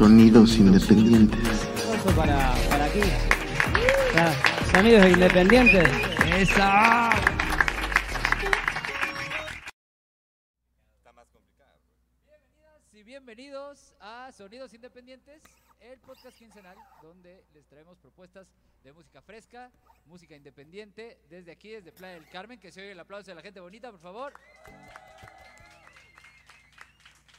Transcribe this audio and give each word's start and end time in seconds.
Sonidos 0.00 0.56
independientes. 0.56 1.68
Para, 2.16 2.54
para 2.70 2.86
aquí. 2.86 3.02
Sonidos 4.72 5.10
independientes. 5.10 5.90
¡Esa! 6.38 7.10
Bienvenidas 12.24 12.94
y 12.94 13.02
bienvenidos 13.02 13.94
a 14.00 14.32
Sonidos 14.32 14.72
Independientes, 14.72 15.42
el 15.80 15.98
podcast 15.98 16.38
quincenal 16.38 16.78
donde 17.02 17.44
les 17.52 17.66
traemos 17.66 17.98
propuestas 17.98 18.46
de 18.82 18.94
música 18.94 19.20
fresca, 19.20 19.70
música 20.06 20.34
independiente, 20.34 21.18
desde 21.28 21.52
aquí, 21.52 21.72
desde 21.72 21.92
Playa 21.92 22.14
del 22.14 22.28
Carmen, 22.30 22.58
que 22.58 22.72
se 22.72 22.80
oye 22.80 22.92
el 22.92 23.00
aplauso 23.00 23.30
de 23.30 23.34
la 23.34 23.42
gente 23.42 23.60
bonita, 23.60 23.90
por 23.90 24.00
favor. 24.00 24.32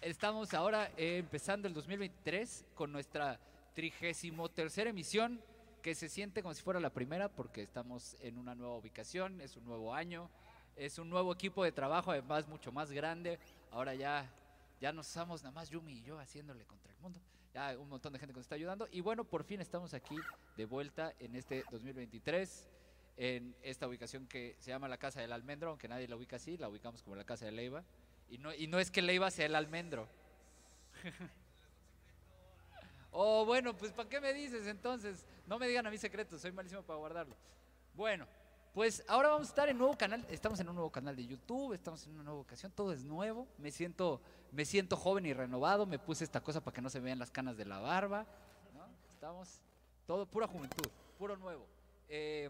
Estamos 0.01 0.51
ahora 0.55 0.89
eh, 0.97 1.19
empezando 1.19 1.67
el 1.67 1.75
2023 1.75 2.65
con 2.73 2.91
nuestra 2.91 3.39
trigésimo 3.75 4.49
tercera 4.49 4.89
emisión 4.89 5.39
que 5.83 5.93
se 5.93 6.09
siente 6.09 6.41
como 6.41 6.55
si 6.55 6.63
fuera 6.63 6.79
la 6.79 6.89
primera 6.89 7.29
porque 7.29 7.61
estamos 7.61 8.17
en 8.19 8.39
una 8.39 8.55
nueva 8.55 8.77
ubicación, 8.77 9.39
es 9.41 9.57
un 9.57 9.65
nuevo 9.65 9.93
año, 9.93 10.27
es 10.75 10.97
un 10.97 11.07
nuevo 11.07 11.31
equipo 11.31 11.63
de 11.63 11.71
trabajo, 11.71 12.09
además 12.09 12.47
mucho 12.47 12.71
más 12.71 12.91
grande. 12.91 13.37
Ahora 13.69 13.93
ya, 13.93 14.27
ya 14.79 14.91
no 14.91 15.01
estamos 15.01 15.43
nada 15.43 15.53
más 15.53 15.69
Yumi 15.69 15.93
y 15.93 16.01
yo 16.01 16.17
haciéndole 16.17 16.65
contra 16.65 16.91
el 16.91 16.97
mundo. 16.97 17.19
Ya 17.53 17.77
un 17.77 17.87
montón 17.87 18.11
de 18.11 18.17
gente 18.17 18.33
que 18.33 18.39
nos 18.39 18.45
está 18.45 18.55
ayudando. 18.55 18.87
Y 18.91 19.01
bueno, 19.01 19.23
por 19.23 19.43
fin 19.43 19.61
estamos 19.61 19.93
aquí 19.93 20.15
de 20.57 20.65
vuelta 20.65 21.13
en 21.19 21.35
este 21.35 21.63
2023 21.69 22.69
en 23.17 23.55
esta 23.61 23.87
ubicación 23.87 24.25
que 24.25 24.55
se 24.57 24.71
llama 24.71 24.87
la 24.87 24.97
Casa 24.97 25.21
del 25.21 25.31
Almendro, 25.31 25.69
aunque 25.69 25.87
nadie 25.87 26.07
la 26.07 26.15
ubica 26.15 26.37
así, 26.37 26.57
la 26.57 26.69
ubicamos 26.69 27.03
como 27.03 27.15
la 27.15 27.23
Casa 27.23 27.45
de 27.45 27.51
Leiva. 27.51 27.83
Y 28.31 28.37
no, 28.37 28.53
y 28.53 28.65
no 28.65 28.79
es 28.79 28.89
que 28.89 29.01
Leiva 29.01 29.29
sea 29.29 29.45
el 29.45 29.55
almendro. 29.55 30.07
oh, 33.11 33.45
bueno, 33.45 33.77
pues 33.77 33.91
¿para 33.91 34.07
qué 34.07 34.21
me 34.21 34.33
dices 34.33 34.67
entonces? 34.67 35.25
No 35.45 35.59
me 35.59 35.67
digan 35.67 35.85
a 35.85 35.91
mí 35.91 35.97
secretos, 35.97 36.39
soy 36.39 36.53
malísimo 36.53 36.81
para 36.81 36.97
guardarlo. 36.97 37.35
Bueno, 37.93 38.25
pues 38.73 39.03
ahora 39.09 39.27
vamos 39.27 39.47
a 39.47 39.49
estar 39.49 39.67
en 39.67 39.77
nuevo 39.77 39.97
canal, 39.97 40.25
estamos 40.29 40.61
en 40.61 40.69
un 40.69 40.75
nuevo 40.75 40.89
canal 40.89 41.13
de 41.13 41.27
YouTube, 41.27 41.73
estamos 41.73 42.05
en 42.05 42.13
una 42.13 42.23
nueva 42.23 42.39
ocasión, 42.39 42.71
todo 42.71 42.93
es 42.93 43.03
nuevo, 43.03 43.49
me 43.57 43.69
siento, 43.69 44.21
me 44.53 44.63
siento 44.63 44.95
joven 44.95 45.25
y 45.25 45.33
renovado, 45.33 45.85
me 45.85 45.99
puse 45.99 46.23
esta 46.23 46.39
cosa 46.39 46.63
para 46.63 46.73
que 46.73 46.81
no 46.81 46.89
se 46.89 47.01
vean 47.01 47.19
las 47.19 47.31
canas 47.31 47.57
de 47.57 47.65
la 47.65 47.79
barba, 47.79 48.25
¿no? 48.73 48.87
Estamos, 49.09 49.61
todo, 50.07 50.25
pura 50.25 50.47
juventud, 50.47 50.89
puro 51.17 51.35
nuevo. 51.35 51.67
Eh, 52.07 52.49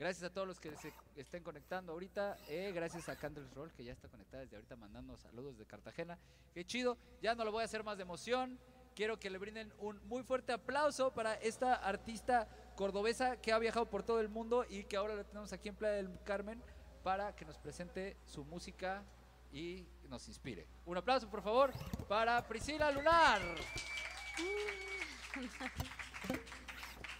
Gracias 0.00 0.24
a 0.30 0.32
todos 0.32 0.48
los 0.48 0.58
que 0.58 0.74
se 0.78 0.94
estén 1.14 1.42
conectando 1.42 1.92
ahorita. 1.92 2.38
Eh, 2.48 2.72
gracias 2.74 3.10
a 3.10 3.16
Candles 3.16 3.52
Roll, 3.52 3.70
que 3.70 3.84
ya 3.84 3.92
está 3.92 4.08
conectada 4.08 4.42
desde 4.42 4.56
ahorita 4.56 4.74
mandando 4.74 5.14
saludos 5.18 5.58
de 5.58 5.66
Cartagena. 5.66 6.18
Qué 6.54 6.64
chido. 6.64 6.96
Ya 7.20 7.34
no 7.34 7.44
lo 7.44 7.52
voy 7.52 7.60
a 7.60 7.66
hacer 7.66 7.84
más 7.84 7.98
de 7.98 8.04
emoción. 8.04 8.58
Quiero 8.94 9.20
que 9.20 9.28
le 9.28 9.36
brinden 9.36 9.74
un 9.78 10.00
muy 10.08 10.22
fuerte 10.22 10.54
aplauso 10.54 11.10
para 11.12 11.34
esta 11.34 11.74
artista 11.74 12.48
cordobesa 12.76 13.42
que 13.42 13.52
ha 13.52 13.58
viajado 13.58 13.90
por 13.90 14.02
todo 14.02 14.20
el 14.20 14.30
mundo 14.30 14.64
y 14.70 14.84
que 14.84 14.96
ahora 14.96 15.14
la 15.14 15.24
tenemos 15.24 15.52
aquí 15.52 15.68
en 15.68 15.76
Playa 15.76 15.96
del 15.96 16.18
Carmen 16.24 16.62
para 17.02 17.36
que 17.36 17.44
nos 17.44 17.58
presente 17.58 18.16
su 18.24 18.42
música 18.46 19.04
y 19.52 19.86
nos 20.08 20.26
inspire. 20.28 20.66
Un 20.86 20.96
aplauso, 20.96 21.28
por 21.28 21.42
favor, 21.42 21.74
para 22.08 22.42
Priscila 22.48 22.90
Lunar. 22.90 23.42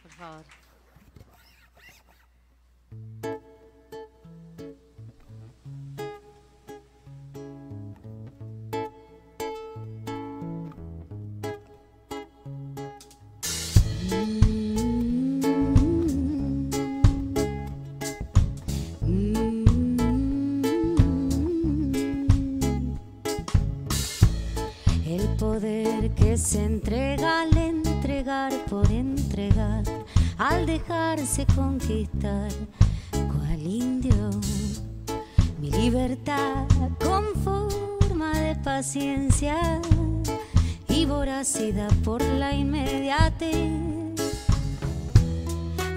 Por 0.02 0.12
favor. 0.12 0.59
Dejarse 30.80 31.46
conquistar, 31.54 32.50
cual 33.10 33.60
indio. 33.60 34.30
Mi 35.60 35.70
libertad 35.70 36.66
con 37.04 37.24
forma 37.44 38.32
de 38.32 38.54
paciencia 38.56 39.80
y 40.88 41.04
voracidad 41.04 41.92
por 42.04 42.22
la 42.22 42.54
inmediatez. 42.54 43.68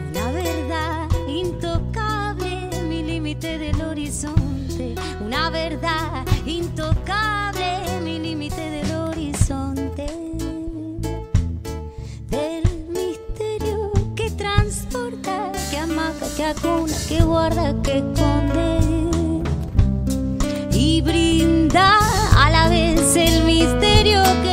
Una 0.10 0.32
verdad 0.32 1.08
intocable, 1.28 2.70
mi 2.88 3.04
límite 3.04 3.58
del 3.58 3.82
horizonte. 3.82 4.96
Una 5.26 5.50
verdad 5.50 6.26
intocable, 6.46 8.00
mi 8.04 8.20
límite 8.20 8.70
del 8.70 8.83
que 16.36 16.44
acuna, 16.44 16.94
que 17.08 17.22
guarda, 17.22 17.76
que 17.84 17.98
esconde. 17.98 18.80
Y 20.72 21.02
brinda 21.02 22.00
a 22.36 22.50
la 22.50 22.70
vez 22.70 23.16
el 23.16 23.44
misterio 23.44 24.22
que 24.44 24.53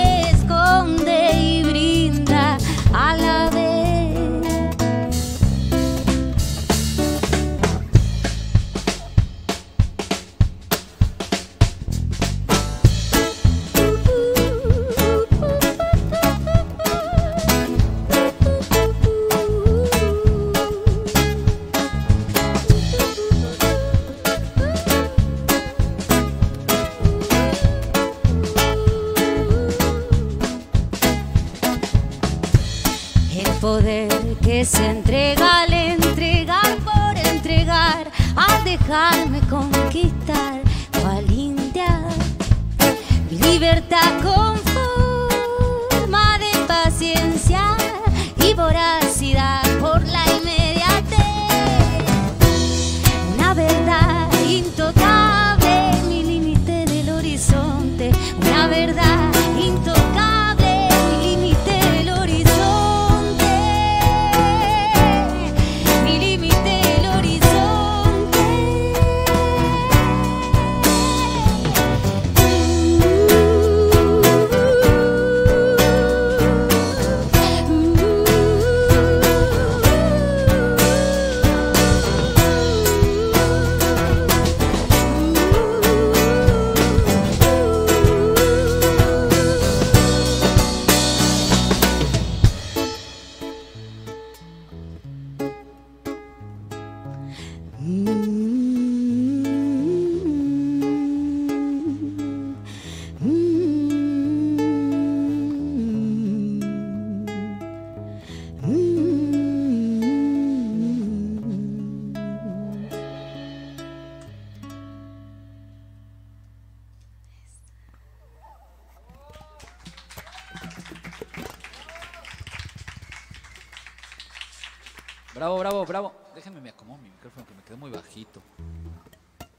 micrófono 127.20 127.46
que 127.46 127.54
me 127.54 127.62
quedó 127.62 127.76
muy 127.76 127.90
bajito. 127.90 128.42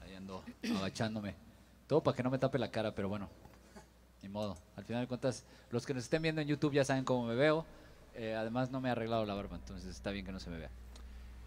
Ahí 0.00 0.14
ando 0.16 0.42
agachándome. 0.80 1.36
Todo 1.86 2.02
para 2.02 2.16
que 2.16 2.22
no 2.24 2.30
me 2.30 2.38
tape 2.38 2.58
la 2.58 2.72
cara, 2.72 2.92
pero 2.92 3.08
bueno. 3.08 3.28
Ni 4.20 4.28
modo. 4.28 4.56
Al 4.74 4.84
final 4.84 5.02
de 5.02 5.06
cuentas, 5.06 5.44
los 5.70 5.86
que 5.86 5.94
nos 5.94 6.02
estén 6.02 6.22
viendo 6.22 6.40
en 6.40 6.48
YouTube 6.48 6.72
ya 6.72 6.84
saben 6.84 7.04
cómo 7.04 7.24
me 7.24 7.36
veo. 7.36 7.64
Eh, 8.14 8.34
además, 8.34 8.72
no 8.72 8.80
me 8.80 8.88
he 8.88 8.92
arreglado 8.92 9.24
la 9.24 9.34
barba, 9.34 9.56
entonces 9.56 9.88
está 9.88 10.10
bien 10.10 10.26
que 10.26 10.32
no 10.32 10.40
se 10.40 10.50
me 10.50 10.58
vea. 10.58 10.70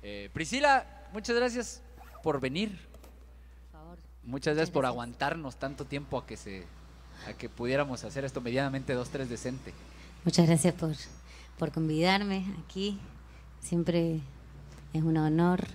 Eh, 0.03 0.29
Priscila, 0.33 1.09
muchas 1.11 1.35
gracias 1.35 1.81
por 2.23 2.39
venir. 2.39 2.79
Por 3.71 3.81
favor. 3.81 3.97
Muchas 4.23 4.55
gracias 4.55 4.71
por 4.71 4.85
aguantarnos 4.85 5.57
tanto 5.57 5.83
tiempo 5.83 6.17
a 6.17 6.25
que 6.25 6.37
se 6.37 6.65
a 7.27 7.33
que 7.33 7.49
pudiéramos 7.49 8.03
hacer 8.03 8.23
esto 8.23 8.39
medianamente 8.39 8.93
dos 8.93 9.09
tres 9.09 9.29
decente. 9.29 9.73
Muchas 10.23 10.47
gracias 10.47 10.73
por, 10.75 10.95
por 11.57 11.71
convidarme 11.73 12.45
aquí. 12.63 12.99
Siempre 13.59 14.21
es 14.93 15.03
un 15.03 15.17
honor 15.17 15.65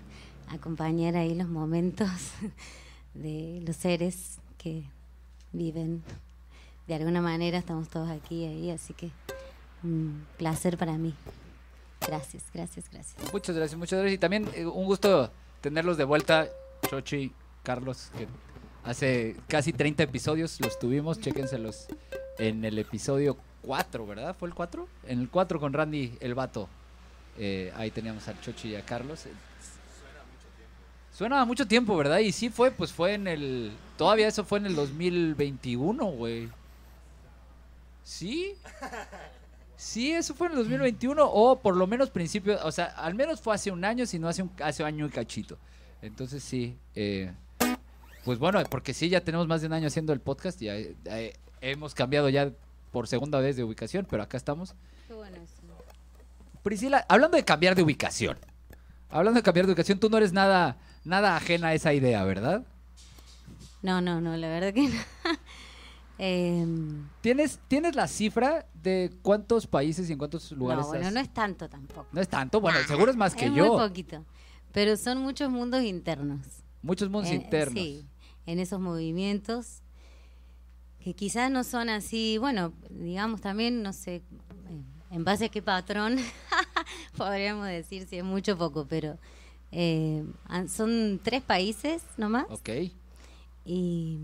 acompañar 0.50 1.16
ahí 1.16 1.34
los 1.34 1.48
momentos 1.48 2.08
de 3.14 3.62
los 3.66 3.76
seres 3.76 4.38
que 4.58 4.84
viven. 5.52 6.02
De 6.86 6.94
alguna 6.94 7.20
manera 7.20 7.58
estamos 7.58 7.88
todos 7.88 8.10
aquí 8.10 8.44
ahí, 8.44 8.70
así 8.70 8.94
que 8.94 9.10
un 9.82 10.26
placer 10.36 10.76
para 10.76 10.98
mí. 10.98 11.14
Gracias, 12.06 12.44
gracias, 12.52 12.90
gracias. 12.90 13.32
Muchas 13.32 13.54
gracias, 13.54 13.78
muchas 13.78 13.98
gracias 13.98 14.14
y 14.14 14.18
también 14.18 14.48
eh, 14.54 14.66
un 14.66 14.84
gusto 14.86 15.30
tenerlos 15.60 15.96
de 15.96 16.04
vuelta, 16.04 16.48
Chochi, 16.88 17.32
Carlos, 17.62 18.10
que 18.16 18.26
hace 18.84 19.36
casi 19.46 19.72
30 19.72 20.02
episodios 20.02 20.58
los 20.60 20.78
tuvimos, 20.78 21.20
chéquenselos 21.20 21.86
en 22.38 22.64
el 22.64 22.78
episodio 22.78 23.36
4, 23.62 24.06
¿verdad? 24.06 24.34
¿Fue 24.38 24.48
el 24.48 24.54
4? 24.54 24.88
En 25.06 25.20
el 25.20 25.28
4 25.28 25.60
con 25.60 25.72
Randy 25.72 26.16
el 26.20 26.34
Vato. 26.34 26.68
Eh, 27.38 27.72
ahí 27.76 27.90
teníamos 27.90 28.26
al 28.28 28.40
Chochi 28.40 28.70
y 28.70 28.76
a 28.76 28.84
Carlos. 28.84 29.26
Suena 31.20 31.44
mucho 31.44 31.68
tiempo, 31.68 31.94
¿verdad? 31.98 32.20
Y 32.20 32.32
sí 32.32 32.48
fue, 32.48 32.70
pues 32.70 32.94
fue 32.94 33.12
en 33.12 33.28
el... 33.28 33.72
Todavía 33.98 34.26
eso 34.26 34.42
fue 34.42 34.58
en 34.58 34.64
el 34.64 34.74
2021, 34.74 36.02
güey. 36.12 36.48
¿Sí? 38.02 38.54
Sí, 39.76 40.12
eso 40.12 40.34
fue 40.34 40.46
en 40.46 40.52
el 40.52 40.58
2021 40.60 41.22
o 41.22 41.60
por 41.60 41.76
lo 41.76 41.86
menos 41.86 42.08
principio, 42.08 42.58
o 42.64 42.72
sea, 42.72 42.86
al 42.86 43.14
menos 43.14 43.38
fue 43.42 43.54
hace 43.54 43.70
un 43.70 43.84
año, 43.84 44.06
si 44.06 44.18
no 44.18 44.28
hace 44.28 44.40
un 44.40 44.50
hace 44.62 44.82
año 44.82 45.04
y 45.04 45.10
cachito. 45.10 45.58
Entonces 46.00 46.42
sí, 46.42 46.78
eh, 46.94 47.30
pues 48.24 48.38
bueno, 48.38 48.62
porque 48.70 48.94
sí, 48.94 49.10
ya 49.10 49.20
tenemos 49.20 49.46
más 49.46 49.60
de 49.60 49.66
un 49.66 49.74
año 49.74 49.88
haciendo 49.88 50.14
el 50.14 50.20
podcast 50.20 50.58
ya, 50.58 50.74
eh, 50.76 51.34
hemos 51.60 51.94
cambiado 51.94 52.30
ya 52.30 52.50
por 52.92 53.08
segunda 53.08 53.40
vez 53.40 53.56
de 53.56 53.64
ubicación, 53.64 54.06
pero 54.08 54.22
acá 54.22 54.38
estamos. 54.38 54.74
Qué 55.06 55.12
bueno 55.12 55.36
eso. 55.36 55.54
Priscila, 56.62 57.04
hablando 57.10 57.36
de 57.36 57.44
cambiar 57.44 57.74
de 57.74 57.82
ubicación, 57.82 58.38
hablando 59.10 59.38
de 59.38 59.42
cambiar 59.42 59.66
de 59.66 59.72
ubicación, 59.72 59.98
tú 59.98 60.08
no 60.08 60.16
eres 60.16 60.32
nada, 60.32 60.78
nada 61.04 61.36
ajena 61.36 61.68
a 61.68 61.74
esa 61.74 61.92
idea, 61.94 62.22
¿verdad? 62.24 62.64
No, 63.82 64.00
no, 64.00 64.20
no, 64.20 64.36
la 64.36 64.48
verdad 64.48 64.72
que 64.74 64.82
no. 64.88 65.00
Em, 66.18 67.08
¿Tienes, 67.22 67.58
¿Tienes 67.66 67.94
la 67.96 68.06
cifra 68.06 68.66
de 68.74 69.10
cuántos 69.22 69.66
países 69.66 70.08
y 70.08 70.12
en 70.12 70.18
cuántos 70.18 70.52
lugares 70.52 70.84
no, 70.84 70.88
bueno, 70.90 71.06
has- 71.06 71.14
no 71.14 71.20
es 71.20 71.32
tanto 71.32 71.68
tampoco. 71.68 72.06
No 72.12 72.20
es 72.20 72.28
tanto, 72.28 72.60
bueno, 72.60 72.78
seguro 72.86 73.10
es 73.10 73.16
más 73.16 73.34
que 73.34 73.46
es 73.46 73.54
yo. 73.54 73.68
muy 73.68 73.88
poquito. 73.88 74.24
Pero 74.72 74.96
son 74.96 75.18
muchos 75.18 75.50
mundos 75.50 75.82
internos. 75.82 76.40
Muchos 76.82 77.08
mundos 77.10 77.30
Eh, 77.30 77.36
internos. 77.36 77.74
Sí, 77.74 78.06
en 78.46 78.58
esos 78.60 78.80
movimientos 78.80 79.82
que 81.02 81.14
quizás 81.14 81.50
no 81.50 81.64
son 81.64 81.88
así, 81.88 82.36
bueno, 82.36 82.74
digamos 82.90 83.40
también, 83.40 83.82
no 83.82 83.94
sé, 83.94 84.16
eh, 84.16 84.22
en 85.10 85.24
base 85.24 85.46
a 85.46 85.48
qué 85.48 85.62
patrón 85.62 86.16
podríamos 87.16 87.66
decir 87.66 88.06
si 88.06 88.18
es 88.18 88.24
mucho 88.24 88.52
o 88.52 88.58
poco, 88.58 88.86
pero 88.86 89.18
eh, 89.72 90.24
son 90.68 91.20
tres 91.22 91.42
países 91.42 92.02
nomás. 92.16 92.46
Ok. 92.50 92.70
y 93.64 94.18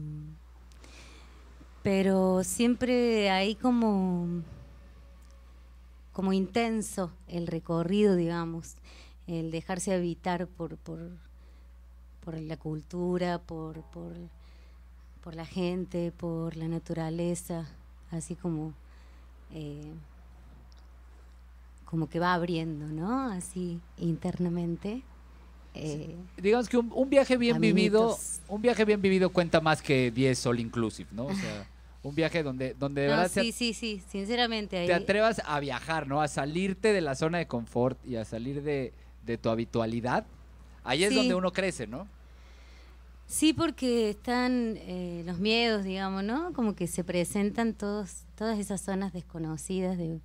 pero 1.82 2.42
siempre 2.42 3.30
hay 3.30 3.54
como 3.54 4.42
como 6.12 6.32
intenso 6.32 7.12
el 7.28 7.46
recorrido 7.46 8.16
digamos 8.16 8.74
el 9.28 9.50
dejarse 9.52 9.94
habitar 9.94 10.48
por 10.48 10.78
por, 10.78 11.12
por 12.24 12.40
la 12.40 12.56
cultura 12.56 13.38
por, 13.38 13.82
por 13.82 14.14
por 15.22 15.36
la 15.36 15.46
gente 15.46 16.10
por 16.10 16.56
la 16.56 16.66
naturaleza 16.66 17.68
así 18.10 18.34
como 18.34 18.72
eh, 19.52 19.92
como 21.84 22.08
que 22.08 22.18
va 22.18 22.34
abriendo 22.34 22.86
no 22.86 23.30
así 23.30 23.80
internamente 23.96 25.04
eh, 25.76 26.16
digamos 26.36 26.68
que 26.68 26.76
un, 26.76 26.92
un 26.94 27.08
viaje 27.10 27.36
bien 27.36 27.60
vivido, 27.60 28.16
un 28.48 28.62
viaje 28.62 28.84
bien 28.84 29.00
vivido 29.02 29.30
cuenta 29.30 29.60
más 29.60 29.82
que 29.82 30.10
10 30.10 30.46
all 30.46 30.60
inclusive, 30.60 31.08
¿no? 31.12 31.26
O 31.26 31.34
sea, 31.34 31.66
un 32.02 32.14
viaje 32.14 32.42
donde, 32.42 32.74
donde 32.74 33.02
de 33.02 33.08
no, 33.08 33.16
verdad 33.16 33.30
sí 33.32 33.52
sí 33.52 33.72
sí 33.74 34.00
sinceramente 34.08 34.78
ahí 34.78 34.86
te 34.86 34.94
atrevas 34.94 35.42
a 35.44 35.58
viajar, 35.60 36.06
¿no? 36.06 36.20
A 36.22 36.28
salirte 36.28 36.92
de 36.92 37.00
la 37.00 37.14
zona 37.14 37.38
de 37.38 37.46
confort 37.46 37.98
y 38.06 38.16
a 38.16 38.24
salir 38.24 38.62
de, 38.62 38.92
de 39.24 39.38
tu 39.38 39.48
habitualidad. 39.50 40.24
Ahí 40.84 41.02
es 41.02 41.10
Sí. 41.10 41.16
donde 41.16 41.34
uno 41.34 41.52
crece, 41.52 41.86
¿no? 41.88 42.06
Sí, 43.26 43.52
porque 43.52 44.10
están 44.10 44.76
eh, 44.78 45.24
los 45.26 45.40
miedos, 45.40 45.82
digamos, 45.84 46.22
¿no? 46.22 46.52
Como 46.52 46.76
que 46.76 46.86
se 46.86 47.02
presentan 47.02 47.74
todos, 47.74 48.22
todas 48.36 48.56
esas 48.60 48.80
zonas 48.80 49.12
desconocidas 49.12 49.98
de, 49.98 50.20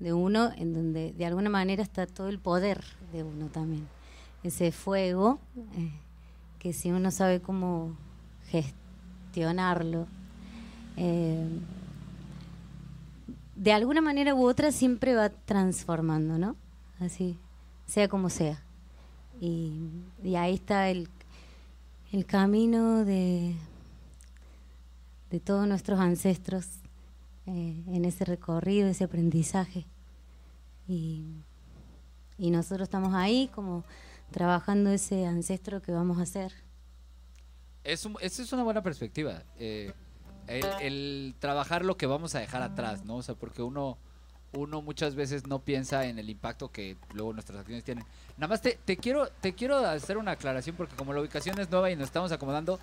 de 0.00 0.12
uno, 0.12 0.50
en 0.56 0.74
donde 0.74 1.12
de 1.12 1.26
alguna 1.26 1.48
manera 1.48 1.80
está 1.84 2.08
todo 2.08 2.28
el 2.28 2.40
poder 2.40 2.82
de 3.12 3.22
uno 3.22 3.46
también. 3.46 3.86
Ese 4.44 4.70
fuego, 4.70 5.40
eh, 5.76 5.90
que 6.60 6.72
si 6.72 6.92
uno 6.92 7.10
sabe 7.10 7.40
cómo 7.40 7.96
gestionarlo, 8.48 10.06
eh, 10.96 11.48
de 13.56 13.72
alguna 13.72 14.00
manera 14.00 14.34
u 14.34 14.46
otra 14.46 14.70
siempre 14.72 15.14
va 15.14 15.30
transformando, 15.30 16.38
¿no? 16.38 16.56
Así, 17.00 17.38
sea 17.86 18.08
como 18.08 18.30
sea. 18.30 18.62
Y, 19.40 19.90
ahí 20.36 20.54
está 20.54 20.90
el, 20.90 21.08
el 22.12 22.24
camino 22.26 23.04
de, 23.04 23.56
de 25.30 25.40
todos 25.40 25.66
nuestros 25.66 25.98
ancestros 26.00 26.66
eh, 27.46 27.82
en 27.88 28.04
ese 28.04 28.24
recorrido, 28.24 28.88
ese 28.88 29.04
aprendizaje. 29.04 29.84
Y, 30.88 31.24
y 32.38 32.50
nosotros 32.50 32.86
estamos 32.86 33.14
ahí 33.14 33.50
como 33.54 33.84
trabajando 34.30 34.90
ese 34.90 35.26
ancestro 35.26 35.80
que 35.82 35.92
vamos 35.92 36.18
a 36.18 36.22
hacer. 36.22 36.52
Es 37.82 38.04
un- 38.06 38.16
esa 38.20 38.42
es 38.42 38.52
una 38.52 38.62
buena 38.62 38.82
perspectiva. 38.82 39.42
eh, 39.58 39.92
el, 40.46 40.64
el 40.82 41.34
trabajar 41.38 41.84
lo 41.86 41.96
que 41.96 42.04
vamos 42.06 42.34
a 42.34 42.38
dejar 42.40 42.62
atrás, 42.62 43.04
¿no? 43.06 43.16
O 43.16 43.22
sea, 43.22 43.34
porque 43.34 43.62
uno, 43.62 43.96
uno 44.52 44.82
muchas 44.82 45.14
veces 45.14 45.46
no 45.46 45.60
piensa 45.60 46.04
en 46.06 46.18
el 46.18 46.28
impacto 46.28 46.70
que 46.70 46.98
luego 47.14 47.32
nuestras 47.32 47.60
acciones 47.60 47.82
tienen. 47.82 48.04
Nada 48.36 48.48
más 48.48 48.60
te, 48.60 48.78
te 48.84 48.98
quiero, 48.98 49.28
te 49.40 49.54
quiero 49.54 49.78
hacer 49.78 50.18
una 50.18 50.32
aclaración 50.32 50.76
porque 50.76 50.96
como 50.96 51.14
la 51.14 51.20
ubicación 51.22 51.58
es 51.60 51.70
nueva 51.70 51.90
y 51.90 51.96
nos 51.96 52.04
estamos 52.08 52.30
acomodando, 52.30 52.78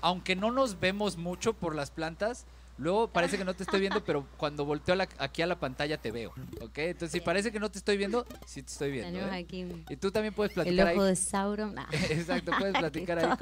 aunque 0.00 0.34
no 0.34 0.50
nos 0.50 0.80
vemos 0.80 1.16
mucho 1.16 1.52
por 1.54 1.76
las 1.76 1.92
plantas, 1.92 2.46
luego 2.78 3.08
parece 3.12 3.38
que 3.38 3.44
no 3.44 3.54
te 3.54 3.62
estoy 3.62 3.80
viendo, 3.80 4.04
pero 4.04 4.26
cuando 4.36 4.64
volteo 4.64 4.94
la- 4.94 5.08
aquí 5.18 5.42
a 5.42 5.46
la 5.46 5.58
pantalla 5.58 5.96
te 5.98 6.10
veo, 6.10 6.32
¿ok? 6.60 6.78
Entonces 6.78 7.12
si 7.12 7.20
parece 7.20 7.50
que 7.52 7.60
no 7.60 7.70
te 7.70 7.78
estoy 7.78 7.96
viendo, 7.96 8.26
sí 8.46 8.62
te 8.62 8.72
estoy 8.72 8.90
viendo. 8.90 9.18
¿eh? 9.20 9.30
aquí 9.38 9.66
Y 9.88 9.96
tú 9.96 10.10
también 10.10 10.34
puedes 10.34 10.50
el 10.50 10.54
platicar 10.54 10.86
ahí. 10.88 10.96
ojo 10.96 11.04
de 11.04 11.16
Sauron. 11.16 11.74
Ah, 11.78 11.86
Exacto, 12.10 12.52
puedes 12.58 12.74
platicar 12.78 13.18
ahí 13.18 13.36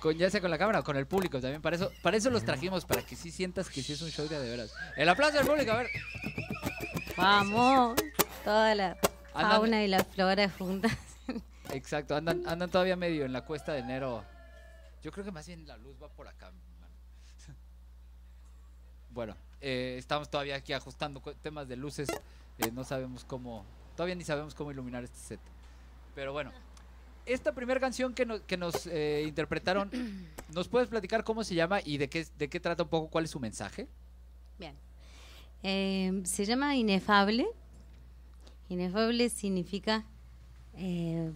con, 0.00 0.14
ya 0.16 0.30
sea 0.30 0.40
con 0.40 0.50
la 0.50 0.58
cámara 0.58 0.80
o 0.80 0.84
con 0.84 0.96
el 0.96 1.06
público 1.06 1.40
también. 1.40 1.62
Para 1.62 1.76
eso, 1.76 1.90
para 2.02 2.16
eso 2.16 2.30
los 2.30 2.44
trajimos, 2.44 2.84
para 2.84 3.02
que 3.02 3.16
sí 3.16 3.30
sientas 3.30 3.68
que 3.70 3.82
sí 3.82 3.92
es 3.92 4.02
un 4.02 4.10
show 4.10 4.26
de, 4.28 4.38
de 4.38 4.50
veras. 4.50 4.72
El 4.96 5.08
aplauso 5.08 5.38
del 5.38 5.46
público, 5.46 5.72
a 5.72 5.76
ver. 5.78 5.88
Vamos, 7.16 7.96
toda 8.44 8.74
la 8.74 8.96
Andan- 9.34 9.50
fauna 9.50 9.82
y 9.84 9.88
la 9.88 10.04
flora 10.04 10.48
juntas. 10.50 10.92
Exacto, 11.70 12.16
andan, 12.16 12.42
andan 12.46 12.70
todavía 12.70 12.96
medio 12.96 13.24
en 13.24 13.32
la 13.32 13.44
cuesta 13.44 13.72
de 13.72 13.80
enero. 13.80 14.24
Yo 15.02 15.12
creo 15.12 15.24
que 15.24 15.30
más 15.32 15.46
bien 15.46 15.66
la 15.66 15.76
luz 15.76 15.96
va 16.02 16.08
por 16.08 16.26
acá. 16.26 16.50
Bueno, 19.18 19.34
eh, 19.60 19.96
estamos 19.98 20.30
todavía 20.30 20.54
aquí 20.54 20.72
ajustando 20.72 21.20
temas 21.42 21.66
de 21.66 21.74
luces. 21.74 22.08
eh, 22.58 22.70
no 22.70 22.84
sabemos 22.84 23.24
cómo, 23.24 23.64
todavía 23.96 24.14
ni 24.14 24.22
sabemos 24.22 24.54
cómo 24.54 24.70
iluminar 24.70 25.02
este 25.02 25.18
set. 25.18 25.40
Pero 26.14 26.32
bueno, 26.32 26.52
esta 27.26 27.52
primera 27.52 27.80
canción 27.80 28.14
que 28.14 28.24
nos, 28.24 28.42
que 28.42 28.56
nos 28.56 28.86
eh, 28.86 29.24
interpretaron, 29.26 29.90
¿nos 30.54 30.68
puedes 30.68 30.88
platicar 30.88 31.24
cómo 31.24 31.42
se 31.42 31.56
llama 31.56 31.80
y 31.84 31.98
de 31.98 32.08
qué, 32.08 32.28
de 32.38 32.48
qué 32.48 32.60
trata 32.60 32.84
un 32.84 32.90
poco, 32.90 33.08
cuál 33.08 33.24
es 33.24 33.32
su 33.32 33.40
mensaje? 33.40 33.88
Bien. 34.56 34.76
Eh, 35.64 36.20
se 36.22 36.44
llama 36.44 36.76
inefable. 36.76 37.48
Inefable 38.68 39.30
significa 39.30 40.04
eh, 40.76 41.32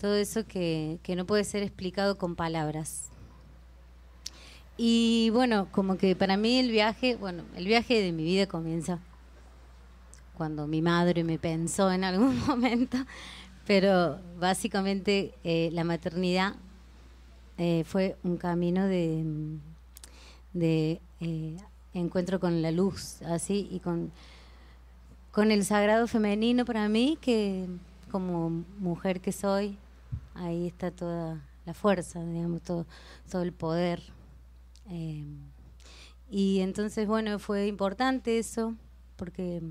todo 0.00 0.16
eso 0.16 0.48
que, 0.48 0.98
que 1.04 1.14
no 1.14 1.26
puede 1.26 1.44
ser 1.44 1.62
explicado 1.62 2.18
con 2.18 2.34
palabras. 2.34 3.08
Y 4.80 5.30
bueno, 5.30 5.66
como 5.72 5.98
que 5.98 6.14
para 6.14 6.36
mí 6.36 6.60
el 6.60 6.70
viaje, 6.70 7.16
bueno, 7.16 7.42
el 7.56 7.66
viaje 7.66 8.00
de 8.00 8.12
mi 8.12 8.22
vida 8.22 8.46
comienza 8.46 9.00
cuando 10.36 10.68
mi 10.68 10.80
madre 10.80 11.24
me 11.24 11.36
pensó 11.36 11.90
en 11.90 12.04
algún 12.04 12.38
momento, 12.46 12.96
Pero 13.66 14.20
básicamente 14.38 15.34
eh, 15.44 15.68
la 15.72 15.82
maternidad 15.82 16.54
eh, 17.58 17.82
fue 17.84 18.16
un 18.22 18.36
camino 18.36 18.86
de, 18.86 19.58
eh, 21.20 21.56
encuentro 21.92 22.38
con 22.38 22.62
la 22.62 22.70
luz, 22.70 23.20
así, 23.22 23.68
y 23.72 23.80
con, 23.80 24.12
con 25.32 25.50
el 25.50 25.64
sagrado 25.64 26.06
femenino 26.06 26.64
para 26.64 26.88
mí, 26.88 27.18
que 27.20 27.66
como 28.12 28.64
mujer 28.78 29.20
que 29.20 29.32
soy, 29.32 29.76
ahí 30.34 30.68
está 30.68 30.92
toda 30.92 31.42
la 31.66 31.74
fuerza, 31.74 32.24
digamos, 32.24 32.62
todo, 32.62 32.86
todo 33.28 33.42
el 33.42 33.52
poder. 33.52 34.17
Eh, 34.90 35.24
y 36.30 36.60
entonces, 36.60 37.06
bueno, 37.06 37.38
fue 37.38 37.66
importante 37.66 38.38
eso, 38.38 38.74
porque 39.16 39.62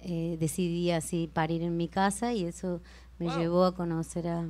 eh, 0.00 0.36
decidí 0.40 0.90
así 0.90 1.28
parir 1.32 1.62
en 1.62 1.76
mi 1.76 1.88
casa 1.88 2.32
y 2.32 2.44
eso 2.44 2.80
me 3.18 3.26
Wow. 3.26 3.38
llevó 3.38 3.64
a 3.64 3.74
conocer 3.74 4.26
a 4.28 4.46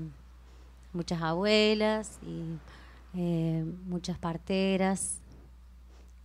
muchas 0.92 1.20
abuelas 1.22 2.18
y 2.26 2.58
eh, 3.18 3.64
muchas 3.84 4.18
parteras 4.18 5.18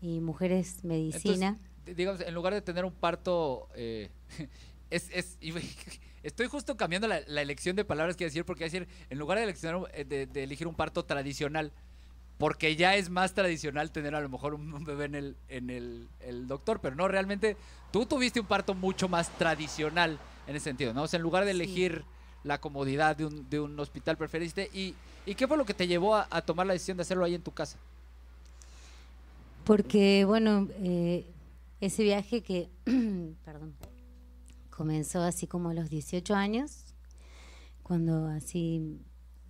y 0.01 0.19
mujeres 0.21 0.83
medicina. 0.83 1.57
Entonces, 1.79 1.95
digamos, 1.97 2.21
en 2.21 2.33
lugar 2.33 2.53
de 2.53 2.61
tener 2.61 2.85
un 2.85 2.93
parto, 2.93 3.67
eh, 3.75 4.09
es, 4.89 5.09
es- 5.11 5.37
y- 5.41 5.51
estoy 6.23 6.47
justo 6.47 6.77
cambiando 6.77 7.07
la, 7.07 7.21
la 7.27 7.41
elección 7.41 7.75
de 7.75 7.83
palabras 7.83 8.15
que 8.15 8.25
decir, 8.25 8.45
porque 8.45 8.65
decir, 8.65 8.87
en 9.09 9.17
lugar 9.17 9.37
de, 9.39 9.43
eleccionar 9.45 9.77
un- 9.77 10.07
de, 10.07 10.25
de 10.27 10.43
elegir 10.43 10.67
un 10.67 10.75
parto 10.75 11.03
tradicional, 11.03 11.73
porque 12.37 12.75
ya 12.75 12.95
es 12.95 13.09
más 13.09 13.33
tradicional 13.33 13.91
tener 13.91 14.13
a 14.15 14.21
lo 14.21 14.29
mejor 14.29 14.53
un, 14.53 14.83
bebé 14.85 15.05
en 15.05 15.15
el, 15.15 15.35
en 15.49 15.69
el, 15.69 16.07
el 16.19 16.47
doctor, 16.47 16.79
pero 16.81 16.95
no, 16.95 17.07
realmente 17.07 17.57
tú 17.91 18.05
tuviste 18.05 18.39
un 18.39 18.45
parto 18.45 18.75
mucho 18.75 19.09
más 19.09 19.29
tradicional 19.37 20.19
en 20.47 20.55
ese 20.55 20.65
sentido, 20.65 20.93
¿no? 20.93 21.03
O 21.03 21.07
sea, 21.07 21.17
en 21.17 21.23
lugar 21.23 21.45
de 21.45 21.51
Sí. 21.51 21.57
elegir 21.57 22.03
la 22.43 22.59
comodidad 22.59 23.15
de 23.15 23.25
un, 23.25 23.49
de 23.49 23.59
un 23.59 23.79
hospital, 23.79 24.17
preferiste, 24.17 24.69
y, 24.73 24.93
¿y 25.25 25.35
qué 25.35 25.47
fue 25.47 25.57
lo 25.57 25.65
que 25.65 25.73
te 25.73 25.87
llevó 25.87 26.15
a, 26.15 26.27
a 26.29 26.41
tomar 26.41 26.67
la 26.67 26.73
decisión 26.73 26.97
de 26.97 27.01
hacerlo 27.01 27.25
ahí 27.25 27.35
en 27.35 27.41
tu 27.41 27.51
casa? 27.51 27.77
Porque, 29.63 30.23
bueno, 30.25 30.67
eh, 30.79 31.25
ese 31.81 32.03
viaje 32.03 32.41
que, 32.41 32.69
perdón, 33.45 33.75
comenzó 34.69 35.21
así 35.23 35.47
como 35.47 35.69
a 35.69 35.73
los 35.73 35.89
18 35.89 36.35
años, 36.35 36.85
cuando 37.83 38.27
así 38.27 38.99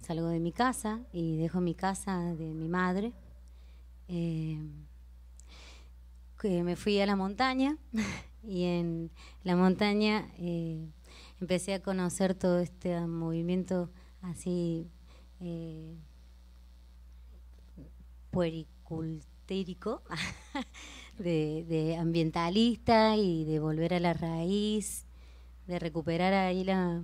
salgo 0.07 0.29
de 0.29 0.39
mi 0.39 0.53
casa 0.53 1.01
y 1.11 1.35
dejo 1.35 1.59
mi 1.59 1.75
casa 1.75 2.33
de 2.33 2.53
mi 2.53 2.69
madre, 2.69 3.11
eh, 4.07 4.57
que 6.39 6.63
me 6.63 6.77
fui 6.77 7.01
a 7.01 7.05
la 7.05 7.17
montaña 7.17 7.77
y 8.41 8.63
en 8.63 9.11
la 9.43 9.57
montaña 9.57 10.29
eh, 10.37 10.87
empecé 11.41 11.73
a 11.73 11.81
conocer 11.81 12.35
todo 12.35 12.59
este 12.59 12.97
movimiento 13.01 13.89
así 14.21 14.89
eh, 15.41 15.97
puericultérico 18.31 20.03
de, 21.19 21.97
ambientalista 21.99 23.17
y 23.17 23.43
de 23.43 23.59
volver 23.59 23.93
a 23.93 23.99
la 23.99 24.13
raíz, 24.13 25.05
de 25.67 25.79
recuperar 25.79 26.33
ahí 26.33 26.63
la 26.63 27.03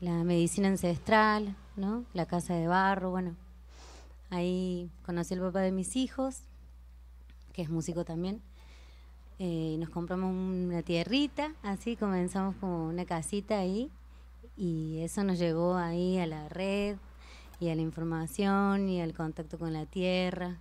medicina 0.00 0.68
ancestral, 0.68 1.54
¿no? 1.80 2.04
La 2.12 2.26
casa 2.26 2.54
de 2.54 2.68
barro, 2.68 3.10
bueno. 3.10 3.34
Ahí 4.28 4.90
conocí 5.04 5.34
al 5.34 5.40
papá 5.40 5.60
de 5.60 5.72
mis 5.72 5.96
hijos, 5.96 6.42
que 7.52 7.62
es 7.62 7.70
músico 7.70 8.04
también. 8.04 8.40
Eh, 9.38 9.76
nos 9.78 9.88
compramos 9.88 10.30
una 10.30 10.82
tierrita, 10.82 11.54
así 11.62 11.96
comenzamos 11.96 12.54
como 12.56 12.88
una 12.88 13.06
casita 13.06 13.58
ahí 13.58 13.90
y 14.56 15.00
eso 15.00 15.24
nos 15.24 15.38
llevó 15.38 15.76
ahí 15.76 16.18
a 16.18 16.26
la 16.26 16.48
red 16.50 16.98
y 17.58 17.70
a 17.70 17.74
la 17.74 17.80
información 17.80 18.88
y 18.88 19.00
al 19.00 19.14
contacto 19.14 19.58
con 19.58 19.72
la 19.72 19.86
tierra. 19.86 20.58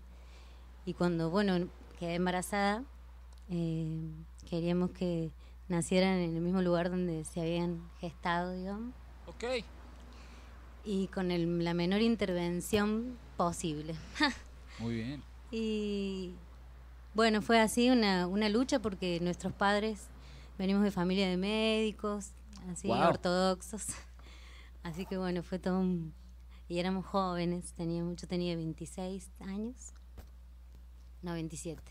Y 0.85 0.93
cuando, 0.93 1.29
bueno, 1.29 1.67
quedé 1.99 2.15
embarazada, 2.15 2.83
eh, 3.49 4.09
queríamos 4.49 4.91
que 4.91 5.29
nacieran 5.67 6.15
en 6.17 6.35
el 6.35 6.41
mismo 6.41 6.61
lugar 6.61 6.89
donde 6.89 7.25
se 7.25 7.41
habían 7.41 7.81
gestado, 7.99 8.53
digamos, 8.53 8.93
Ok. 9.27 9.43
Y 10.91 11.07
con 11.07 11.29
el- 11.29 11.63
la 11.63 11.73
menor 11.75 12.01
intervención 12.01 13.15
posible. 13.37 13.93
Muy 14.79 14.95
bien. 14.95 15.23
Y 15.51 16.33
bueno, 17.13 17.41
fue 17.43 17.59
así 17.59 17.89
una, 17.91 18.25
una 18.27 18.49
lucha 18.49 18.79
porque 18.79 19.19
nuestros 19.21 19.53
padres 19.53 20.07
venimos 20.57 20.83
de 20.83 20.89
familia 20.91 21.27
de 21.29 21.37
médicos, 21.37 22.31
así 22.71 22.87
ortodoxos. 23.09 23.85
Así 24.83 25.05
que 25.05 25.17
bueno, 25.17 25.43
fue 25.43 25.59
todo 25.59 25.77
un... 25.79 26.13
Y 26.69 26.79
éramos 26.79 27.05
jóvenes, 27.05 27.73
teníamos, 27.73 28.15
yo 28.15 28.27
tenía 28.27 28.55
26 28.55 29.29
años, 29.41 29.91
no 31.21 31.33
27. 31.33 31.81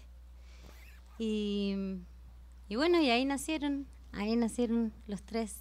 Y, 1.19 1.75
y 2.69 2.77
bueno, 2.77 3.01
y 3.03 3.11
ahí 3.11 3.25
nacieron, 3.27 3.87
ahí 4.13 4.35
nacieron 4.37 4.93
los 5.07 5.23
tres 5.23 5.61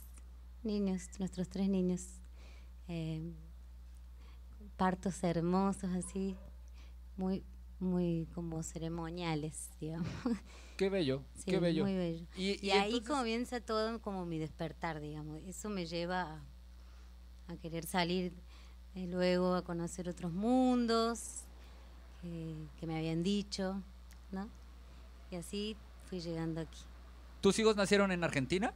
niños, 0.63 1.03
nuestros 1.19 1.49
tres 1.49 1.67
niños. 1.67 2.07
Eh, 2.87 3.21
partos 4.77 5.23
hermosos 5.23 5.89
así, 5.95 6.35
muy, 7.17 7.43
muy 7.79 8.27
como 8.33 8.63
ceremoniales, 8.63 9.69
digamos. 9.79 10.07
Qué 10.77 10.89
bello, 10.89 11.23
Sí, 11.33 11.45
qué 11.45 11.59
bello. 11.59 11.83
Muy 11.83 11.95
bello. 11.95 12.25
Y, 12.35 12.51
Y, 12.51 12.67
y 12.67 12.71
ahí 12.71 12.93
entonces- 12.95 13.09
comienza 13.09 13.59
todo 13.61 13.99
como 14.01 14.25
mi 14.25 14.37
despertar, 14.37 14.99
digamos. 14.99 15.41
Eso 15.47 15.69
me 15.69 15.85
lleva 15.87 16.21
a, 17.47 17.51
a 17.53 17.57
querer 17.57 17.85
salir 17.87 18.33
eh, 18.93 19.07
luego 19.07 19.55
a 19.55 19.63
conocer 19.63 20.07
otros 20.07 20.31
mundos 20.33 21.43
que, 22.21 22.55
que 22.79 22.85
me 22.87 22.97
habían 22.97 23.23
dicho, 23.23 23.81
¿no? 24.31 24.49
Y 25.31 25.35
así 25.35 25.75
fui 26.05 26.19
llegando 26.19 26.61
aquí. 26.61 26.81
¿Tus 27.41 27.57
hijos 27.59 27.75
nacieron 27.75 28.11
en 28.11 28.23
Argentina? 28.23 28.73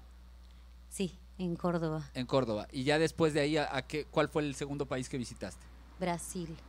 Sí, 0.90 1.18
en 1.44 1.56
Córdoba, 1.56 2.10
En 2.14 2.26
Córdoba. 2.26 2.68
Y 2.72 2.84
ya 2.84 3.00
después 3.00 3.34
de 3.34 3.42
ahí, 3.42 3.58
¿a, 3.58 3.76
a 3.76 3.88
qué, 3.88 4.06
¿cuál 4.06 4.30
fue 4.30 4.44
el 4.44 4.56
segundo 4.56 4.86
país 4.88 5.10
que 5.10 5.18
visitaste? 5.18 5.66
Brasil. 5.98 6.62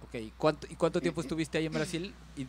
Ok, 0.00 0.14
¿y 0.16 0.32
cuánto, 0.32 0.66
¿y 0.70 0.76
cuánto 0.76 1.00
tiempo 1.00 1.20
estuviste 1.20 1.58
ahí 1.58 1.66
en 1.66 1.72
Brasil? 1.72 2.16
Y 2.34 2.48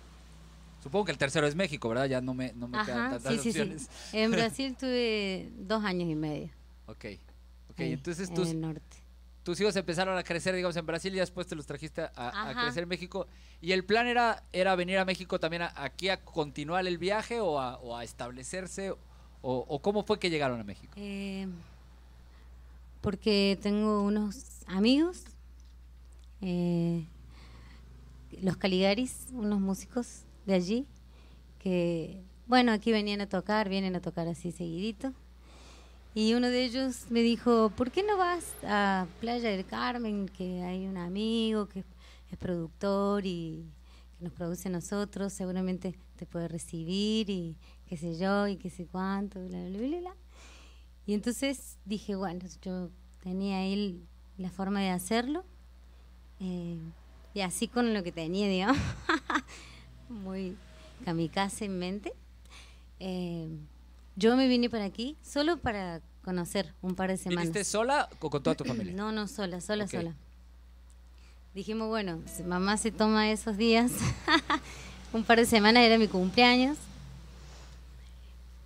supongo 0.79 1.05
que 1.05 1.11
el 1.11 1.17
tercero 1.17 1.47
es 1.47 1.55
México, 1.55 1.87
¿verdad? 1.89 2.05
Ya 2.05 2.19
no 2.21 2.33
me, 2.33 2.51
no 2.53 2.67
me 2.67 2.83
quedan 2.83 3.09
tantas 3.09 3.33
sí, 3.33 3.37
sí, 3.39 3.53
sí. 3.53 3.59
opciones. 3.59 3.89
En 4.13 4.31
Brasil 4.35 4.75
tuve 4.77 5.49
dos 5.55 5.83
años 5.83 6.09
y 6.09 6.15
medio. 6.15 6.51
Ok, 6.87 7.05
ok. 7.69 7.79
ahí, 7.79 7.93
entonces 7.93 8.27
en 8.29 8.35
tus, 8.35 8.49
el 8.49 8.61
norte. 8.61 8.97
tus 9.43 9.59
hijos 9.61 9.75
empezaron 9.75 10.17
a 10.17 10.23
crecer, 10.23 10.53
digamos, 10.55 10.75
en 10.75 10.85
Brasil 10.85 11.15
y 11.15 11.19
después 11.19 11.47
te 11.47 11.55
los 11.55 11.65
trajiste 11.65 12.01
a, 12.15 12.53
crecer 12.59 12.83
en 12.83 12.89
México. 12.89 13.27
¿Y 13.61 13.71
el 13.71 13.85
plan 13.85 14.07
era, 14.07 14.43
era 14.51 14.75
venir 14.75 14.97
a 14.97 15.05
México 15.05 15.39
también 15.39 15.63
a- 15.63 15.73
aquí 15.75 16.09
a 16.09 16.23
continuar 16.23 16.85
el 16.85 16.97
viaje 16.97 17.39
o 17.39 17.59
a, 17.59 17.77
o 17.77 17.95
a 17.95 18.03
establecerse? 18.03 18.93
O, 19.47 19.63
¿O 19.69 19.77
cómo 19.77 20.03
fue 20.03 20.17
que 20.17 20.31
llegaron 20.31 20.59
a 20.59 20.63
México? 20.63 20.91
Eh, 20.95 21.47
porque 23.01 23.59
tengo 23.61 24.01
unos 24.01 24.63
amigos, 24.65 25.23
eh, 26.41 27.05
los 28.41 28.57
Caligaris, 28.57 29.27
unos 29.33 29.61
músicos 29.61 30.23
de 30.47 30.55
allí, 30.55 30.87
que, 31.59 32.23
bueno, 32.47 32.71
aquí 32.71 32.91
venían 32.91 33.21
a 33.21 33.29
tocar, 33.29 33.69
vienen 33.69 33.95
a 33.95 34.01
tocar 34.01 34.27
así 34.27 34.51
seguidito. 34.51 35.13
Y 36.15 36.33
uno 36.33 36.49
de 36.49 36.65
ellos 36.65 37.05
me 37.11 37.21
dijo, 37.21 37.69
¿por 37.77 37.91
qué 37.91 38.01
no 38.01 38.17
vas 38.17 38.51
a 38.63 39.05
Playa 39.19 39.51
del 39.51 39.63
Carmen, 39.63 40.27
que 40.27 40.63
hay 40.63 40.87
un 40.87 40.97
amigo 40.97 41.67
que 41.67 41.83
es 42.31 42.37
productor 42.39 43.27
y 43.27 43.63
que 44.17 44.23
nos 44.23 44.33
produce 44.33 44.69
a 44.69 44.71
nosotros, 44.71 45.33
seguramente 45.33 45.93
te 46.15 46.25
puede 46.25 46.47
recibir 46.47 47.29
y 47.29 47.55
qué 47.87 47.97
sé 47.97 48.17
yo 48.17 48.47
y 48.47 48.57
qué 48.57 48.69
sé 48.69 48.85
cuánto, 48.85 49.39
bla, 49.45 49.57
bla, 49.69 49.79
bla, 49.87 49.99
bla. 49.99 50.15
Y 51.05 51.13
entonces 51.13 51.77
dije, 51.85 52.15
bueno, 52.15 52.45
yo 52.61 52.89
tenía 53.21 53.57
ahí 53.59 54.01
la 54.37 54.49
forma 54.49 54.79
de 54.81 54.89
hacerlo. 54.89 55.43
eh, 56.39 56.77
y 57.33 57.41
así 57.41 57.67
con 57.67 57.93
lo 57.93 58.01
que 58.01 58.11
tenía, 58.13 58.47
digamos, 58.49 58.77
muy 60.09 60.55
kamikaze 61.03 61.65
en 61.65 61.77
mente. 61.79 62.13
eh, 62.99 63.47
yo 64.17 64.37
me 64.37 64.47
vine 64.47 64.69
para 64.69 64.85
aquí 64.85 65.17
solo 65.21 65.57
para 65.57 66.01
conocer 66.23 66.73
un 66.81 66.95
par 66.95 67.09
de 67.09 67.17
semanas. 67.17 67.43
¿Viniste 67.51 67.65
sola 67.65 68.07
o 68.21 68.29
con 68.29 68.41
toda 68.41 68.55
tu 68.55 68.63
familia? 68.63 68.93
No, 68.95 69.11
no, 69.11 69.27
sola, 69.27 69.59
sola, 69.59 69.83
Ok. 69.83 69.91
sola. 69.91 70.15
Dijimos, 71.53 71.87
bueno, 71.89 72.21
mamá 72.45 72.77
se 72.77 72.91
toma 72.91 73.29
esos 73.31 73.57
días, 73.57 73.91
un 75.13 75.23
par 75.23 75.37
de 75.39 75.45
semanas 75.45 75.83
era 75.83 75.97
mi 75.97 76.07
cumpleaños. 76.07 76.77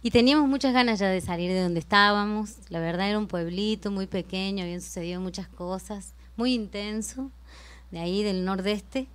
Y 0.01 0.11
teníamos 0.11 0.47
muchas 0.47 0.73
ganas 0.73 0.99
ya 0.99 1.09
de 1.09 1.19
salir 1.19 1.51
de 1.51 1.61
donde 1.61 1.81
estábamos. 1.81 2.57
La 2.69 2.79
verdad 2.79 3.09
era 3.09 3.19
un 3.19 3.27
pueblito 3.27 3.91
muy 3.91 4.07
pequeño, 4.07 4.63
habían 4.63 4.79
sucedido 4.79 5.19
muchas 5.19 5.49
cosas, 5.49 6.13
muy 6.37 6.53
intenso, 6.53 7.31
de 7.91 7.99
ahí 7.99 8.23
del 8.23 8.45
nordeste, 8.45 9.07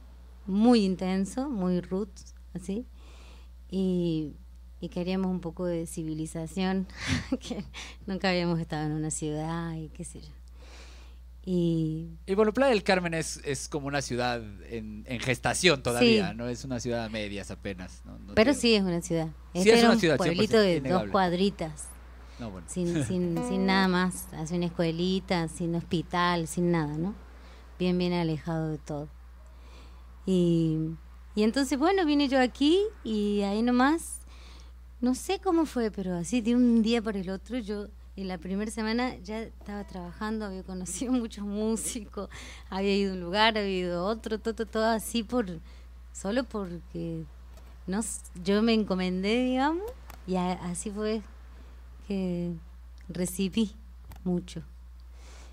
muy 0.46 0.84
intenso, 0.84 1.48
muy 1.48 1.80
roots, 1.80 2.34
así. 2.52 2.86
Y, 3.70 4.34
y 4.78 4.90
queríamos 4.90 5.30
un 5.30 5.40
poco 5.40 5.64
de 5.64 5.86
civilización, 5.86 6.86
que 7.40 7.64
nunca 8.06 8.28
habíamos 8.28 8.60
estado 8.60 8.84
en 8.84 8.92
una 8.92 9.10
ciudad 9.10 9.74
y 9.76 9.88
qué 9.88 10.04
sé 10.04 10.20
yo. 10.20 10.43
Y 11.46 12.08
Y 12.26 12.34
bueno, 12.34 12.52
Playa 12.54 12.70
del 12.70 12.82
Carmen 12.82 13.12
es, 13.14 13.38
es 13.44 13.68
como 13.68 13.86
una 13.86 14.00
ciudad 14.00 14.42
en, 14.70 15.04
en 15.06 15.20
gestación 15.20 15.82
todavía, 15.82 16.30
Sí. 16.30 16.36
¿no? 16.36 16.48
Es 16.48 16.64
una 16.64 16.80
ciudad 16.80 17.04
a 17.04 17.08
medias 17.10 17.50
apenas. 17.50 18.02
¿no? 18.06 18.18
No 18.18 18.34
pero 18.34 18.54
sí 18.54 18.74
es 18.74 18.82
una 18.82 19.02
ciudad. 19.02 19.28
Sí, 19.52 19.58
Este 19.58 19.70
es 19.72 19.78
era 19.80 19.88
una 19.88 19.94
un 19.94 20.00
ciudad, 20.00 20.16
pueblito 20.16 20.56
100%, 20.56 20.60
de 20.62 20.76
innegable. 20.76 21.04
dos 21.06 21.12
cuadritas, 21.12 21.88
No, 22.38 22.50
bueno. 22.50 22.66
sin, 22.70 23.04
sin, 23.06 23.38
sin 23.48 23.66
nada 23.66 23.88
más, 23.88 24.26
así 24.32 24.54
una 24.56 24.66
escuelita, 24.66 25.48
sin 25.48 25.74
hospital, 25.74 26.48
sin 26.48 26.70
nada, 26.72 26.96
¿no? 26.96 27.14
Bien, 27.78 27.98
bien 27.98 28.12
alejado 28.14 28.68
de 28.68 28.78
todo. 28.78 29.08
Y, 30.26 30.78
y 31.34 31.42
entonces, 31.42 31.78
bueno, 31.78 32.06
vine 32.06 32.28
yo 32.28 32.40
aquí 32.40 32.78
y 33.02 33.42
ahí 33.42 33.62
nomás, 33.62 34.20
no 35.00 35.14
sé 35.14 35.38
cómo 35.40 35.66
fue, 35.66 35.90
pero 35.90 36.14
así 36.16 36.40
de 36.40 36.54
un 36.54 36.82
día 36.82 37.02
para 37.02 37.18
el 37.18 37.28
otro, 37.28 37.58
yo 37.58 37.88
en 38.16 38.28
la 38.28 38.38
primera 38.38 38.70
semana 38.70 39.16
ya 39.18 39.42
estaba 39.42 39.84
trabajando, 39.86 40.44
había 40.46 40.62
conocido 40.62 41.12
muchos 41.12 41.44
músicos, 41.44 42.28
había 42.70 42.96
ido 42.96 43.12
a 43.12 43.14
un 43.14 43.20
lugar, 43.20 43.58
había 43.58 43.78
ido 43.78 44.00
a 44.00 44.04
otro, 44.04 44.38
todo, 44.38 44.66
todo, 44.66 44.86
así 44.86 45.22
por, 45.22 45.46
solo 46.12 46.44
porque 46.44 47.24
no, 47.86 48.00
yo 48.42 48.62
me 48.62 48.72
encomendé, 48.74 49.44
digamos, 49.44 49.84
y 50.26 50.36
a- 50.36 50.52
así 50.64 50.90
fue 50.90 51.22
que 52.08 52.52
recibí 53.08 53.72
mucho. 54.24 54.62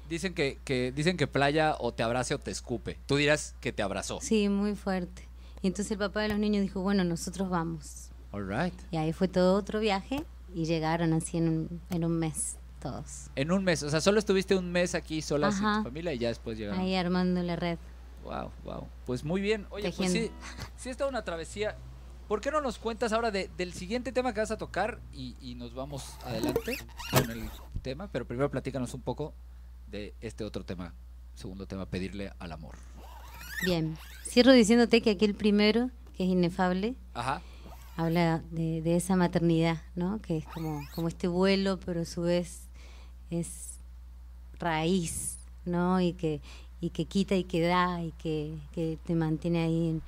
Dicen 0.09 0.33
que, 0.33 0.59
que, 0.65 0.91
dicen 0.91 1.15
que 1.15 1.25
Playa 1.27 1.75
o 1.79 1.93
te 1.93 2.03
abrace 2.03 2.33
o 2.35 2.39
te 2.39 2.51
escupe. 2.51 2.97
Tú 3.05 3.15
dirás 3.15 3.55
que 3.61 3.71
te 3.71 3.81
abrazó. 3.81 4.19
Sí, 4.21 4.49
muy 4.49 4.75
fuerte. 4.75 5.25
Y 5.61 5.67
entonces 5.67 5.91
el 5.91 5.97
papá 5.99 6.21
de 6.21 6.27
los 6.29 6.37
niños 6.37 6.61
dijo, 6.63 6.81
bueno, 6.81 7.03
nosotros 7.05 7.49
vamos. 7.49 8.09
All 8.33 8.47
right. 8.47 8.73
Y 8.91 8.97
ahí 8.97 9.13
fue 9.13 9.27
todo 9.29 9.55
otro 9.55 9.79
viaje 9.79 10.25
y 10.53 10.65
llegaron 10.65 11.13
así 11.13 11.37
en 11.37 11.49
un, 11.49 11.81
en 11.89 12.03
un 12.05 12.17
mes 12.19 12.57
todos. 12.81 13.29
En 13.35 13.51
un 13.51 13.63
mes, 13.63 13.83
o 13.83 13.89
sea, 13.89 14.01
solo 14.01 14.17
estuviste 14.19 14.55
un 14.55 14.71
mes 14.71 14.95
aquí 14.95 15.21
sola 15.21 15.51
sin 15.51 15.65
Ajá. 15.65 15.77
tu 15.79 15.83
familia 15.89 16.13
y 16.13 16.17
ya 16.17 16.29
después 16.29 16.57
llegaron. 16.57 16.79
Ahí 16.81 16.95
armando 16.95 17.41
la 17.43 17.55
red. 17.55 17.77
Wow, 18.23 18.51
wow. 18.63 18.87
Pues 19.05 19.23
muy 19.23 19.39
bien. 19.41 19.65
Oye, 19.69 19.83
pues 19.91 19.97
Tejiendo. 19.97 20.29
sí, 20.29 20.31
sí 20.77 20.89
está 20.89 21.07
una 21.07 21.23
travesía. 21.23 21.75
¿Por 22.27 22.39
qué 22.41 22.49
no 22.49 22.61
nos 22.61 22.77
cuentas 22.79 23.11
ahora 23.13 23.29
de- 23.29 23.49
del 23.57 23.73
siguiente 23.73 24.11
tema 24.11 24.33
que 24.33 24.39
vas 24.39 24.51
a 24.51 24.57
tocar 24.57 24.99
y, 25.13 25.35
y 25.41 25.55
nos 25.55 25.73
vamos 25.73 26.15
adelante 26.23 26.77
con 27.11 27.29
el 27.29 27.49
tema? 27.81 28.07
Pero 28.11 28.25
primero 28.25 28.49
platícanos 28.49 28.93
un 28.93 29.01
poco 29.01 29.33
de 29.89 30.13
este 30.21 30.43
otro 30.43 30.63
tema, 30.63 30.93
segundo 31.35 31.65
tema, 31.67 31.85
pedirle 31.85 32.31
al 32.39 32.51
amor. 32.53 32.75
Bien. 33.65 33.97
Cierro 34.23 34.53
diciéndote 34.53 35.01
que 35.01 35.11
aquí 35.11 35.25
el 35.25 35.35
primero, 35.35 35.91
que 36.15 36.23
es 36.23 36.29
inefable, 36.29 36.95
Ajá. 37.13 37.41
Habla 38.01 38.41
de, 38.51 38.95
esa 38.95 39.15
maternidad, 39.15 39.81
¿no? 39.95 40.21
Que 40.21 40.37
es 40.37 40.45
como, 40.45 41.07
este 41.07 41.27
vuelo, 41.27 41.79
pero 41.85 42.01
a 42.01 42.05
su 42.05 42.21
vez 42.21 42.61
es 43.29 43.77
raíz, 44.59 45.37
¿no? 45.65 46.01
Y 46.01 46.13
que, 46.13 46.41
y 46.79 46.89
que 46.89 47.05
quita 47.05 47.35
y 47.35 47.43
que 47.43 47.61
da 47.61 48.01
y 48.03 48.11
que, 48.13 48.97
te 49.05 49.15
mantiene 49.15 49.63
ahí 49.63 49.89
en, 49.89 50.01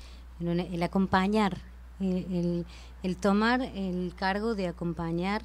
en 0.47 0.59
el 0.59 0.83
acompañar, 0.83 1.57
el, 1.99 2.65
el- 3.03 3.17
tomar 3.17 3.61
el 3.61 4.13
cargo 4.17 4.55
de 4.55 4.67
acompañar 4.67 5.43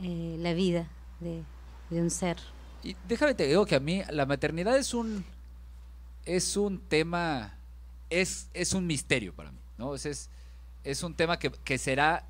eh, 0.00 0.36
la 0.38 0.52
vida 0.54 0.88
de, 1.20 1.42
de 1.90 2.02
un 2.02 2.10
ser. 2.10 2.38
Y 2.82 2.96
déjame 3.06 3.34
te 3.34 3.46
digo 3.46 3.64
que 3.66 3.74
a 3.74 3.80
mí 3.80 4.02
la 4.10 4.26
maternidad 4.26 4.76
es 4.76 4.94
un 4.94 5.24
es 6.24 6.56
un 6.56 6.78
tema 6.78 7.54
es, 8.10 8.48
es 8.54 8.74
un 8.74 8.86
misterio 8.86 9.32
para 9.34 9.50
mí, 9.50 9.58
¿no? 9.76 9.94
Es, 9.94 10.28
es 10.84 11.02
un 11.02 11.14
tema 11.14 11.38
que, 11.38 11.50
que 11.50 11.78
será 11.78 12.24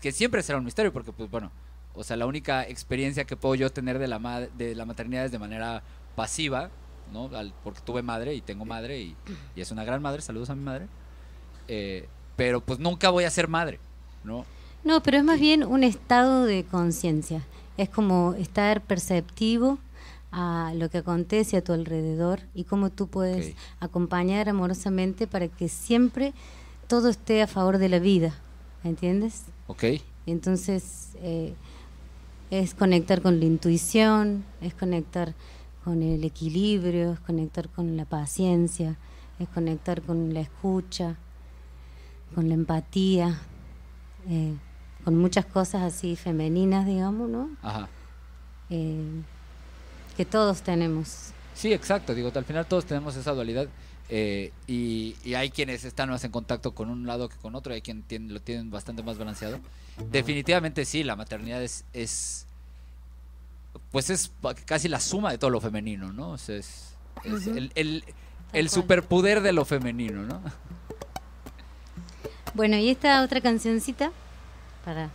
que 0.00 0.12
siempre 0.12 0.42
será 0.42 0.58
un 0.58 0.64
misterio 0.64 0.92
porque 0.92 1.12
pues 1.12 1.30
bueno, 1.30 1.50
o 1.94 2.04
sea, 2.04 2.16
la 2.16 2.26
única 2.26 2.62
experiencia 2.68 3.24
que 3.24 3.36
puedo 3.36 3.54
yo 3.54 3.70
tener 3.70 3.98
de 3.98 4.06
la 4.08 4.18
ma- 4.18 4.40
de 4.40 4.74
la 4.74 4.84
maternidad 4.84 5.24
es 5.24 5.32
de 5.32 5.38
manera 5.38 5.82
pasiva, 6.14 6.70
¿no? 7.12 7.34
Al- 7.34 7.54
porque 7.64 7.80
tuve 7.80 8.02
madre 8.02 8.34
y 8.34 8.40
tengo 8.42 8.64
madre 8.64 9.00
y, 9.00 9.16
y 9.54 9.60
es 9.60 9.70
una 9.70 9.84
gran 9.84 10.02
madre, 10.02 10.20
saludos 10.22 10.50
a 10.50 10.54
mi 10.54 10.62
madre. 10.62 10.86
Eh, 11.68 12.06
pero 12.36 12.60
pues 12.60 12.78
nunca 12.78 13.08
voy 13.10 13.24
a 13.24 13.30
ser 13.30 13.48
madre, 13.48 13.80
¿no? 14.22 14.44
No, 14.84 15.02
pero 15.02 15.16
es 15.16 15.24
más 15.24 15.40
bien 15.40 15.64
un 15.64 15.82
estado 15.82 16.44
de 16.44 16.64
conciencia. 16.64 17.42
Es 17.78 17.88
como 17.88 18.34
estar 18.34 18.82
perceptivo 18.82 19.78
a 20.30 20.72
lo 20.76 20.90
que 20.90 20.98
acontece 20.98 21.56
a 21.56 21.64
tu 21.64 21.72
alrededor 21.72 22.40
y 22.54 22.64
cómo 22.64 22.90
tú 22.90 23.08
puedes 23.08 23.54
acompañar 23.80 24.48
amorosamente 24.50 25.26
para 25.26 25.48
que 25.48 25.68
siempre 25.68 26.34
todo 26.88 27.08
esté 27.08 27.42
a 27.42 27.46
favor 27.46 27.78
de 27.78 27.88
la 27.88 27.98
vida, 27.98 28.34
¿entiendes? 28.84 29.44
¿Ok? 29.66 29.84
Entonces 30.26 31.10
eh, 31.16 31.54
es 32.50 32.74
conectar 32.74 33.22
con 33.22 33.38
la 33.40 33.46
intuición, 33.46 34.44
es 34.60 34.74
conectar 34.74 35.34
con 35.84 36.02
el 36.02 36.24
equilibrio, 36.24 37.12
es 37.12 37.20
conectar 37.20 37.68
con 37.68 37.96
la 37.96 38.04
paciencia, 38.04 38.96
es 39.38 39.48
conectar 39.48 40.02
con 40.02 40.34
la 40.34 40.40
escucha, 40.40 41.16
con 42.34 42.48
la 42.48 42.54
empatía, 42.54 43.38
eh, 44.28 44.54
con 45.04 45.16
muchas 45.16 45.46
cosas 45.46 45.82
así 45.82 46.16
femeninas, 46.16 46.86
digamos, 46.86 47.28
¿no? 47.28 47.50
Ajá. 47.62 47.88
Eh, 48.70 49.22
que 50.16 50.24
todos 50.24 50.62
tenemos. 50.62 51.30
Sí, 51.54 51.72
exacto. 51.72 52.14
Digo, 52.14 52.32
al 52.34 52.44
final 52.44 52.66
todos 52.66 52.84
tenemos 52.84 53.14
esa 53.16 53.32
dualidad 53.32 53.68
eh, 54.08 54.52
y, 54.66 55.16
y 55.24 55.34
hay 55.34 55.50
quienes 55.50 55.84
están 55.84 56.10
más 56.10 56.22
en 56.24 56.30
contacto 56.30 56.74
con 56.74 56.90
un 56.90 57.06
lado 57.06 57.28
que 57.28 57.36
con 57.36 57.54
otro, 57.54 57.74
hay 57.74 57.82
quienes 57.82 58.04
tienen- 58.06 58.32
lo 58.32 58.40
tienen 58.40 58.70
bastante 58.70 59.02
más 59.02 59.18
balanceado. 59.18 59.58
Definitivamente 60.10 60.84
sí, 60.84 61.02
la 61.02 61.16
maternidad 61.16 61.62
es, 61.62 61.84
es 61.92 62.46
pues 63.90 64.10
es 64.10 64.30
casi 64.64 64.88
la 64.88 65.00
suma 65.00 65.30
de 65.30 65.38
todo 65.38 65.50
lo 65.50 65.60
femenino, 65.60 66.12
¿no? 66.12 66.30
O 66.32 66.38
sea, 66.38 66.56
es, 66.56 66.94
el, 67.74 68.68
superpoder 68.68 69.40
de 69.40 69.52
lo 69.52 69.64
femenino, 69.64 70.22
¿no? 70.22 70.40
Bueno, 72.54 72.76
y 72.76 72.90
esta 72.90 73.22
otra 73.22 73.40
cancioncita, 73.40 74.12
para 74.84 75.10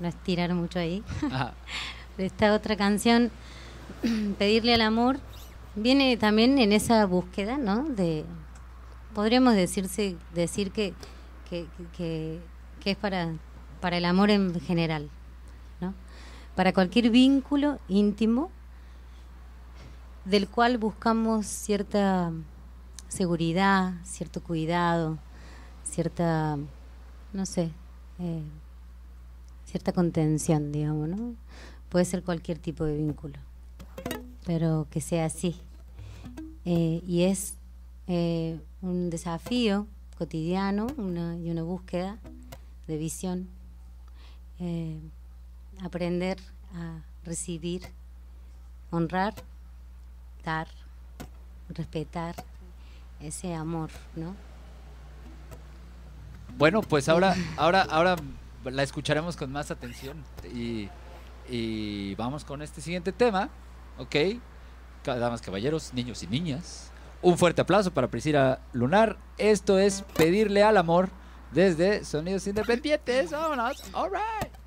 no 0.00 0.08
estirar 0.08 0.54
mucho 0.54 0.78
ahí. 0.78 1.02
Ajá. 1.30 1.54
esta 2.18 2.54
otra 2.54 2.76
canción, 2.76 3.30
Pedirle 4.38 4.74
al 4.74 4.82
amor, 4.82 5.18
viene 5.78 6.16
también 6.16 6.58
en 6.58 6.72
esa 6.72 7.04
búsqueda, 7.06 7.56
¿no? 7.58 7.84
De, 7.84 8.24
podríamos 9.14 9.54
decirse, 9.54 10.16
decir 10.34 10.70
que, 10.70 10.94
que, 11.48 11.66
que- 11.96 12.40
es 12.84 12.96
para, 12.96 13.34
para 13.82 13.98
el 13.98 14.06
amor 14.06 14.30
en 14.30 14.58
general, 14.60 15.10
¿no? 15.78 15.92
Para 16.56 16.72
cualquier 16.72 17.10
vínculo 17.10 17.78
íntimo 17.86 18.50
del 20.24 20.48
cual 20.48 20.78
buscamos 20.78 21.44
cierta 21.44 22.32
seguridad, 23.08 23.92
cierto 24.04 24.42
cuidado, 24.42 25.18
cierta, 25.84 26.56
no 27.34 27.44
sé, 27.44 27.70
eh, 28.20 28.42
cierta 29.66 29.92
contención, 29.92 30.72
digamos, 30.72 31.10
¿no? 31.10 31.34
Puede 31.90 32.06
ser 32.06 32.22
cualquier 32.22 32.58
tipo 32.58 32.84
de 32.84 32.96
vínculo, 32.96 33.38
pero 34.46 34.86
que 34.90 35.02
sea 35.02 35.26
así. 35.26 35.56
Eh, 36.64 37.02
y 37.06 37.22
es 37.24 37.56
eh, 38.06 38.58
un 38.82 39.10
desafío 39.10 39.86
cotidiano 40.16 40.86
una, 40.96 41.36
y 41.36 41.50
una 41.50 41.62
búsqueda 41.62 42.18
de 42.86 42.96
visión. 42.96 43.48
Eh, 44.58 44.98
aprender 45.82 46.38
a 46.74 47.02
recibir, 47.24 47.82
honrar, 48.90 49.34
dar, 50.44 50.68
respetar 51.68 52.34
ese 53.20 53.54
amor, 53.54 53.90
¿no? 54.16 54.34
Bueno, 56.56 56.80
pues 56.82 57.08
ahora, 57.08 57.36
ahora, 57.56 57.82
ahora 57.82 58.16
la 58.64 58.82
escucharemos 58.82 59.36
con 59.36 59.52
más 59.52 59.70
atención 59.70 60.24
y, 60.52 60.88
y 61.48 62.14
vamos 62.16 62.44
con 62.44 62.62
este 62.62 62.80
siguiente 62.80 63.12
tema, 63.12 63.48
¿ok? 63.98 64.16
Damas, 65.16 65.42
caballeros, 65.42 65.92
niños 65.94 66.22
y 66.22 66.26
niñas, 66.26 66.90
un 67.22 67.38
fuerte 67.38 67.62
aplauso 67.62 67.92
para 67.92 68.08
Priscila 68.08 68.60
Lunar. 68.72 69.16
Esto 69.38 69.78
es 69.78 70.02
pedirle 70.16 70.62
al 70.62 70.76
amor 70.76 71.10
desde 71.52 72.04
Sonidos 72.04 72.46
Independientes. 72.46 73.30
Vámonos, 73.30 73.82
all 73.94 74.10
right. 74.10 74.57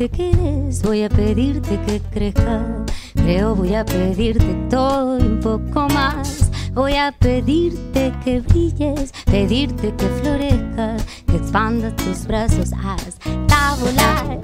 Te 0.00 0.08
quedes, 0.08 0.80
voy 0.80 1.02
a 1.02 1.10
pedirte 1.10 1.78
que 1.86 2.00
crezcas. 2.00 2.86
Creo 3.12 3.54
voy 3.54 3.74
a 3.74 3.84
pedirte 3.84 4.56
todo 4.70 5.18
y 5.18 5.24
un 5.24 5.40
poco 5.40 5.88
más. 5.90 6.50
Voy 6.72 6.94
a 6.94 7.12
pedirte 7.12 8.10
que 8.24 8.40
brilles, 8.40 9.12
pedirte 9.26 9.94
que 9.94 10.06
florezcas, 10.22 11.04
que 11.26 11.36
expandas 11.36 11.94
tus 11.96 12.26
brazos 12.26 12.70
hasta 12.72 13.74
volar. 13.74 14.40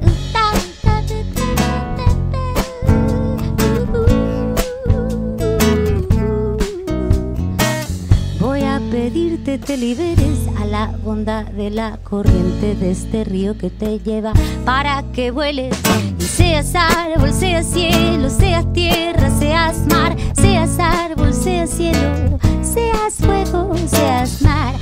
Te 9.58 9.76
liberes 9.76 10.38
a 10.58 10.64
la 10.64 10.86
bondad 11.04 11.44
de 11.46 11.70
la 11.70 11.98
corriente 11.98 12.74
de 12.74 12.90
este 12.90 13.24
río 13.24 13.56
que 13.56 13.70
te 13.70 13.98
lleva 14.00 14.32
para 14.64 15.02
que 15.12 15.30
vueles 15.30 15.76
y 16.18 16.22
seas 16.22 16.74
árbol, 16.74 17.32
seas 17.32 17.66
cielo, 17.66 18.28
seas 18.28 18.70
tierra, 18.72 19.30
seas 19.38 19.86
mar, 19.86 20.16
seas 20.34 20.78
árbol, 20.78 21.32
seas 21.32 21.70
cielo, 21.70 22.38
seas 22.62 23.14
fuego, 23.14 23.74
seas 23.88 24.42
mar. 24.42 24.74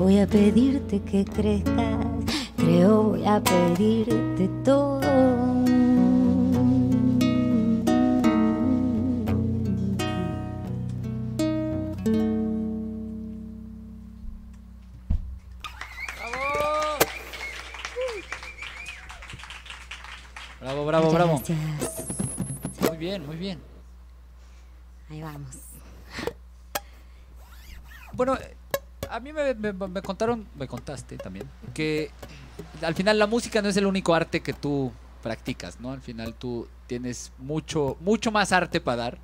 Voy 0.00 0.18
a 0.18 0.26
pedirte 0.26 1.02
que 1.02 1.26
crezcas, 1.26 2.06
creo 2.56 3.02
voy 3.02 3.26
a 3.26 3.38
pedirte 3.38 4.48
todo. 4.64 5.09
Me, 29.60 30.02
contaron, 30.02 30.46
me 30.56 30.66
contaste 30.66 31.16
también, 31.16 31.48
que 31.74 32.10
al 32.82 32.94
final 32.94 33.18
la 33.18 33.26
música 33.26 33.62
no 33.62 33.68
es 33.68 33.76
el 33.76 33.86
único 33.86 34.14
arte 34.14 34.40
que 34.40 34.52
tú 34.52 34.92
practicas, 35.22 35.80
¿no? 35.80 35.92
Al 35.92 36.00
final 36.00 36.34
tú 36.34 36.66
tienes 36.86 37.32
mucho, 37.38 37.96
mucho 38.00 38.30
más 38.30 38.52
arte 38.52 38.80
para 38.80 38.96
dar. 38.96 39.18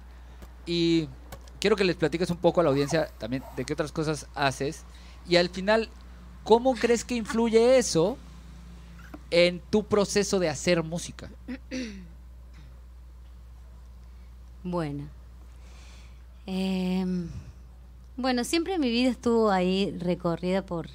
Y 0.67 1.09
quiero 1.61 1.77
que 1.77 1.85
les 1.85 1.97
platiques 1.97 2.31
un 2.31 2.37
poco 2.37 2.61
a 2.61 2.65
la 2.65 2.71
audiencia 2.71 3.09
también 3.19 3.43
de 3.57 3.65
qué 3.65 3.73
otras 3.73 3.93
cosas 3.93 4.27
haces. 4.35 4.85
Y 5.29 5.37
al 5.37 5.49
final, 5.49 5.89
¿cómo 6.45 6.75
crees 6.75 7.05
que 7.05 7.15
influye 7.15 7.79
eso 7.79 8.17
en 9.31 9.61
tu 9.71 9.85
proceso 9.85 10.39
de 10.39 10.49
hacer 10.49 10.83
música? 10.83 11.31
Bueno. 14.63 15.09
Em, 16.47 17.29
bueno, 18.17 18.45
siempre 18.45 18.79
mi 18.79 18.91
vida 18.91 19.11
estuvo 19.11 19.51
ahí 19.51 19.95
recorrida 19.99 20.65
por, 20.65 20.89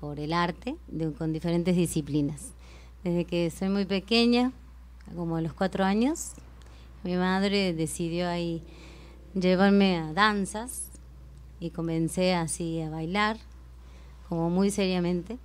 por 0.00 0.18
el 0.18 0.32
arte, 0.32 0.76
con 1.16 1.32
diferentes 1.32 1.76
disciplinas. 1.76 2.52
Desde 3.04 3.24
que 3.24 3.50
soy 3.50 3.68
muy 3.68 3.84
pequeña, 3.84 4.52
como 5.14 5.36
a 5.36 5.40
los 5.40 5.52
cuatro 5.52 5.84
años, 5.84 6.32
mi 7.04 7.14
madre 7.16 7.72
decidió 7.74 8.28
ahí 8.28 8.62
llevarme 9.34 9.98
a 9.98 10.12
danzas 10.12 10.90
y 11.60 11.70
comencé 11.70 12.34
así 12.34 12.80
a 12.80 12.90
bailar, 12.90 13.38
como 14.28 14.50
muy 14.50 14.70
seriamente, 14.70 15.38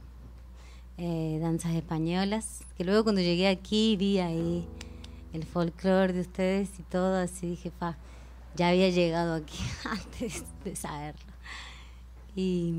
eh, 0.98 1.38
danzas 1.42 1.76
españolas, 1.76 2.64
que 2.76 2.84
luego 2.84 3.04
cuando 3.04 3.22
llegué 3.22 3.48
aquí 3.48 3.96
vi 3.98 4.20
ahí 4.20 4.68
el 5.34 5.44
folclore 5.44 6.14
de 6.14 6.22
ustedes 6.22 6.70
y 6.80 6.84
todo, 6.84 7.18
así 7.18 7.48
dije, 7.48 7.72
fa, 7.72 7.98
ya 8.56 8.70
había 8.70 8.90
llegado 8.90 9.36
aquí 9.36 9.60
antes 9.86 10.44
de 10.64 10.76
saberlo. 10.76 11.34
Y 12.36 12.74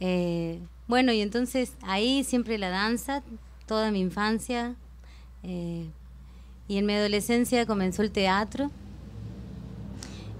eh, 0.00 0.60
bueno, 0.88 1.12
y 1.12 1.20
entonces 1.20 1.74
ahí 1.82 2.24
siempre 2.24 2.58
la 2.58 2.70
danza, 2.70 3.22
toda 3.66 3.90
mi 3.90 4.00
infancia, 4.00 4.74
eh, 5.42 5.86
y 6.68 6.78
en 6.78 6.86
mi 6.86 6.94
adolescencia 6.94 7.66
comenzó 7.66 8.02
el 8.02 8.10
teatro. 8.10 8.70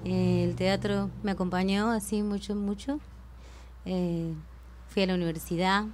Eh, 0.04 0.44
el 0.44 0.56
teatro 0.56 1.10
me 1.22 1.32
acompañó 1.32 1.90
así 1.90 2.22
mucho, 2.22 2.54
mucho. 2.54 3.00
Fui 3.84 5.02
a 5.02 5.06
la 5.06 5.14
universidad, 5.14 5.84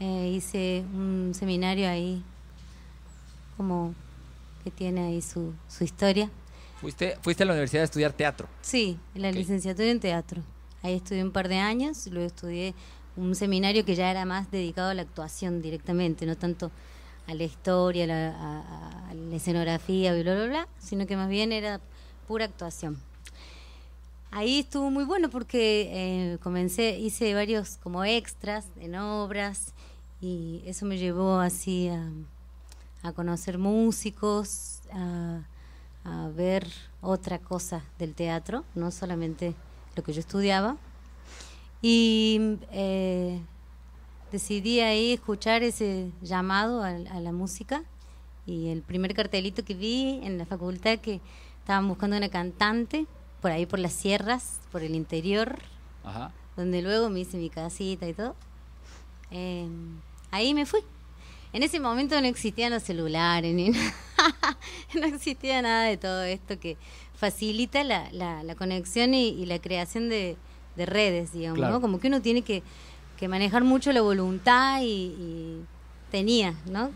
hice 0.00 0.84
un 0.94 1.32
seminario 1.34 1.88
ahí 1.88 2.22
como 3.56 3.94
que 4.66 4.72
tiene 4.72 5.00
ahí 5.06 5.22
su, 5.22 5.54
su 5.68 5.84
historia. 5.84 6.28
Fuiste, 6.80 7.16
fuiste 7.22 7.44
a 7.44 7.46
la 7.46 7.52
universidad 7.52 7.82
a 7.82 7.84
estudiar 7.84 8.12
teatro. 8.12 8.48
Sí, 8.62 8.98
la 9.14 9.30
licenciatura 9.30 9.88
en 9.88 10.00
teatro. 10.00 10.42
Ahí 10.82 10.94
estudié 10.94 11.22
un 11.22 11.30
par 11.30 11.48
de 11.48 11.58
años, 11.58 12.04
luego 12.08 12.26
estudié 12.26 12.74
un 13.16 13.36
seminario 13.36 13.84
que 13.84 13.94
ya 13.94 14.10
era 14.10 14.24
más 14.24 14.50
dedicado 14.50 14.90
a 14.90 14.94
la 14.94 15.02
actuación 15.02 15.62
directamente, 15.62 16.26
no 16.26 16.34
tanto 16.36 16.72
a 17.28 17.34
la 17.34 17.44
historia, 17.44 18.04
a 18.04 18.06
la, 18.08 18.28
a- 18.30 19.10
a 19.10 19.14
la 19.14 19.36
escenografía, 19.36 20.12
bla, 20.20 20.34
bla, 20.34 20.46
bla, 20.46 20.68
sino 20.80 21.06
que 21.06 21.16
más 21.16 21.28
bien 21.28 21.52
era 21.52 21.80
pura 22.26 22.46
actuación. 22.46 23.00
Ahí 24.32 24.58
estuvo 24.58 24.90
muy 24.90 25.04
bueno 25.04 25.30
porque 25.30 25.88
eh, 25.92 26.38
comencé, 26.42 26.98
hice 26.98 27.32
varios 27.34 27.76
como 27.84 28.04
extras 28.04 28.66
en 28.80 28.96
obras 28.96 29.72
y 30.20 30.60
eso 30.66 30.86
me 30.86 30.98
llevó 30.98 31.38
así 31.38 31.88
a, 31.88 32.10
a 33.06 33.12
conocer 33.12 33.58
músicos, 33.58 34.80
a, 34.92 35.40
a 36.04 36.28
ver 36.28 36.66
otra 37.00 37.38
cosa 37.38 37.82
del 37.98 38.14
teatro, 38.14 38.64
no 38.74 38.90
solamente 38.90 39.54
lo 39.94 40.02
que 40.02 40.12
yo 40.12 40.20
estudiaba. 40.20 40.76
Y 41.82 42.58
eh, 42.72 43.40
decidí 44.32 44.80
ahí 44.80 45.12
escuchar 45.12 45.62
ese 45.62 46.10
llamado 46.22 46.82
a, 46.82 46.88
a 46.88 47.20
la 47.20 47.32
música 47.32 47.82
y 48.46 48.68
el 48.68 48.82
primer 48.82 49.14
cartelito 49.14 49.64
que 49.64 49.74
vi 49.74 50.20
en 50.22 50.38
la 50.38 50.46
facultad 50.46 50.98
que 50.98 51.20
estaban 51.60 51.88
buscando 51.88 52.16
una 52.16 52.28
cantante 52.28 53.06
por 53.40 53.50
ahí 53.50 53.66
por 53.66 53.78
las 53.78 53.92
sierras, 53.92 54.60
por 54.72 54.82
el 54.82 54.94
interior, 54.94 55.58
Ajá. 56.04 56.32
donde 56.56 56.80
luego 56.82 57.10
me 57.10 57.20
hice 57.20 57.36
mi 57.36 57.50
casita 57.50 58.08
y 58.08 58.14
todo. 58.14 58.34
Eh, 59.30 59.68
ahí 60.30 60.54
me 60.54 60.64
fui. 60.66 60.80
En 61.56 61.62
ese 61.62 61.80
momento 61.80 62.20
no 62.20 62.26
existían 62.26 62.70
los 62.70 62.82
celulares, 62.82 63.54
ni 63.54 63.70
nada. 63.70 63.94
no 64.94 65.06
existía 65.06 65.62
nada 65.62 65.84
de 65.84 65.96
todo 65.96 66.22
esto 66.22 66.60
que 66.60 66.76
facilita 67.18 67.82
la, 67.82 68.10
la- 68.12 68.42
la 68.42 68.54
conexión 68.54 69.14
y, 69.14 69.28
y 69.30 69.46
la 69.46 69.58
creación 69.58 70.10
de, 70.10 70.36
de 70.76 70.84
redes, 70.86 71.32
digamos, 71.32 71.56
Claro. 71.58 71.72
¿no? 71.74 71.80
Como 71.80 71.98
que 71.98 72.08
uno 72.08 72.20
tiene 72.20 72.42
que, 72.42 72.62
que 73.16 73.26
manejar 73.26 73.64
mucho 73.64 73.90
la 73.92 74.02
voluntad 74.02 74.82
y, 74.82 74.84
y 75.18 75.64
tenía, 76.10 76.52
¿no? 76.66 76.90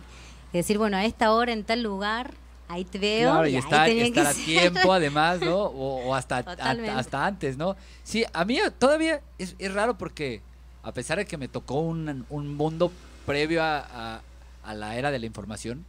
Decir, 0.52 0.76
bueno, 0.76 0.98
a 0.98 1.06
esta 1.06 1.32
hora 1.32 1.52
en 1.54 1.64
tal 1.64 1.82
lugar, 1.82 2.34
ahí 2.68 2.84
te 2.84 2.98
veo. 2.98 3.30
Claro, 3.30 3.48
y, 3.48 3.56
estar, 3.56 3.88
a 3.88 4.32
ser. 4.34 4.44
tiempo 4.44 4.92
además, 4.92 5.40
¿no? 5.40 5.56
O, 5.56 6.06
o 6.08 6.14
hasta, 6.14 6.36
a- 6.60 6.98
hasta 6.98 7.24
antes, 7.24 7.56
¿no? 7.56 7.76
Sí, 8.04 8.24
a 8.30 8.44
mí 8.44 8.58
todavía 8.78 9.22
es, 9.38 9.56
es 9.58 9.72
raro 9.72 9.96
porque 9.96 10.42
a 10.82 10.92
pesar 10.92 11.16
de 11.16 11.24
que 11.24 11.38
me 11.38 11.48
tocó 11.48 11.76
un, 11.80 12.26
un 12.28 12.54
mundo 12.56 12.92
previo 13.24 13.62
a, 13.62 13.78
a- 13.78 14.20
a 14.62 14.74
la 14.74 14.96
era 14.96 15.10
de 15.10 15.18
la 15.18 15.26
información, 15.26 15.84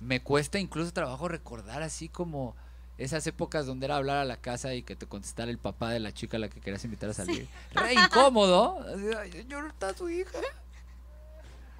me 0.00 0.20
cuesta 0.22 0.58
incluso 0.58 0.92
trabajo 0.92 1.28
recordar 1.28 1.82
así 1.82 2.08
como 2.08 2.54
esas 2.98 3.26
épocas 3.26 3.64
donde 3.66 3.86
era 3.86 3.96
hablar 3.96 4.16
a 4.18 4.24
la 4.24 4.36
casa 4.36 4.74
y 4.74 4.82
que 4.82 4.96
te 4.96 5.06
contestara 5.06 5.50
el 5.50 5.58
papá 5.58 5.90
de 5.90 6.00
la 6.00 6.12
chica 6.12 6.36
a 6.36 6.40
la 6.40 6.48
que 6.48 6.60
querías 6.60 6.84
invitar 6.84 7.10
a 7.10 7.14
salir. 7.14 7.46
Re 7.74 7.94
incómodo. 7.94 8.78
"Ay, 9.20 9.30
señor, 9.32 9.66
¿está 9.68 9.94
su 9.96 10.08
hija? 10.10 10.38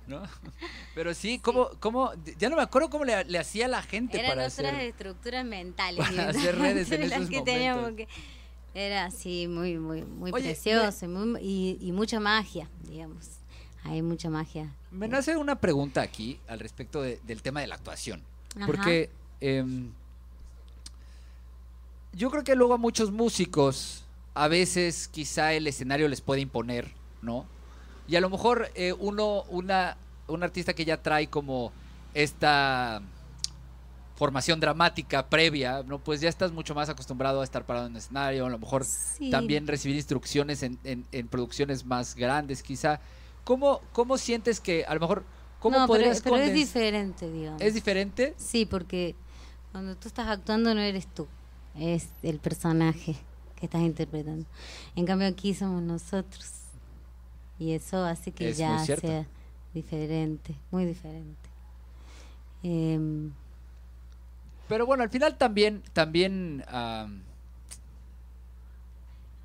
¿No? 0.07 0.23
Pero 0.95 1.13
sí, 1.15 1.39
¿cómo, 1.39 1.71
cómo, 1.81 2.13
ya 2.39 2.49
no 2.49 2.57
me 2.57 2.63
acuerdo 2.63 2.89
cómo 2.89 3.05
le, 3.05 3.25
le 3.25 3.39
hacía 3.39 3.69
la 3.69 3.83
gente 3.83 4.19
Eran 4.19 4.31
para 4.31 4.47
otras 4.47 4.59
hacer... 4.59 4.75
estructuras 4.89 5.45
mentales. 5.45 6.07
para 6.07 6.29
hacer 6.31 6.57
redes 6.59 6.91
en 6.93 7.03
esos 7.03 7.29
que 7.29 7.41
momentos. 7.41 7.93
que- 7.97 8.09
era 8.75 9.07
así, 9.07 9.49
muy, 9.49 9.77
muy, 9.79 10.03
muy 10.05 10.31
Oye, 10.33 10.51
precioso 10.51 11.05
y, 11.05 11.09
muy- 11.09 11.41
y, 11.43 11.79
y 11.81 11.91
mucha 11.93 12.21
magia, 12.21 12.69
digamos. 12.89 13.38
Hay 13.85 14.03
mucha 14.03 14.29
magia. 14.31 14.73
Me 14.91 15.09
nace 15.09 15.37
una 15.37 15.57
pregunta 15.61 16.03
aquí 16.03 16.39
al 16.49 16.59
respecto 16.61 17.01
de- 17.03 17.21
del 17.27 17.43
tema 17.43 17.61
de 17.61 17.67
la 17.69 17.77
actuación. 17.77 18.23
Ajá. 18.57 18.67
Porque 18.67 19.11
em, 19.41 19.91
yo 22.13 22.31
creo 22.31 22.45
que 22.45 22.55
luego 22.55 22.75
a 22.75 22.79
muchos 22.79 23.11
músicos 23.13 24.05
a 24.35 24.49
veces 24.49 25.09
quizá 25.09 25.53
el 25.53 25.67
escenario 25.67 26.09
les 26.09 26.21
puede 26.21 26.41
imponer, 26.41 26.93
¿no? 27.23 27.47
Y 28.09 28.17
a 28.17 28.21
lo 28.21 28.31
mejor 28.31 28.71
eh, 28.75 28.93
uno, 28.99 29.43
una, 29.45 29.97
un 30.27 30.43
artista 30.43 30.73
que 30.75 30.85
ya 30.85 31.03
trae 31.03 31.29
como 31.29 31.73
esta 32.15 33.03
formación 34.17 34.59
dramática 34.59 35.29
previa, 35.29 35.83
¿no? 35.85 35.99
Pues 35.99 36.21
ya 36.21 36.29
estás 36.29 36.51
mucho 36.51 36.75
más 36.75 36.89
acostumbrado 36.89 37.41
a 37.41 37.45
estar 37.45 37.65
parado 37.67 37.87
en 37.87 37.93
el 37.93 37.99
escenario, 37.99 38.47
a 38.47 38.51
lo 38.51 38.59
mejor 38.59 38.85
Sí. 38.85 39.31
también 39.31 39.67
recibir 39.67 39.97
instrucciones 39.97 40.63
en, 40.63 40.79
en- 40.85 41.07
en 41.13 41.29
producciones 41.29 41.85
más 41.85 42.15
grandes, 42.17 42.63
quizá. 42.63 43.01
¿Cómo, 43.49 43.81
cómo 43.95 44.19
sientes 44.19 44.61
que 44.61 44.85
a 44.85 44.93
lo 44.93 45.01
mejor, 45.01 45.25
cómo 45.59 45.79
no, 45.79 45.87
pero, 45.87 45.95
podrías 45.97 46.21
pero 46.21 46.37
es 46.37 46.53
diferente, 46.53 47.33
digamos. 47.33 47.63
¿Es 47.63 47.73
diferente? 47.73 48.35
Sí, 48.37 48.67
porque 48.67 49.15
cuando 49.73 49.97
tú 49.97 50.07
estás 50.07 50.29
actuando 50.29 50.75
no 50.75 50.83
eres 50.83 51.07
tú, 51.07 51.27
es 51.75 52.11
el 52.23 52.41
personaje 52.41 53.17
que 53.57 53.65
estás 53.65 53.81
interpretando. 53.81 54.45
En 54.95 55.07
cambio 55.07 55.27
aquí 55.27 55.55
somos 55.55 55.81
nosotros. 55.81 56.51
Y 57.59 57.73
eso 57.73 58.05
hace 58.05 58.33
que 58.33 58.51
Es 58.51 58.59
ya 58.59 58.79
sea 58.85 59.27
diferente, 59.73 60.55
muy 60.71 60.85
diferente. 60.85 61.49
Em, 62.63 63.33
Pero 64.69 64.85
bueno, 64.85 65.05
al 65.05 65.11
final 65.11 65.39
también, 65.39 65.83
también, 65.95 66.65
am, 66.69 67.23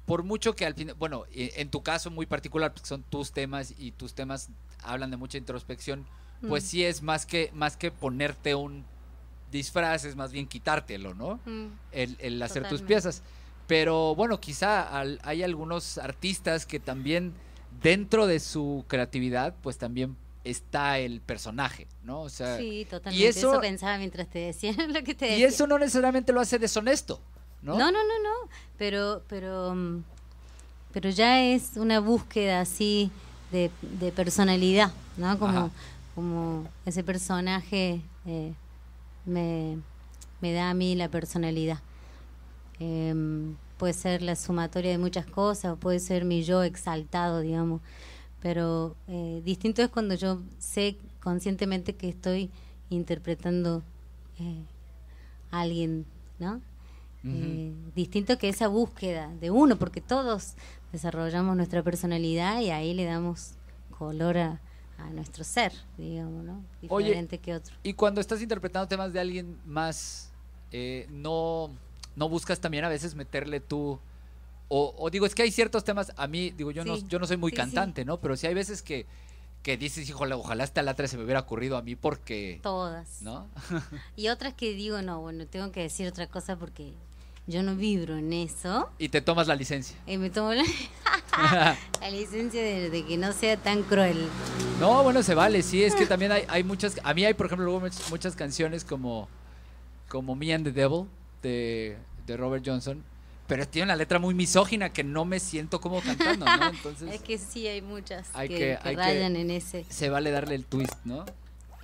por 0.06 0.24
mucho 0.24 0.56
que 0.56 0.66
al 0.66 0.74
final, 0.76 0.96
bueno, 0.96 1.26
e- 1.34 1.54
en 1.58 1.70
tu 1.70 1.82
caso 1.84 2.12
muy 2.12 2.26
particular, 2.26 2.74
porque 2.74 2.88
son 2.88 3.04
tus 3.04 3.32
temas 3.32 3.74
y 3.78 3.92
tus 3.92 4.14
temas 4.14 4.50
hablan 4.84 5.12
de 5.12 5.18
mucha 5.18 5.38
introspección, 5.38 6.06
pues 6.48 6.64
Mm. 6.64 6.68
sí 6.68 6.84
es 6.84 7.02
más 7.02 7.26
que, 7.26 7.50
más 7.54 7.78
que 7.78 7.90
ponerte 7.92 8.54
un 8.56 8.86
disfraz, 9.52 10.04
es 10.06 10.16
más 10.16 10.32
bien 10.32 10.48
quitártelo, 10.48 11.14
¿no? 11.14 11.40
mm, 11.46 11.68
el, 11.92 12.18
el 12.20 12.42
hacer 12.42 12.64
tus 12.64 12.82
Totalmente. 12.82 12.88
piezas. 12.88 13.24
Pero 13.68 14.14
bueno, 14.16 14.40
quizá 14.42 14.82
al- 14.82 15.20
hay 15.24 15.44
algunos 15.44 15.98
artistas 15.98 16.66
que 16.66 16.80
también 16.80 17.34
dentro 17.82 18.28
de 18.28 18.40
su 18.40 18.84
creatividad, 18.88 19.56
pues 19.62 19.78
también 19.78 20.18
está 20.44 21.00
el 21.00 21.22
personaje, 21.22 21.88
¿no? 22.04 22.22
O 22.22 22.30
sea, 22.30 22.58
sí, 22.58 22.86
totalmente. 22.90 23.30
eso- 23.30 23.52
eso, 23.54 23.62
pensaba 23.62 23.98
mientras 23.98 24.28
te 24.30 24.40
decía 24.40 24.74
lo 24.90 25.02
que 25.04 25.14
te 25.16 25.28
y 25.28 25.30
decía. 25.32 25.48
eso 25.48 25.68
no 25.68 25.80
necesariamente 25.80 26.34
lo 26.34 26.42
hace 26.42 26.60
deshonesto, 26.60 27.22
¿no? 27.64 27.78
No, 27.78 27.92
no, 27.92 28.00
no, 28.04 28.24
no. 28.24 28.50
Pero, 28.78 29.24
pero, 29.28 29.74
mm, 29.76 30.04
pero 30.92 31.10
ya 31.10 31.42
es 31.42 31.72
una 31.76 32.00
búsqueda 32.00 32.62
así 32.62 33.10
de, 33.52 33.72
de 34.00 34.12
personalidad, 34.12 34.92
¿no? 35.18 35.38
Como, 35.40 35.58
Ajá. 35.58 35.70
como 36.16 36.68
ese 36.86 37.04
personaje 37.04 38.02
eh, 38.26 38.54
me, 39.26 39.78
me 40.42 40.54
da 40.54 40.70
a 40.70 40.74
mí 40.74 40.96
la 40.96 41.10
personalidad. 41.10 41.80
Em, 42.80 43.56
puede 43.78 43.94
ser 43.94 44.22
la 44.22 44.36
sumatoria 44.36 44.92
de 44.92 44.98
muchas 44.98 45.26
cosas, 45.26 45.78
puede 45.78 46.00
ser 46.00 46.26
mi 46.26 46.44
yo 46.44 46.64
exaltado, 46.64 47.40
digamos. 47.42 47.82
Pero 48.42 48.96
eh, 49.08 49.42
distinto 49.46 49.82
es 49.82 49.90
cuando 49.90 50.16
yo 50.16 50.40
sé 50.60 50.98
conscientemente 51.22 51.96
que 51.96 52.10
estoy 52.10 52.50
interpretando 52.90 53.82
eh, 54.40 54.62
a 55.52 55.62
alguien, 55.62 56.06
¿no? 56.40 56.60
Eh, 57.26 57.74
distinto 57.96 58.38
que 58.38 58.50
esa 58.50 58.68
búsqueda 58.68 59.30
de 59.40 59.50
uno, 59.50 59.78
porque 59.78 60.02
todos 60.02 60.56
desarrollamos 60.92 61.56
nuestra 61.56 61.82
personalidad 61.82 62.60
y 62.60 62.70
ahí 62.70 62.94
le 62.94 63.06
damos 63.06 63.54
color 63.98 64.38
a, 64.38 64.62
a 64.98 65.10
nuestro 65.10 65.44
ser, 65.44 65.74
digamos, 65.98 66.44
¿no? 66.44 66.64
Oye, 66.90 67.08
Diferente 67.08 67.38
que 67.38 67.56
otro. 67.56 67.76
Y 67.84 67.94
cuando 67.94 68.22
estás 68.22 68.42
interpretando 68.42 68.88
temas 68.88 69.14
de 69.14 69.20
alguien 69.20 69.58
más, 69.66 70.32
eh, 70.72 71.08
no, 71.10 71.72
no 72.16 72.30
buscas 72.30 72.60
también 72.60 72.84
a 72.86 72.90
veces 72.90 73.16
meterle 73.16 73.60
tú. 73.60 74.00
O, 74.70 74.94
o 74.98 75.10
digo, 75.10 75.26
es 75.26 75.36
que 75.36 75.44
hay 75.44 75.52
ciertos 75.52 75.84
temas, 75.84 76.12
a 76.16 76.28
mí, 76.28 76.52
digo, 76.52 76.72
yo, 76.72 76.84
no, 76.84 76.98
yo 76.98 77.20
no 77.20 77.28
soy 77.28 77.38
muy 77.38 77.52
sí, 77.52 77.58
cantante, 77.58 78.06
¿no? 78.06 78.20
Pero 78.20 78.36
sí 78.36 78.48
hay 78.48 78.54
veces 78.54 78.82
que, 78.82 79.06
que 79.62 79.78
dices, 79.78 80.10
híjole, 80.10 80.36
ojalá 80.36 80.64
esta 80.64 80.82
latra 80.82 81.08
se 81.08 81.18
me 81.18 81.24
hubiera 81.24 81.42
ocurrido 81.42 81.78
a 81.78 81.82
mí 81.82 81.96
porque. 81.96 82.60
Todas. 82.64 83.22
¿No? 83.22 83.48
Y 84.16 84.30
otras 84.30 84.54
que 84.54 84.74
digo, 84.74 85.02
no, 85.02 85.22
bueno, 85.22 85.46
tengo 85.48 85.72
que 85.72 85.82
decir 85.82 86.08
otra 86.08 86.28
cosa 86.28 86.56
porque 86.56 86.94
yo 87.48 87.62
no 87.64 87.76
vibro 87.76 88.18
en 88.18 88.32
eso. 88.34 88.90
Y 88.98 89.10
te 89.10 89.22
tomas 89.22 89.48
la 89.48 89.56
licencia. 89.56 89.98
Y 90.08 90.18
me 90.18 90.30
tomo 90.30 90.54
la, 90.54 90.64
la 92.02 92.10
licencia 92.10 92.62
de, 92.62 92.90
de 92.90 93.06
que 93.06 93.18
no 93.18 93.32
sea 93.34 93.58
tan 93.58 93.84
cruel. 93.84 94.28
No, 94.80 95.04
bueno, 95.04 95.24
se 95.24 95.36
vale, 95.36 95.62
sí, 95.62 95.84
es 95.84 95.96
que 95.96 96.06
también 96.06 96.32
hay, 96.32 96.44
hay 96.48 96.64
muchas, 96.64 97.00
a 97.04 97.14
mí 97.14 97.26
hay, 97.26 97.34
por 97.34 97.46
ejemplo, 97.48 97.66
luego 97.66 97.82
much- 97.82 98.10
muchas 98.10 98.36
canciones 98.36 98.84
como, 98.84 99.28
como 100.10 100.36
Me 100.36 100.54
and 100.54 100.66
the 100.66 100.72
Devil 100.72 101.06
de, 101.42 101.98
de 102.26 102.38
Robert 102.38 102.64
Johnson, 102.66 103.04
pero 103.48 103.68
tiene 103.68 103.86
una 103.86 103.96
letra 103.98 104.20
muy 104.20 104.34
misógina 104.34 104.90
que 104.92 105.04
no 105.04 105.26
me 105.26 105.40
siento 105.40 105.80
como 105.82 106.02
cantando, 106.02 106.46
¿no? 106.46 106.68
Entonces 106.70 107.14
Es 107.14 107.22
que 107.22 107.38
sí, 107.38 107.68
hay 107.68 107.82
muchas 107.82 108.30
Hay 108.34 108.48
que, 108.48 108.56
que- 108.56 108.60
que 108.60 108.90
hay 108.90 108.96
que- 108.96 109.02
rayan 109.02 109.36
en 109.36 109.52
ese. 109.52 109.86
se 109.90 110.10
vale 110.10 110.32
darle 110.32 110.56
el 110.56 110.66
twist, 110.66 110.94
¿no? 111.04 111.26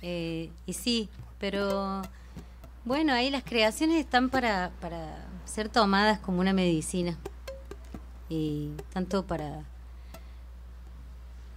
Eh, 0.02 0.50
y 0.64 0.72
sí, 0.72 1.08
pero 1.38 2.00
bueno, 2.86 3.12
ahí 3.12 3.28
las 3.30 3.44
creaciones 3.44 4.00
están 4.00 4.30
para, 4.30 4.70
para 4.80 5.26
ser 5.50 5.68
tomadas 5.68 6.18
como 6.20 6.40
una 6.40 6.52
medicina. 6.52 7.16
Y 8.28 8.70
tanto 8.92 9.24
para, 9.26 9.64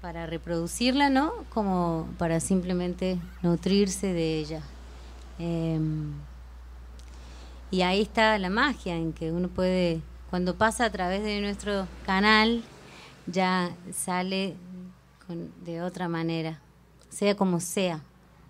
para 0.01 0.25
reproducirla, 0.25 1.09
¿no? 1.09 1.31
Como 1.53 2.07
para 2.17 2.39
simplemente 2.39 3.19
nutrirse 3.41 4.07
de 4.13 4.37
ella. 4.39 4.61
Em, 5.39 6.13
y 7.71 7.81
ahí 7.83 8.01
está 8.01 8.37
la 8.37 8.49
magia 8.49 8.95
en 8.95 9.13
que 9.13 9.31
uno 9.31 9.47
puede, 9.47 10.01
cuando 10.29 10.55
pasa 10.55 10.85
a 10.85 10.91
través 10.91 11.23
de 11.23 11.41
nuestro 11.41 11.87
canal, 12.05 12.63
ya 13.27 13.71
sale 13.93 14.55
con- 15.27 15.51
de 15.63 15.81
otra 15.81 16.07
manera, 16.09 16.59
sea 17.09 17.35
como 17.35 17.59
sea, 17.59 18.01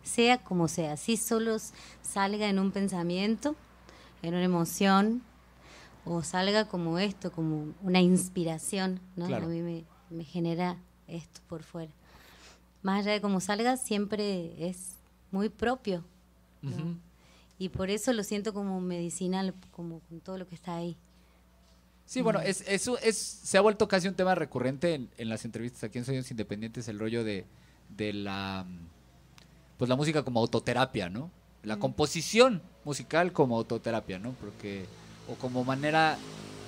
sea 0.04 0.40
como 0.40 0.68
sea, 0.68 0.98
si 0.98 1.16
solo 1.18 1.58
salga 2.02 2.48
en 2.48 2.60
un 2.60 2.72
pensamiento, 2.72 3.56
en 4.24 4.34
una 4.34 4.44
emoción, 4.44 5.22
o 6.06 6.24
salga 6.24 6.68
como 6.68 7.00
esto, 7.00 7.32
como 7.32 7.74
una 7.82 8.02
inspiración, 8.02 9.00
¿no? 9.16 9.28
Claro. 9.28 9.46
A 9.46 9.50
mí 9.50 9.62
me, 9.62 9.86
me 10.10 10.24
genera 10.24 10.78
esto 11.08 11.42
por 11.48 11.64
fuera. 11.64 11.92
Más 12.82 13.00
allá 13.00 13.14
de 13.14 13.22
cómo 13.22 13.40
salga, 13.40 13.78
siempre 13.78 14.68
es 14.68 14.96
muy 15.32 15.50
propio. 15.50 16.04
Y 17.60 17.70
por 17.70 17.90
eso 17.90 18.14
lo 18.14 18.24
siento 18.24 18.54
como 18.54 18.80
medicinal, 18.80 19.54
como 19.72 20.00
con 20.02 20.20
todo 20.22 20.38
lo 20.38 20.48
que 20.48 20.56
está 20.56 20.76
ahí. 20.76 20.98
Sí, 22.06 22.22
bueno, 22.22 22.40
es, 22.42 22.64
eso 22.68 22.98
es, 23.00 23.18
se 23.18 23.58
ha 23.58 23.62
vuelto 23.62 23.88
casi 23.88 24.08
un 24.08 24.16
tema 24.16 24.36
recurrente 24.36 24.94
en, 24.94 25.10
en 25.18 25.30
las 25.30 25.46
entrevistas 25.46 25.84
aquí 25.84 25.98
en 25.98 26.06
Sueños 26.06 26.30
Independientes, 26.32 26.88
el 26.88 27.00
rollo 27.00 27.24
de, 27.24 27.46
de 27.90 28.14
la 28.14 28.66
pues 29.78 29.90
la 29.90 29.96
música 29.96 30.24
como 30.24 30.40
autoterapia, 30.40 31.10
¿no? 31.10 31.32
La 31.64 31.78
composición 31.78 32.62
musical 32.86 33.34
como 33.34 33.58
autoterapia, 33.58 34.20
¿no? 34.20 34.32
Porque, 34.34 34.86
o 35.28 35.36
como 35.36 35.64
manera 35.64 36.18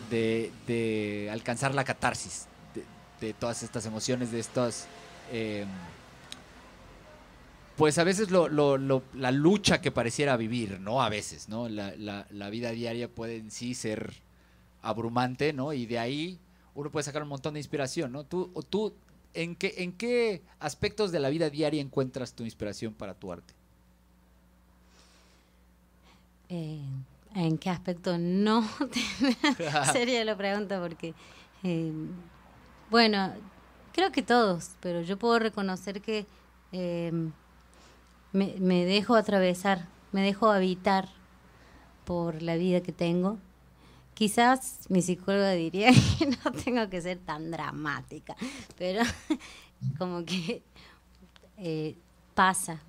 de, 0.09 0.51
de 0.67 1.29
alcanzar 1.31 1.73
la 1.73 1.83
catarsis 1.83 2.45
de, 3.21 3.33
todas 3.33 3.63
estas 3.63 3.85
emociones, 3.85 4.31
de 4.31 4.39
estas 4.39 4.87
eh, 5.31 5.65
pues 7.77 7.97
a 7.97 8.03
veces 8.05 8.31
lo, 8.31 8.47
lo- 8.77 9.03
la 9.13 9.31
lucha 9.31 9.81
que 9.81 9.91
pareciera 9.91 10.37
vivir, 10.37 10.79
¿no? 10.79 11.01
A 11.01 11.09
veces, 11.09 11.49
¿no? 11.49 11.67
La, 11.67 11.93
la- 11.97 12.25
vida 12.49 12.71
diaria 12.71 13.09
puede 13.09 13.37
en 13.37 13.51
sí 13.51 13.75
ser 13.75 14.13
abrumante, 14.81 15.51
¿no? 15.51 15.73
Y 15.73 15.85
de 15.85 15.99
ahí 15.99 16.39
uno 16.73 16.89
puede 16.89 17.03
sacar 17.03 17.23
un 17.23 17.29
montón 17.29 17.55
de 17.55 17.59
inspiración, 17.59 18.11
¿no? 18.13 18.23
Tú, 18.23 18.51
tú 18.69 18.93
¿en, 19.33 19.55
qué, 19.55 19.73
¿en 19.77 19.91
qué 19.91 20.41
aspectos 20.59 21.11
de 21.11 21.19
la 21.19 21.29
vida 21.29 21.49
diaria 21.49 21.81
encuentras 21.81 22.33
tu 22.33 22.43
inspiración 22.45 22.93
para 22.93 23.13
tu 23.13 23.31
arte? 23.33 23.53
Eh, 26.49 26.79
¿En 27.35 27.57
qué 27.57 27.69
aspecto 27.69 28.17
no? 28.17 28.67
Sería 29.91 30.23
la 30.23 30.37
pregunta 30.37 30.81
porque, 30.81 31.13
eh, 31.63 31.91
bueno, 32.89 33.33
creo 33.91 34.11
que 34.11 34.21
todos, 34.21 34.71
pero 34.79 35.01
yo 35.01 35.17
puedo 35.17 35.37
reconocer 35.39 36.01
que 36.01 36.25
eh, 36.71 37.11
me, 38.31 38.55
me 38.59 38.85
dejo 38.85 39.15
atravesar, 39.15 39.85
me 40.13 40.21
dejo 40.21 40.49
habitar 40.49 41.09
por 42.05 42.41
la 42.41 42.55
vida 42.55 42.81
que 42.81 42.93
tengo. 42.93 43.37
Quizás 44.13 44.85
mi 44.87 45.01
psicóloga 45.01 45.51
diría 45.51 45.91
que 46.17 46.27
no 46.27 46.51
tengo 46.63 46.89
que 46.89 47.01
ser 47.01 47.17
tan 47.17 47.51
dramática, 47.51 48.37
pero 48.77 49.01
como 49.97 50.23
que 50.23 50.63
eh, 51.57 51.95
pasa 52.33 52.79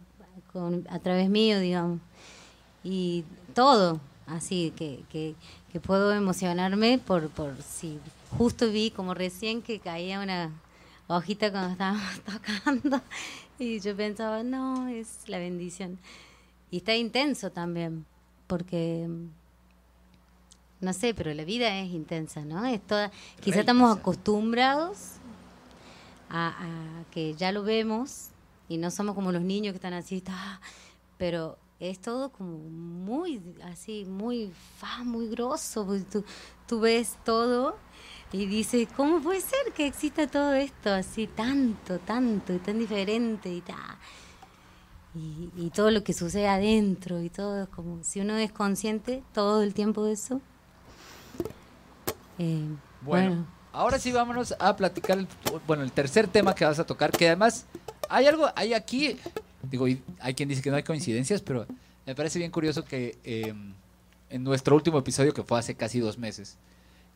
con, 0.53 0.87
a 0.89 1.01
través 1.01 1.29
mío, 1.29 1.59
digamos. 1.59 2.01
Y 2.85 3.25
todo, 3.55 4.01
así 4.27 4.73
que, 4.77 5.05
que, 5.11 5.35
que 5.73 5.81
puedo 5.81 6.13
emocionarme 6.13 6.99
por, 6.99 7.29
por 7.31 7.55
si 7.63 7.99
justo 8.37 8.71
vi 8.71 8.91
como 8.91 9.15
recién 9.15 9.63
que 9.63 9.79
caía 9.81 10.21
una 10.21 10.51
hojita 11.09 11.51
cuando 11.51 11.73
estábamos 11.73 12.21
tocando 12.25 13.01
y 13.59 13.81
yo 13.81 13.97
pensaba, 13.97 14.43
no, 14.43 14.89
es 14.89 15.29
la 15.29 15.39
bendición. 15.39 15.99
Y 16.71 16.79
está 16.79 16.95
intenso 16.95 17.51
también, 17.51 18.05
porque 18.47 19.09
no 20.81 20.93
sé, 20.93 21.15
pero 21.15 21.33
la 21.33 21.45
vida 21.45 21.79
es 21.79 21.91
intensa, 21.91 22.45
¿no? 22.45 22.65
Es 22.67 22.83
toda, 22.87 23.11
quizá 23.41 23.61
estamos 23.61 23.97
acostumbrados 23.97 25.13
a, 26.29 26.49
a, 26.49 27.05
que 27.11 27.35
ya 27.35 27.51
lo 27.53 27.63
vemos 27.63 28.29
y 28.69 28.77
no 28.77 28.91
somos 28.91 29.15
como 29.15 29.33
los 29.33 29.43
niños 29.43 29.73
que 29.73 29.77
están 29.77 29.95
así, 29.95 30.23
ah, 30.29 30.61
pero 31.17 31.57
es 31.81 32.01
todo 32.01 32.31
como 32.31 32.59
muy 32.59 33.43
así, 33.65 34.05
muy 34.05 34.53
fa, 34.79 35.05
muy 35.05 35.29
grosso, 35.29 35.85
pues 35.87 36.09
tú, 36.09 36.25
tú 36.67 36.81
ves 36.81 37.17
todo 37.25 37.77
y 38.33 38.47
dices, 38.47 38.89
¿cómo 38.97 39.21
puede 39.21 39.41
ser 39.41 39.73
que 39.75 39.87
exista 39.87 40.27
todo 40.27 40.55
esto 40.55 40.93
así 40.93 41.27
tanto, 41.27 41.99
tanto 41.99 42.53
y 42.53 42.59
tan 42.59 42.79
diferente 42.79 43.53
y 43.53 43.61
ta? 43.61 43.99
Y, 45.15 45.51
y 45.57 45.71
todo 45.71 45.91
lo 45.91 46.05
que 46.05 46.13
sucede 46.13 46.49
adentro 46.49 47.23
y 47.23 47.31
todo 47.31 47.63
es 47.63 47.69
como 47.71 48.03
si 48.05 48.21
uno 48.21 48.37
es 48.37 48.53
consciente 48.53 49.23
todo 49.33 49.63
el 49.63 49.73
tiempo 49.73 50.05
de 50.05 50.13
eso 50.13 50.43
eh, 52.39 52.69
bueno, 53.01 53.29
bueno, 53.31 53.47
ahora 53.73 53.99
sí 53.99 54.13
vámonos 54.13 54.55
a 54.59 54.77
platicar 54.77 55.19
el, 55.19 55.29
bueno, 55.67 55.83
el 55.83 55.93
tercer 55.93 56.29
tema 56.29 56.55
que 56.55 56.65
vas 56.65 56.79
a 56.79 56.85
tocar, 56.85 57.11
que 57.11 57.27
además 57.27 57.65
hay 58.09 58.27
algo, 58.27 58.49
hay 58.55 58.75
aquí, 58.75 59.19
digo, 59.71 59.87
hay 60.21 60.35
quien 60.35 60.49
dice 60.49 60.63
que 60.63 60.71
no 60.71 60.77
hay 60.77 60.83
coincidencias, 60.83 61.43
pero 61.43 61.67
me 62.07 62.15
parece 62.15 62.39
bien 62.39 62.51
curioso 62.51 62.85
que 62.85 63.19
eh, 63.25 63.55
en 64.31 64.45
nuestro 64.45 64.77
último 64.77 64.99
episodio, 64.99 65.35
que 65.35 65.43
fue 65.43 65.59
hace 65.59 65.75
casi 65.75 66.01
dos 66.01 66.19
meses, 66.19 66.57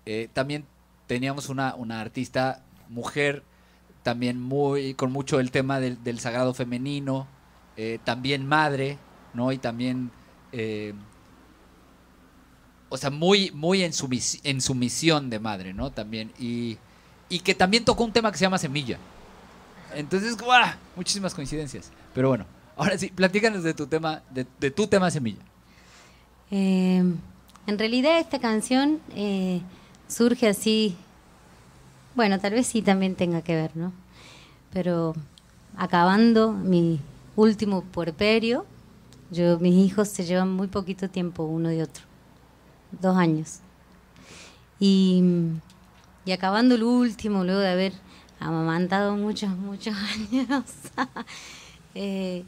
eh, 0.06 0.28
también 0.32 0.64
teníamos 1.06 1.48
una, 1.48 1.74
una 1.74 2.00
artista 2.00 2.62
mujer, 2.88 3.42
también 4.02 4.40
muy, 4.40 4.94
con 4.94 5.12
mucho 5.12 5.40
el 5.40 5.50
tema 5.50 5.80
del, 5.80 6.02
del 6.02 6.20
sagrado 6.20 6.54
femenino, 6.54 7.26
eh, 7.76 7.98
también 8.04 8.46
madre, 8.46 8.98
¿no? 9.34 9.52
Y 9.52 9.58
también 9.58 10.10
o 12.90 12.96
sea, 12.96 13.08
muy, 13.10 13.50
muy 13.52 13.82
en, 13.82 13.92
su, 13.92 14.08
en 14.42 14.60
su 14.60 14.74
misión 14.74 15.30
de 15.30 15.38
madre, 15.38 15.72
¿no? 15.72 15.90
También. 15.90 16.32
Y, 16.38 16.76
y 17.28 17.38
que 17.38 17.54
también 17.54 17.84
tocó 17.84 18.04
un 18.04 18.12
tema 18.12 18.30
que 18.30 18.36
se 18.36 18.42
llama 18.42 18.58
Semilla. 18.58 18.98
Entonces, 19.94 20.36
¡guau! 20.36 20.74
muchísimas 20.96 21.32
coincidencias. 21.32 21.90
Pero 22.20 22.28
bueno, 22.28 22.44
ahora 22.76 22.98
sí, 22.98 23.08
platícanos 23.08 23.62
de 23.62 23.72
tu 23.72 23.86
tema, 23.86 24.22
de, 24.28 24.70
tu 24.70 24.86
tema 24.86 25.10
Semilla. 25.10 25.40
Eh, 26.50 27.02
en 27.66 27.78
realidad 27.78 28.18
esta 28.18 28.38
canción 28.38 29.00
eh, 29.16 29.62
surge 30.06 30.46
así, 30.46 30.98
bueno, 32.14 32.38
tal 32.38 32.52
vez 32.52 32.66
sí 32.66 32.82
también 32.82 33.14
tenga 33.14 33.40
que 33.40 33.54
ver, 33.54 33.74
¿no? 33.74 33.94
Pero 34.70 35.14
acabando 35.78 36.52
mi 36.52 37.00
último 37.36 37.84
puerperio, 37.84 38.66
yo, 39.30 39.58
mis 39.58 39.76
hijos 39.76 40.08
se 40.08 40.26
llevan 40.26 40.52
muy 40.52 40.68
poquito 40.68 41.08
tiempo 41.08 41.44
uno 41.44 41.70
de 41.70 41.84
otro 41.84 42.04
dos 43.00 43.16
años. 43.16 43.60
Y, 44.78 45.24
y 46.26 46.32
acabando 46.32 46.74
el 46.74 46.82
último, 46.82 47.44
luego 47.44 47.60
de 47.60 47.70
haber 47.70 47.92
amamantado 48.38 49.16
muchos, 49.16 49.48
muchos 49.56 49.96
años, 50.30 50.64
eh, 51.94 52.44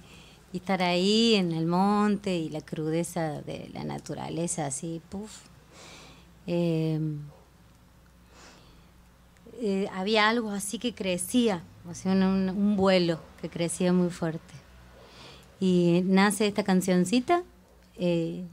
y 0.53 0.57
estar 0.57 0.83
ahí 0.83 1.35
en 1.35 1.53
el 1.53 1.67
monte 1.67 2.37
y 2.37 2.51
la 2.51 2.61
crudeza 2.61 3.43
de 3.43 3.71
la 3.73 3.85
naturaleza, 3.85 4.67
así, 4.67 5.01
puff. 5.09 5.43
Eh, 6.47 7.01
eh, 9.61 9.89
había 9.95 10.29
algo 10.29 10.51
así 10.51 10.79
que 10.79 10.93
crecía, 10.95 11.63
o 11.89 11.95
sea, 11.95 12.13
un, 12.13 12.23
un, 12.23 12.77
vuelo 12.77 13.21
que 13.41 13.49
crecía 13.49 13.93
muy 13.93 14.11
fuerte. 14.11 14.55
Y 15.61 16.03
nace 16.05 16.49
esta 16.49 16.65
cancioncita. 16.65 17.45
Eh, 17.97 18.45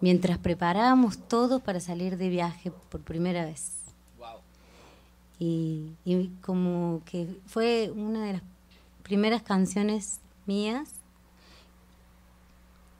mientras 0.00 0.38
preparábamos 0.38 1.18
todo 1.28 1.60
para 1.60 1.80
salir 1.80 2.16
de 2.16 2.28
viaje 2.28 2.70
por 2.90 3.00
primera 3.00 3.44
vez. 3.44 3.72
Wow. 4.18 4.40
Y, 5.38 5.92
y, 6.04 6.28
como 6.42 7.02
que 7.04 7.26
fue 7.46 7.90
una 7.94 8.24
de 8.26 8.32
las 8.34 8.42
primeras 9.02 9.42
canciones 9.42 10.20
mías 10.50 10.88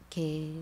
que, 0.09 0.53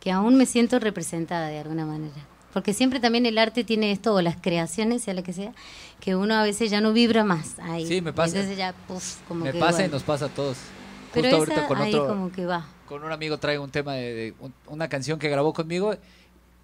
que 0.00 0.10
aún 0.10 0.36
me 0.36 0.46
siento 0.46 0.78
representada 0.78 1.48
de 1.48 1.58
alguna 1.58 1.84
manera. 1.86 2.14
Porque 2.52 2.72
siempre 2.72 3.00
también 3.00 3.26
el 3.26 3.36
arte 3.36 3.64
tiene 3.64 3.90
esto, 3.90 4.14
o 4.14 4.22
las 4.22 4.36
creaciones, 4.36 5.02
sea 5.02 5.12
lo 5.14 5.22
que 5.24 5.32
sea, 5.32 5.52
que 6.00 6.14
uno 6.14 6.34
a 6.34 6.42
veces 6.44 6.70
ya 6.70 6.80
no 6.80 6.92
vibra 6.92 7.24
más 7.24 7.58
ahí. 7.58 7.84
Sí, 7.86 8.00
me 8.00 8.12
pasa. 8.12 8.36
Entonces 8.36 8.56
ya, 8.56 8.72
puff, 8.86 9.16
como 9.26 9.44
me 9.44 9.52
que, 9.52 9.58
pasa 9.58 9.72
bueno. 9.78 9.88
y 9.88 9.90
nos 9.92 10.02
pasa 10.04 10.26
a 10.26 10.28
todos. 10.28 10.56
Pero 11.12 11.28
Justo 11.36 11.52
esa, 11.52 11.52
ahorita 11.62 11.68
con 11.68 11.78
ahí 11.82 11.94
otro, 11.94 12.08
como 12.08 12.30
que 12.32 12.46
va. 12.46 12.66
con 12.86 13.02
un 13.04 13.10
amigo 13.12 13.38
traigo 13.38 13.62
un 13.64 13.70
tema 13.70 13.94
de, 13.94 14.14
de 14.14 14.34
un, 14.40 14.54
una 14.68 14.88
canción 14.88 15.18
que 15.18 15.28
grabó 15.28 15.52
conmigo 15.52 15.94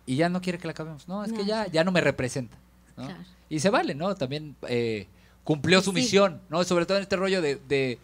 y 0.06 0.16
ya 0.16 0.28
no 0.28 0.40
quiere 0.40 0.58
que 0.58 0.66
la 0.66 0.72
acabemos. 0.72 1.06
No, 1.08 1.24
es 1.24 1.32
No, 1.32 1.38
que 1.38 1.44
ya, 1.44 1.66
ya 1.66 1.82
no 1.84 1.90
me 1.92 2.00
representa. 2.00 2.56
¿no? 2.96 3.04
Claro. 3.06 3.20
Y 3.48 3.58
se 3.60 3.70
vale, 3.70 3.94
¿no? 3.96 4.14
También 4.14 4.54
eh, 4.68 5.06
cumplió 5.44 5.80
su 5.82 5.90
Sí. 5.90 5.96
misión, 5.96 6.40
¿no? 6.50 6.62
Sobre 6.64 6.86
todo 6.86 6.98
en 6.98 7.02
este 7.02 7.16
rollo 7.16 7.42
de, 7.42 7.56
de, 7.68 7.98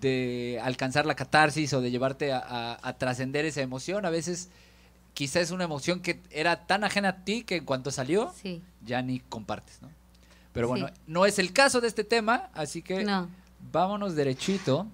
de 0.00 0.60
alcanzar 0.62 1.06
la 1.06 1.14
catarsis 1.14 1.72
o 1.74 1.80
de 1.80 1.90
llevarte 1.90 2.32
a, 2.32 2.38
a- 2.38 2.78
a 2.88 2.92
trascender 2.98 3.44
esa 3.44 3.60
emoción. 3.60 4.04
A 4.06 4.10
veces 4.10 4.48
quizá 5.14 5.40
es 5.40 5.50
una 5.50 5.64
emoción 5.64 6.00
que 6.00 6.20
era 6.30 6.66
tan 6.66 6.84
ajena 6.84 7.08
a 7.10 7.24
ti 7.24 7.44
que 7.44 7.56
en 7.56 7.64
cuanto 7.64 7.90
salió 7.90 8.32
Sí. 8.40 8.62
ya 8.84 9.02
ni 9.02 9.20
compartes, 9.20 9.80
¿no? 9.82 9.88
Pero 10.52 10.68
bueno, 10.68 10.88
Sí. 10.88 10.94
no 11.06 11.24
es 11.26 11.38
el 11.38 11.52
caso 11.52 11.80
de 11.80 11.88
este 11.88 12.04
tema, 12.04 12.50
así 12.54 12.82
que 12.82 13.04
No. 13.04 13.28
vámonos 13.72 14.14
derechito. 14.14 14.86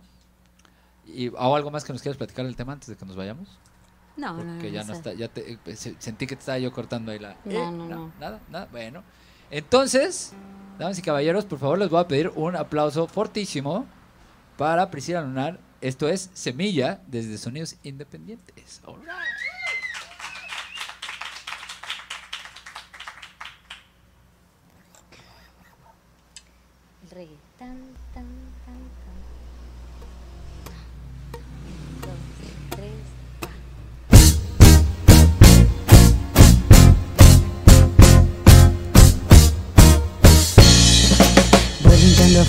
¿Y 1.07 1.29
o 1.29 1.57
algo 1.57 1.71
más 1.71 1.85
que 1.85 1.93
nos 1.93 2.03
quieras 2.03 2.19
platicar 2.19 2.45
del 2.45 2.55
tema 2.57 2.75
antes 2.75 2.89
de 2.89 2.97
que 2.97 3.07
nos 3.07 3.17
vayamos? 3.17 3.49
No, 4.17 4.33
no, 4.33 4.39
Porque 4.53 4.69
no, 4.69 4.75
ya 4.75 4.85
no 4.85 4.93
está, 4.93 5.13
ya 5.15 5.29
te, 5.29 5.53
eh, 5.53 5.77
se- 5.77 5.95
sentí 5.99 6.27
que 6.27 6.35
te 6.37 6.41
estaba 6.41 6.59
yo 6.59 6.71
cortando 6.73 7.13
ahí 7.13 7.19
la... 7.19 7.37
No, 7.45 7.51
Eh, 7.53 7.71
no, 7.73 7.87
no. 7.89 8.13
Nada, 8.21 8.41
nada, 8.51 8.69
bueno. 8.71 9.03
Entonces, 9.51 10.33
damas 10.79 10.99
y 10.99 11.03
caballeros, 11.03 11.45
por 11.47 11.59
favor 11.59 11.79
les 11.79 11.89
voy 11.89 12.01
a 12.01 12.09
pedir 12.09 12.31
un 12.35 12.57
aplauso 12.57 13.07
fortísimo 13.07 13.87
para 14.59 14.91
Priscila 14.91 15.23
Lunar. 15.23 15.59
Esto 15.81 16.09
es 16.09 16.29
Semilla 16.35 17.01
desde 17.07 17.39
Sonidos 17.39 17.77
Independientes. 17.85 18.83
All 18.85 18.97
right. 18.97 19.09
Tan, 27.59 27.79
tan, 28.15 28.27
tan, 28.65 28.79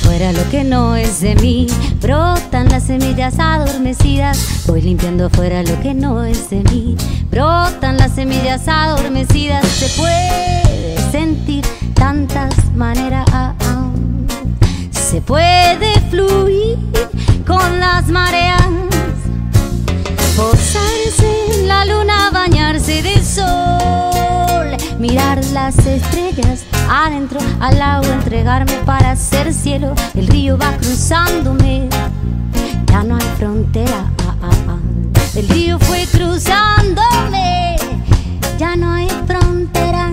afuera 0.09 0.31
lo 0.31 0.49
que 0.49 0.63
no 0.63 0.95
es 0.95 1.21
de 1.21 1.35
mí. 1.35 1.67
Brotan 2.01 2.67
las 2.69 2.85
semillas 2.87 3.35
adormecidas. 3.37 4.63
Voy 4.65 4.81
limpiando 4.81 5.27
afuera 5.27 5.61
lo 5.61 5.79
que 5.81 5.93
no 5.93 6.23
es 6.23 6.49
de 6.49 6.63
mí. 6.63 6.95
Brotan 7.29 7.97
las 7.97 8.15
semillas 8.15 8.67
adormecidas. 8.67 9.63
Se 9.67 9.87
puede 9.99 11.11
sentir 11.11 11.63
tantas 11.93 12.73
maneras. 12.73 13.27
Se 14.89 15.21
puede 15.21 15.93
fluir 16.09 16.79
con 17.45 17.79
las 17.79 18.07
mareas. 18.07 18.67
Posarse 20.35 21.53
en 21.53 21.67
la 21.67 21.85
luna, 21.85 22.31
bañarse 22.31 23.03
de 23.03 23.23
sol, 23.23 24.75
mirar 24.97 25.43
las 25.53 25.77
estrellas 25.85 26.68
adentro 26.89 27.39
al 27.59 27.81
agua 27.81 28.13
entregarme 28.13 28.73
para 28.85 29.15
ser 29.15 29.53
cielo. 29.53 29.93
El 30.15 30.27
río 30.27 30.57
va 30.57 30.75
cruzándome, 30.77 31.87
ya 32.87 33.03
no 33.03 33.15
hay 33.15 33.27
frontera. 33.37 34.11
ah, 34.25 34.35
ah, 34.41 34.49
ah. 34.67 34.77
El 35.35 35.47
río 35.47 35.79
fue 35.79 36.05
cruzándome, 36.11 37.75
ya 38.57 38.75
no 38.75 38.91
hay 38.91 39.07
frontera. 39.27 40.11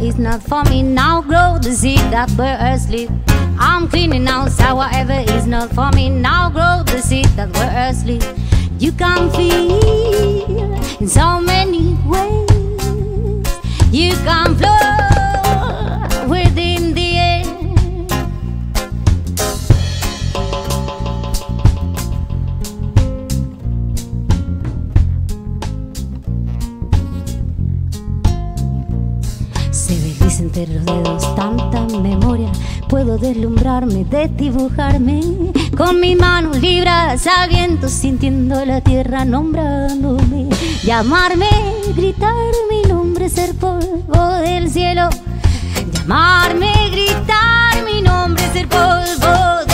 Is 0.00 0.18
not 0.18 0.42
for 0.42 0.64
me. 0.64 0.82
Now 0.82 1.20
grow 1.20 1.58
the 1.60 1.72
seed 1.72 2.00
that 2.10 2.30
where 2.32 2.58
earth 2.60 2.82
sleep. 2.82 3.10
I'm 3.58 3.88
cleaning 3.88 4.26
outside 4.26 4.72
whatever 4.72 5.12
is 5.36 5.46
not 5.46 5.70
for 5.72 5.90
me. 5.92 6.08
Now 6.08 6.50
grow 6.50 6.82
the 6.84 7.00
seed 7.02 7.26
that 7.36 7.52
where 7.54 7.70
earth 7.70 7.96
sleep. 7.96 8.22
You 8.78 8.92
can 8.92 9.30
feel 9.30 9.78
in 11.00 11.08
so 11.08 11.40
many 11.40 11.94
ways. 12.06 12.48
You 13.92 14.12
can 14.24 14.56
flow 14.56 14.99
Puedo 33.10 33.26
deslumbrarme, 33.26 34.04
desdibujarme 34.04 35.20
con 35.76 35.98
mis 35.98 36.16
manos 36.16 36.60
libradas 36.60 37.26
al 37.26 37.48
viento, 37.48 37.88
sintiendo 37.88 38.64
la 38.64 38.82
tierra 38.82 39.24
nombrándome. 39.24 40.48
Llamarme, 40.84 41.48
gritar 41.96 42.30
mi 42.70 42.88
nombre, 42.88 43.28
ser 43.28 43.56
polvo 43.56 44.34
del 44.44 44.70
cielo. 44.70 45.08
Llamarme, 45.92 46.72
gritar 46.92 47.84
mi 47.84 48.00
nombre, 48.00 48.44
ser 48.52 48.68
polvo 48.68 49.64
del. 49.66 49.69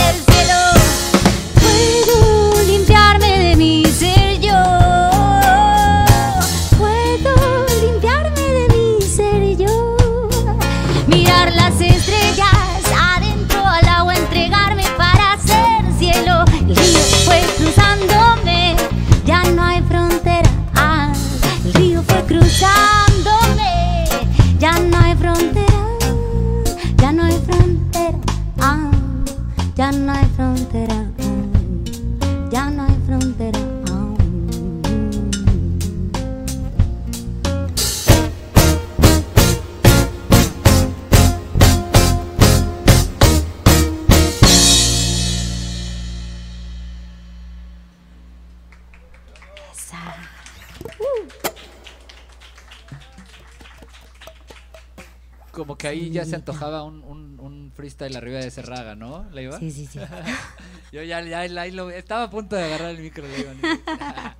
Ya 56.16 56.24
se 56.24 56.36
antojaba 56.36 56.82
un, 56.82 57.02
un, 57.04 57.38
un 57.40 57.72
freestyle 57.74 58.16
arriba 58.16 58.38
de 58.38 58.50
Cerraga, 58.50 58.94
¿no? 58.94 59.26
¿Le 59.32 59.44
iba? 59.44 59.58
Sí, 59.58 59.70
sí, 59.70 59.86
sí. 59.86 59.98
Yo 60.92 61.02
ya, 61.02 61.20
ya 61.22 61.40
ahí 61.40 61.70
lo- 61.70 61.90
estaba 61.90 62.24
a 62.24 62.30
punto 62.30 62.56
de 62.56 62.64
agarrar 62.64 62.90
el 62.90 62.98
micro, 62.98 63.24
le 63.26 63.40
iba. 63.40 63.52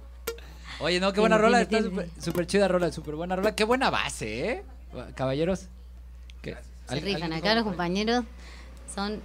Oye, 0.81 1.01
no, 1.01 1.13
qué 1.13 1.21
buena 1.21 1.39
rola, 1.39 1.61
está 1.63 1.79
súper 2.21 2.47
chida 2.47 2.69
rola, 2.69 2.93
súper 2.93 3.15
buena 3.15 3.35
rola. 3.37 3.55
Qué 3.55 3.65
buena 3.65 3.89
base, 3.91 4.51
¿eh? 4.51 4.65
Caballeros. 5.15 5.69
¿qué? 6.43 6.57
Se 6.89 6.95
¿Al- 6.95 7.01
rifan. 7.03 7.33
Acá 7.33 7.55
los 7.55 7.65
compañeros 7.65 8.25
son 8.95 9.23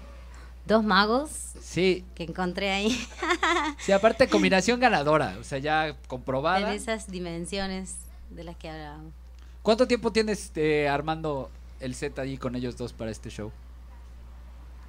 dos 0.66 0.84
magos 0.84 1.30
Sí, 1.62 2.06
que 2.16 2.24
encontré 2.24 2.72
ahí 2.72 2.98
sí, 3.80 3.92
aparte 3.92 4.28
combinación 4.28 4.80
ganadora, 4.80 5.38
o 5.40 5.44
sea, 5.44 5.58
ya 5.60 5.88
en 5.90 5.96
comprobada. 6.08 6.74
esas 6.74 7.08
dimensiones 7.12 7.96
de 8.30 8.44
las 8.44 8.56
que 8.56 8.70
hablábamos. 8.70 9.14
¿Cuánto 9.62 9.88
tiempo 9.88 10.12
tienes 10.12 10.52
eh, 10.56 10.88
armando 10.90 11.50
el 11.82 11.96
set 11.96 12.18
allí 12.20 12.38
con 12.38 12.56
ellos 12.56 12.78
dos 12.78 12.94
para 12.94 13.12
este 13.12 13.30
show? 13.30 13.52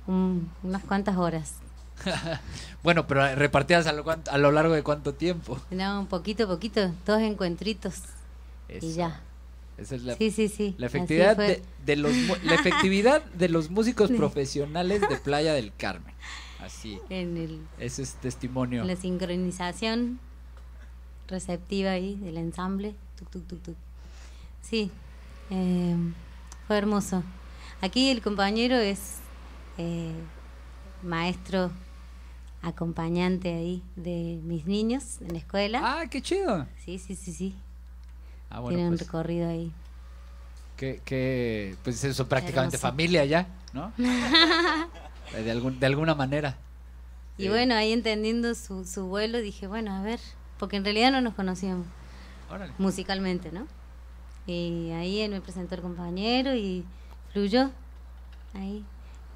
Un- 0.06 0.50
unas 0.62 0.82
cuantas 0.84 1.16
horas. 1.16 1.54
Bueno, 2.82 3.06
pero 3.06 3.32
repartidas 3.36 3.86
a 3.86 3.92
lo, 3.92 4.04
a 4.10 4.38
lo 4.38 4.50
largo 4.50 4.74
de 4.74 4.82
cuánto 4.82 5.14
tiempo. 5.14 5.60
No, 5.70 6.00
un 6.00 6.06
poquito, 6.08 6.48
poquito, 6.48 6.92
todos 7.06 7.20
encuentritos. 7.22 7.94
Y 8.80 8.94
ya. 8.94 9.20
Esa 9.78 9.94
es 9.94 10.02
la, 10.02 10.16
Sí, 10.16 10.30
sí, 10.32 10.48
sí. 10.48 10.74
la 10.78 10.86
efectividad 10.86 11.36
de, 11.36 11.62
de 11.86 11.96
los 11.96 12.12
la 12.42 12.54
efectividad 12.56 13.22
de 13.34 13.48
los 13.48 13.70
músicos 13.70 14.10
profesionales 14.10 15.00
de 15.08 15.16
Playa 15.16 15.52
del 15.54 15.72
Carmen. 15.76 16.12
Así. 16.60 16.98
En, 17.08 17.36
el, 17.36 17.60
es 17.78 17.96
testimonio. 18.20 18.82
la 18.84 18.96
sincronización 18.96 20.18
receptiva 21.28 21.92
ahí 21.92 22.16
del 22.16 22.36
ensamble. 22.36 22.94
Tuc, 23.16 23.30
tuc, 23.30 23.46
tuc, 23.46 23.62
tuc. 23.62 23.76
Sí, 24.60 24.90
eh, 25.50 25.96
fue 26.72 26.78
hermoso. 26.78 27.22
Aquí 27.82 28.08
el 28.08 28.22
compañero 28.22 28.76
es 28.76 29.16
eh, 29.76 30.14
maestro 31.02 31.70
acompañante 32.62 33.52
ahí 33.52 33.82
de 33.94 34.40
mis 34.42 34.64
niños 34.64 35.20
en 35.20 35.32
la 35.34 35.38
escuela. 35.38 35.80
Ah, 35.84 36.06
qué 36.10 36.22
chido. 36.22 36.66
Sí, 36.82 36.98
sí, 36.98 37.14
sí, 37.14 37.34
sí. 37.34 37.54
Ah, 38.48 38.60
bueno, 38.60 38.76
Tienen 38.76 38.92
un 38.92 38.96
pues, 38.96 39.06
recorrido 39.06 39.50
ahí. 39.50 39.70
que, 40.78 41.02
que, 41.04 41.76
pues 41.84 42.02
eso 42.04 42.26
prácticamente 42.26 42.76
Hermoso. 42.76 42.88
familia 42.90 43.26
ya, 43.26 43.48
¿no? 43.74 43.92
de, 43.98 45.50
algún, 45.50 45.78
de 45.78 45.84
alguna 45.86 46.14
manera. 46.14 46.56
Y 47.36 47.48
Eh, 47.48 47.50
bueno, 47.50 47.74
ahí 47.74 47.92
entendiendo 47.92 48.54
su, 48.54 48.86
su 48.86 49.08
vuelo, 49.08 49.42
dije, 49.42 49.66
bueno, 49.66 49.92
a 49.94 50.00
ver, 50.02 50.20
porque 50.58 50.76
en 50.76 50.84
realidad 50.84 51.12
no 51.12 51.20
nos 51.20 51.34
conocíamos 51.34 51.86
Órale. 52.50 52.72
musicalmente, 52.78 53.52
¿no? 53.52 53.66
Y 54.46 54.90
ahí 54.90 55.20
él 55.20 55.30
me 55.30 55.40
presentó 55.40 55.74
el 55.74 55.82
compañero 55.82 56.54
y 56.54 56.84
fluyó. 57.32 57.70
Ahí. 58.54 58.84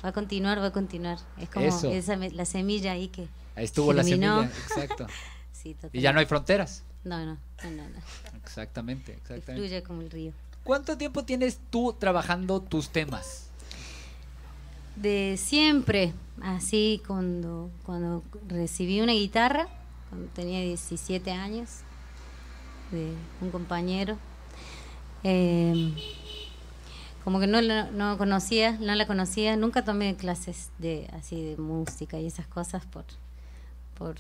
Va 0.05 0.11
a 0.11 0.13
continuar, 0.13 0.61
va 0.61 0.67
a 0.67 0.73
continuar. 0.73 1.19
Es 1.39 1.49
como 1.49 1.67
Eso. 1.67 1.91
esa 1.91 2.17
la 2.17 2.45
semilla 2.45 2.93
ahí 2.93 3.09
que. 3.09 3.29
Ahí 3.55 3.65
estuvo 3.65 3.93
la 3.93 4.03
germinó. 4.05 4.43
semilla, 4.43 4.57
exacto. 4.69 5.07
Sí, 5.53 5.77
Y 5.93 6.01
ya 6.01 6.13
no 6.13 6.21
hay 6.21 6.27
fronteras. 6.27 6.83
No, 7.05 7.19
no, 7.25 7.39
no, 7.65 7.71
no, 7.71 7.89
no. 7.89 7.99
Exactamente, 8.45 9.13
Que 9.13 9.19
exactamente. 9.35 9.55
fluye 9.55 9.83
como 9.83 10.03
el 10.03 10.11
río. 10.11 10.33
¿Cuánto 10.65 10.99
tiempo 10.99 11.25
tienes 11.25 11.59
tú 11.71 11.95
trabajando 11.99 12.61
tus 12.61 12.89
temas? 12.91 13.49
De 14.97 15.37
siempre, 15.39 16.13
así 16.43 17.01
cuando, 17.07 17.71
cuando 17.85 18.25
recibí 18.49 19.01
una 19.01 19.13
guitarra, 19.13 19.69
cuando 20.09 20.29
tenía 20.33 20.61
17 20.63 21.31
años, 21.31 21.69
de 22.91 23.13
un 23.41 23.51
compañero, 23.51 24.17
eh, 25.25 25.93
como 27.25 27.41
que 27.41 27.47
no 27.47 27.61
no 27.63 28.19
conocía, 28.19 28.73
no 28.79 28.95
la 28.95 29.07
conocía, 29.07 29.57
nunca 29.57 29.85
tomé 29.85 30.15
clases 30.17 30.71
de 30.79 31.09
así 31.13 31.43
de 31.43 31.57
música 31.57 32.19
y 32.21 32.27
esas 32.27 32.47
cosas 32.47 32.85
por, 32.87 33.05
por 33.99 34.17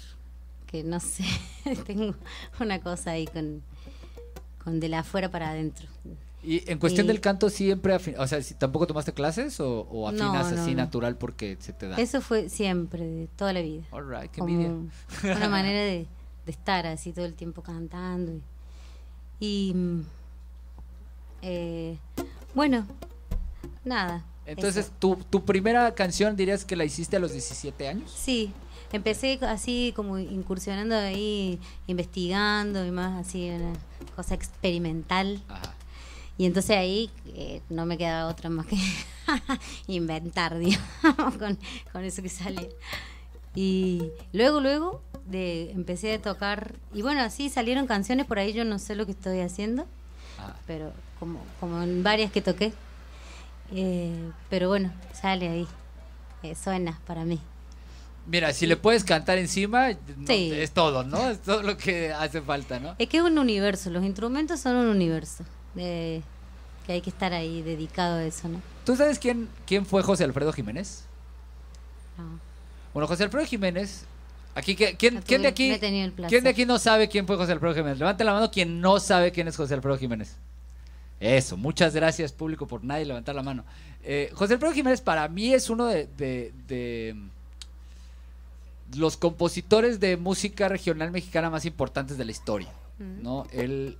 que 0.66 0.82
no 0.82 0.98
sé, 1.00 1.24
tengo 1.86 2.14
una 2.60 2.80
cosa 2.80 3.12
ahí 3.12 3.26
con, 3.26 3.62
con 4.62 4.80
de 4.80 4.88
la 4.88 5.00
afuera 5.00 5.30
para 5.30 5.50
adentro. 5.50 5.86
Y 6.42 6.68
en 6.70 6.78
cuestión 6.78 7.08
del 7.08 7.20
canto 7.20 7.50
siempre, 7.50 7.96
o 8.18 8.26
sea, 8.26 8.38
¿tampoco 8.58 8.86
tomaste 8.86 9.12
clases 9.12 9.58
o, 9.58 9.80
o 9.80 10.12
No, 10.12 10.24
afinas 10.26 10.52
no, 10.52 10.62
así 10.62 10.72
no. 10.72 10.76
natural 10.78 11.16
porque 11.16 11.56
se 11.60 11.72
te 11.72 11.88
da? 11.88 11.96
Eso 11.96 12.20
fue 12.20 12.48
siempre, 12.48 13.04
de 13.04 13.26
toda 13.36 13.52
la 13.52 13.62
vida. 13.62 13.82
All 13.90 14.08
right, 14.08 14.30
qué 14.30 14.40
envidia. 14.40 14.70
una 15.24 15.48
manera 15.48 15.80
de, 15.80 16.06
de 16.44 16.52
estar 16.52 16.86
así 16.86 17.12
todo 17.12 17.24
el 17.24 17.34
tiempo 17.34 17.62
cantando. 17.62 18.32
Y, 18.32 18.40
y, 19.40 19.74
mm, 19.74 20.04
eh, 21.42 21.98
bueno, 22.54 22.86
nada. 23.84 24.24
Entonces. 24.46 24.92
¿tu, 24.98 25.16
¿tu 25.16 25.44
primera 25.44 25.94
canción 25.94 26.36
dirías 26.36 26.64
que 26.64 26.76
la 26.76 26.84
hiciste 26.84 27.16
a 27.16 27.18
los 27.18 27.32
17 27.32 27.88
años? 27.88 28.12
Sí, 28.16 28.52
empecé 28.92 29.38
así 29.42 29.92
como 29.96 30.18
incursionando 30.18 30.94
ahí, 30.96 31.58
investigando 31.86 32.84
y 32.86 32.90
más 32.90 33.26
así, 33.26 33.50
una 33.50 33.72
cosa 34.14 34.34
experimental. 34.34 35.42
Ajá. 35.48 35.74
Y 36.38 36.44
entonces 36.44 36.76
ahí 36.76 37.10
eh, 37.28 37.62
no 37.70 37.86
me 37.86 37.96
quedaba 37.96 38.30
otra 38.30 38.50
más 38.50 38.66
que 38.66 38.76
inventar, 39.88 40.58
digamos, 40.58 41.36
con, 41.38 41.58
con 41.92 42.04
eso 42.04 42.22
que 42.22 42.28
salía. 42.28 42.68
Y 43.54 44.10
luego, 44.34 44.60
luego 44.60 45.02
de, 45.24 45.70
empecé 45.72 46.14
a 46.14 46.22
tocar, 46.22 46.74
y 46.92 47.00
bueno, 47.02 47.22
así 47.22 47.48
salieron 47.48 47.86
canciones, 47.86 48.26
por 48.26 48.38
ahí 48.38 48.52
yo 48.52 48.64
no 48.64 48.78
sé 48.78 48.94
lo 48.94 49.06
que 49.06 49.12
estoy 49.12 49.40
haciendo, 49.40 49.86
Ah. 50.38 50.54
pero 50.66 50.92
como, 51.18 51.40
como 51.60 51.82
en 51.82 52.02
varias 52.02 52.30
que 52.30 52.42
toqué. 52.42 52.72
Eh, 53.72 54.30
pero 54.48 54.68
bueno, 54.68 54.92
sale 55.12 55.48
ahí, 55.48 55.66
eh, 56.42 56.54
suena 56.54 57.00
para 57.06 57.24
mí. 57.24 57.40
Mira, 58.26 58.52
si 58.52 58.66
le 58.66 58.76
puedes 58.76 59.04
cantar 59.04 59.38
encima, 59.38 59.90
no, 59.90 60.26
Sí. 60.26 60.50
es 60.52 60.72
todo, 60.72 61.04
¿no? 61.04 61.30
Es 61.30 61.40
todo 61.42 61.62
lo 61.62 61.76
que 61.76 62.12
hace 62.12 62.40
falta, 62.40 62.80
¿no? 62.80 62.94
Es 62.98 63.08
que 63.08 63.18
es 63.18 63.22
un 63.22 63.38
universo, 63.38 63.88
los 63.90 64.04
instrumentos 64.04 64.60
son 64.60 64.76
un 64.76 64.88
universo, 64.88 65.44
de, 65.74 66.22
que 66.86 66.92
hay 66.92 67.00
que 67.00 67.10
estar 67.10 67.32
ahí 67.32 67.62
dedicado 67.62 68.16
a 68.16 68.24
eso, 68.24 68.48
¿no? 68.48 68.60
¿Tú 68.84 68.96
sabes 68.96 69.18
quién, 69.18 69.48
quién 69.66 69.86
fue 69.86 70.02
José 70.02 70.24
Alfredo 70.24 70.52
Jiménez? 70.52 71.04
No. 72.18 72.40
Bueno, 72.94 73.06
José 73.06 73.24
Alfredo 73.24 73.46
Jiménez. 73.46 74.04
Aquí, 74.54 74.74
¿quién, 74.74 74.96
quién, 74.96 75.14
No 75.16 75.20
quién 75.22 75.42
de 75.42 75.48
aquí? 75.48 75.78
¿Quién 76.28 76.44
de 76.44 76.50
aquí 76.50 76.64
no 76.64 76.78
sabe 76.78 77.08
quién 77.08 77.26
fue 77.26 77.36
José 77.36 77.52
Alfredo 77.52 77.74
Jiménez? 77.74 77.98
Levante 77.98 78.24
la 78.24 78.32
mano 78.32 78.50
quien 78.50 78.80
no 78.80 78.98
sabe 79.00 79.30
quién 79.30 79.46
es 79.48 79.56
José 79.56 79.74
Alfredo 79.74 79.98
Jiménez. 79.98 80.34
Eso, 81.20 81.56
muchas 81.56 81.94
gracias 81.94 82.32
público 82.32 82.66
por 82.66 82.84
nadie 82.84 83.04
levantar 83.06 83.34
la 83.34 83.42
mano. 83.42 83.64
Eh, 84.04 84.30
José 84.34 84.54
Alfredo 84.54 84.74
Jiménez 84.74 85.00
para 85.00 85.26
mí 85.28 85.52
es 85.54 85.70
uno 85.70 85.86
de, 85.86 86.06
de- 86.16 86.52
de 86.68 87.16
los 88.96 89.16
compositores 89.16 89.98
de 89.98 90.16
música 90.16 90.68
regional 90.68 91.10
mexicana 91.10 91.50
más 91.50 91.64
importantes 91.64 92.16
de 92.18 92.24
la 92.24 92.30
historia. 92.30 92.68
Mm. 92.98 93.22
¿no? 93.22 93.46
Él, 93.52 93.96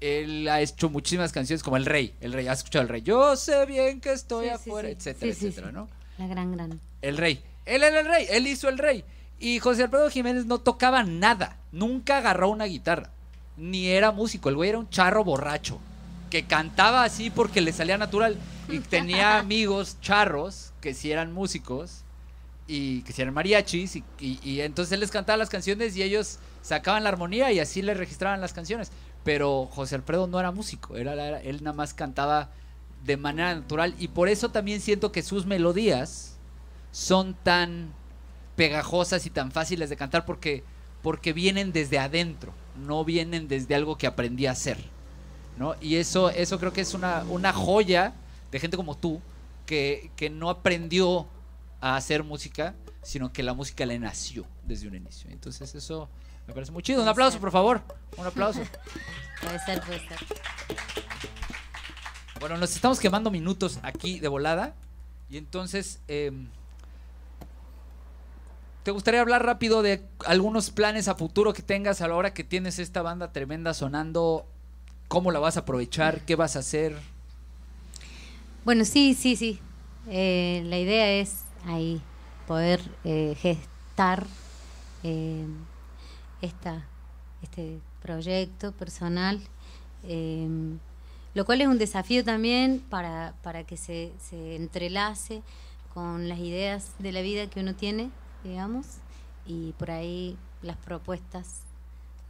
él 0.00 0.48
ha 0.48 0.60
hecho 0.60 0.88
muchísimas 0.90 1.32
canciones 1.32 1.62
como 1.62 1.76
El 1.76 1.86
Rey. 1.86 2.14
El 2.20 2.32
Rey, 2.32 2.46
¿has 2.46 2.58
escuchado 2.58 2.82
El 2.82 2.88
Rey? 2.88 3.02
Yo 3.02 3.34
sé 3.36 3.66
bien 3.66 4.00
que 4.00 4.12
estoy 4.12 4.44
Sí, 4.46 4.50
afuera, 4.50 4.88
sí. 4.88 4.94
etcétera, 4.94 5.34
Sí, 5.34 5.46
etcétera. 5.46 5.72
¿no? 5.72 5.88
La 6.18 6.26
gran, 6.26 6.52
gran. 6.52 6.80
El 7.02 7.16
rey. 7.16 7.42
Él 7.66 7.82
era 7.82 8.00
el 8.00 8.06
rey, 8.06 8.26
él 8.30 8.46
hizo 8.46 8.68
el 8.68 8.78
rey. 8.78 9.04
Y 9.38 9.58
José 9.58 9.84
Alfredo 9.84 10.10
Jiménez 10.10 10.44
no 10.46 10.58
tocaba 10.58 11.02
nada, 11.02 11.56
nunca 11.72 12.18
agarró 12.18 12.50
una 12.50 12.66
guitarra, 12.66 13.10
ni 13.56 13.86
era 13.88 14.12
músico, 14.12 14.50
el 14.50 14.56
güey 14.56 14.68
era 14.68 14.78
un 14.78 14.90
charro 14.90 15.24
borracho, 15.24 15.78
que 16.30 16.44
cantaba 16.44 17.04
así 17.04 17.28
porque 17.30 17.60
le 17.60 17.72
salía 17.72 17.98
natural 17.98 18.38
y 18.68 18.78
tenía 18.78 19.38
amigos 19.38 19.98
charros 20.00 20.72
que 20.80 20.94
sí 20.94 21.10
eran 21.12 21.32
músicos 21.32 22.02
y 22.68 23.02
que 23.02 23.12
sí 23.12 23.20
eran 23.22 23.34
mariachis 23.34 23.96
y, 23.96 24.04
y- 24.20 24.38
y 24.42 24.60
entonces 24.60 24.92
él 24.92 25.00
les 25.00 25.10
cantaba 25.10 25.36
las 25.36 25.50
canciones 25.50 25.96
y 25.96 26.02
ellos 26.02 26.38
sacaban 26.62 27.02
la 27.02 27.08
armonía 27.10 27.50
y 27.52 27.58
así 27.58 27.82
le 27.82 27.94
registraban 27.94 28.40
las 28.40 28.52
canciones. 28.52 28.92
Pero 29.24 29.66
José 29.70 29.96
Alfredo 29.96 30.26
no 30.28 30.38
era 30.40 30.50
músico, 30.52 30.96
era, 30.96 31.12
era- 31.14 31.40
él 31.42 31.62
nada 31.64 31.76
más 31.76 31.92
cantaba 31.94 32.50
de 33.04 33.16
manera 33.16 33.54
natural 33.54 33.94
y 33.98 34.08
por 34.08 34.28
eso 34.28 34.50
también 34.50 34.80
siento 34.80 35.10
que 35.10 35.22
sus 35.22 35.46
melodías 35.46 36.36
son 36.92 37.34
tan 37.34 37.92
pegajosas 38.56 39.26
y 39.26 39.30
tan 39.30 39.50
fáciles 39.52 39.88
de 39.90 39.96
cantar 39.96 40.24
porque, 40.26 40.62
porque 41.02 41.32
vienen 41.32 41.72
desde 41.72 41.98
adentro, 41.98 42.52
no 42.76 43.04
vienen 43.04 43.48
desde 43.48 43.74
algo 43.74 43.96
que 43.96 44.06
aprendí 44.06 44.46
a 44.46 44.52
hacer. 44.52 44.78
¿No? 45.56 45.74
Y 45.80 45.96
eso, 45.96 46.30
eso 46.30 46.58
creo 46.58 46.72
que 46.72 46.80
es 46.80 46.94
una, 46.94 47.24
una 47.28 47.52
joya 47.52 48.14
de 48.50 48.58
gente 48.58 48.76
como 48.76 48.96
tú 48.96 49.20
que, 49.66 50.10
que 50.16 50.30
no 50.30 50.50
aprendió 50.50 51.26
a 51.80 51.96
hacer 51.96 52.24
música, 52.24 52.74
sino 53.02 53.32
que 53.32 53.42
la 53.42 53.54
música 53.54 53.86
le 53.86 53.98
nació 53.98 54.44
desde 54.64 54.88
un 54.88 54.94
inicio. 54.94 55.30
Entonces 55.30 55.74
eso 55.74 56.08
me 56.46 56.54
parece 56.54 56.72
muy 56.72 56.82
chido. 56.82 57.02
Un 57.02 57.08
aplauso, 57.08 57.38
por 57.38 57.50
favor. 57.50 57.80
Un 58.16 58.26
aplauso. 58.26 58.60
Puede 59.40 59.58
ser, 59.60 59.80
puede 59.80 60.00
ser. 60.00 60.18
Bueno, 62.40 62.58
nos 62.58 62.74
estamos 62.74 63.00
quemando 63.00 63.30
minutos 63.30 63.78
aquí 63.82 64.20
de 64.20 64.28
volada. 64.28 64.74
Y 65.30 65.38
entonces, 65.38 66.00
eh, 66.08 66.30
¿te 68.82 68.90
gustaría 68.90 69.22
hablar 69.22 69.46
rápido 69.46 69.80
de 69.80 70.02
algunos 70.26 70.70
planes 70.70 71.08
a 71.08 71.14
futuro 71.14 71.54
que 71.54 71.62
tengas 71.62 72.02
a 72.02 72.08
la 72.08 72.16
hora 72.16 72.34
que 72.34 72.44
tienes 72.44 72.78
esta 72.78 73.00
banda 73.00 73.32
tremenda 73.32 73.72
sonando? 73.72 74.46
¿Cómo 75.10 75.32
la 75.32 75.40
vas 75.40 75.56
a 75.56 75.60
aprovechar? 75.60 76.20
¿Qué 76.24 76.36
vas 76.36 76.54
a 76.54 76.60
hacer? 76.60 76.96
Bueno, 78.64 78.84
sí, 78.84 79.14
sí, 79.14 79.34
sí. 79.34 79.58
Eh, 80.08 80.62
la 80.66 80.78
idea 80.78 81.10
es 81.10 81.42
ahí 81.66 82.00
poder 82.46 82.80
eh, 83.02 83.34
gestar 83.40 84.24
eh, 85.02 85.44
este 86.42 87.80
proyecto 88.00 88.70
personal, 88.70 89.40
lo 91.34 91.44
cual 91.44 91.60
es 91.60 91.66
un 91.66 91.78
desafío 91.78 92.22
también 92.22 92.78
para, 92.78 93.34
para 93.42 93.64
que 93.64 93.76
se, 93.76 94.12
se 94.20 94.54
entrelace 94.54 95.42
con 95.92 96.28
las 96.28 96.38
ideas 96.38 96.92
de 97.00 97.10
la 97.10 97.20
vida 97.20 97.50
que 97.50 97.58
uno 97.58 97.74
tiene, 97.74 98.10
digamos, 98.44 98.86
y 99.44 99.72
por 99.72 99.90
ahí 99.90 100.36
las 100.62 100.76
propuestas 100.76 101.62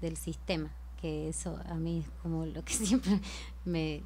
del 0.01 0.16
sistema, 0.16 0.70
que 1.01 1.28
eso 1.28 1.59
a 1.68 1.74
mí 1.74 2.01
es 2.01 2.07
como 2.22 2.46
lo 2.46 2.62
que 2.64 2.72
siempre 2.74 3.20
me, 3.64 4.03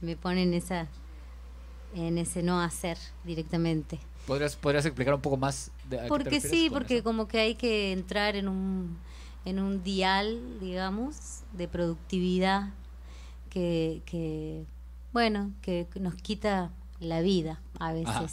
me 0.00 0.16
pone 0.16 0.42
en 0.42 0.54
esa 0.54 0.88
en 1.94 2.18
ese 2.18 2.42
no 2.42 2.60
hacer 2.60 2.98
directamente. 3.24 3.98
¿Podrías, 4.26 4.56
podrías 4.56 4.84
explicar 4.84 5.14
un 5.14 5.22
poco 5.22 5.38
más? 5.38 5.70
De, 5.88 5.96
a 5.98 6.02
qué 6.02 6.08
te 6.08 6.08
Porque 6.08 6.40
sí, 6.42 6.68
porque 6.70 6.96
eso? 6.96 7.04
como 7.04 7.26
que 7.28 7.38
hay 7.40 7.54
que 7.54 7.92
entrar 7.92 8.36
en 8.36 8.46
un, 8.48 8.98
en 9.46 9.58
un 9.58 9.82
dial, 9.82 10.58
digamos, 10.60 11.40
de 11.54 11.66
productividad 11.66 12.68
que, 13.48 14.02
que 14.04 14.66
bueno, 15.14 15.50
que 15.62 15.86
nos 15.98 16.14
quita 16.16 16.70
la 17.00 17.22
vida 17.22 17.58
a 17.80 17.92
veces, 17.94 18.06
Ajá. 18.08 18.26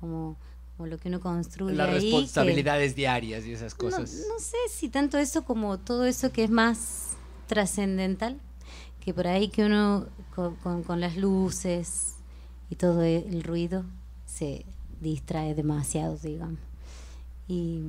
como, 0.00 0.36
como 0.76 0.86
lo 0.88 0.98
que 0.98 1.08
uno 1.08 1.20
construye 1.20 1.74
Las 1.74 1.88
ahí. 1.88 1.94
que- 2.10 2.16
responsabilidades 2.16 2.94
diarias 2.94 3.46
y 3.46 3.52
esas 3.52 3.72
no, 3.72 3.78
cosas. 3.78 4.26
no 4.28 4.38
sé 4.38 4.56
si 4.68 4.90
tanto 4.90 5.16
eso 5.16 5.44
como 5.46 5.78
todo 5.78 6.04
eso 6.04 6.30
que 6.30 6.44
es 6.44 6.50
más 6.50 7.16
trascendental, 7.56 8.40
que 9.00 9.12
por 9.12 9.26
ahí 9.26 9.48
que 9.48 9.66
uno 9.66 10.06
con, 10.34 10.56
con- 10.56 10.82
con 10.82 11.00
las 11.00 11.16
luces 11.18 12.14
y 12.70 12.76
todo 12.76 13.02
e- 13.02 13.26
el 13.28 13.42
ruido 13.42 13.84
se 14.24 14.64
distrae 15.02 15.54
demasiado, 15.54 16.16
digamos. 16.16 16.58
Y, 17.48 17.82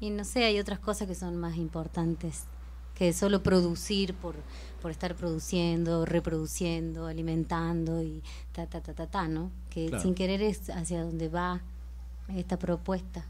y 0.00 0.10
no 0.10 0.24
sé, 0.24 0.44
hay 0.44 0.58
otras 0.60 0.80
cosas 0.80 1.08
que 1.08 1.14
son 1.14 1.36
más 1.38 1.56
importantes 1.56 2.42
que 2.94 3.14
solo 3.14 3.42
producir 3.42 4.12
por, 4.12 4.34
por 4.82 4.90
estar 4.90 5.14
produciendo, 5.14 6.04
reproduciendo, 6.04 7.06
alimentando 7.06 8.02
y 8.02 8.22
ta, 8.52 8.66
ta, 8.66 8.82
ta, 8.82 8.92
ta, 8.92 9.06
ta, 9.06 9.28
¿no? 9.28 9.50
Que 9.70 9.86
Claro. 9.86 10.02
sin 10.02 10.14
querer 10.14 10.42
es 10.42 10.68
hacia 10.68 11.02
donde 11.02 11.30
va 11.30 11.62
esta 12.36 12.58
propuesta. 12.58 13.24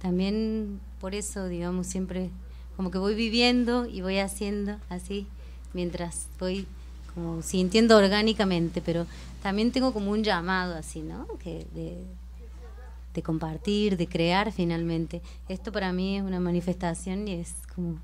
También 0.00 0.80
por 1.00 1.14
eso, 1.14 1.46
digamos, 1.46 1.86
siempre 1.86 2.30
como 2.76 2.90
que 2.90 2.98
voy 2.98 3.14
viviendo 3.14 3.86
y 3.86 4.00
voy 4.00 4.18
haciendo 4.18 4.76
así, 4.88 5.26
mientras 5.72 6.28
voy 6.38 6.66
como 7.14 7.42
sintiendo 7.42 7.96
orgánicamente, 7.96 8.82
pero 8.82 9.06
también 9.42 9.70
tengo 9.70 9.92
como 9.92 10.10
un 10.10 10.24
llamado 10.24 10.74
así, 10.74 11.02
¿no? 11.02 11.26
Que 11.38 11.66
de, 11.74 13.22
compartir, 13.22 13.96
de 13.96 14.08
crear 14.08 14.50
finalmente. 14.52 15.22
Esto 15.48 15.70
para 15.70 15.92
mí 15.92 16.16
es 16.16 16.22
una 16.24 16.40
manifestación 16.40 17.28
y 17.28 17.34
es 17.34 17.54
como, 17.74 18.00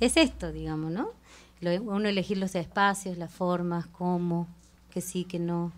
es 0.00 0.16
esto, 0.16 0.52
digamos, 0.52 0.92
¿no? 0.92 1.10
Uno 1.62 2.08
elegir 2.08 2.36
los 2.36 2.54
espacios, 2.54 3.16
las 3.16 3.32
formas, 3.32 3.86
cómo, 3.86 4.46
que 4.90 5.00
sí, 5.00 5.24
que 5.24 5.38
no. 5.38 5.72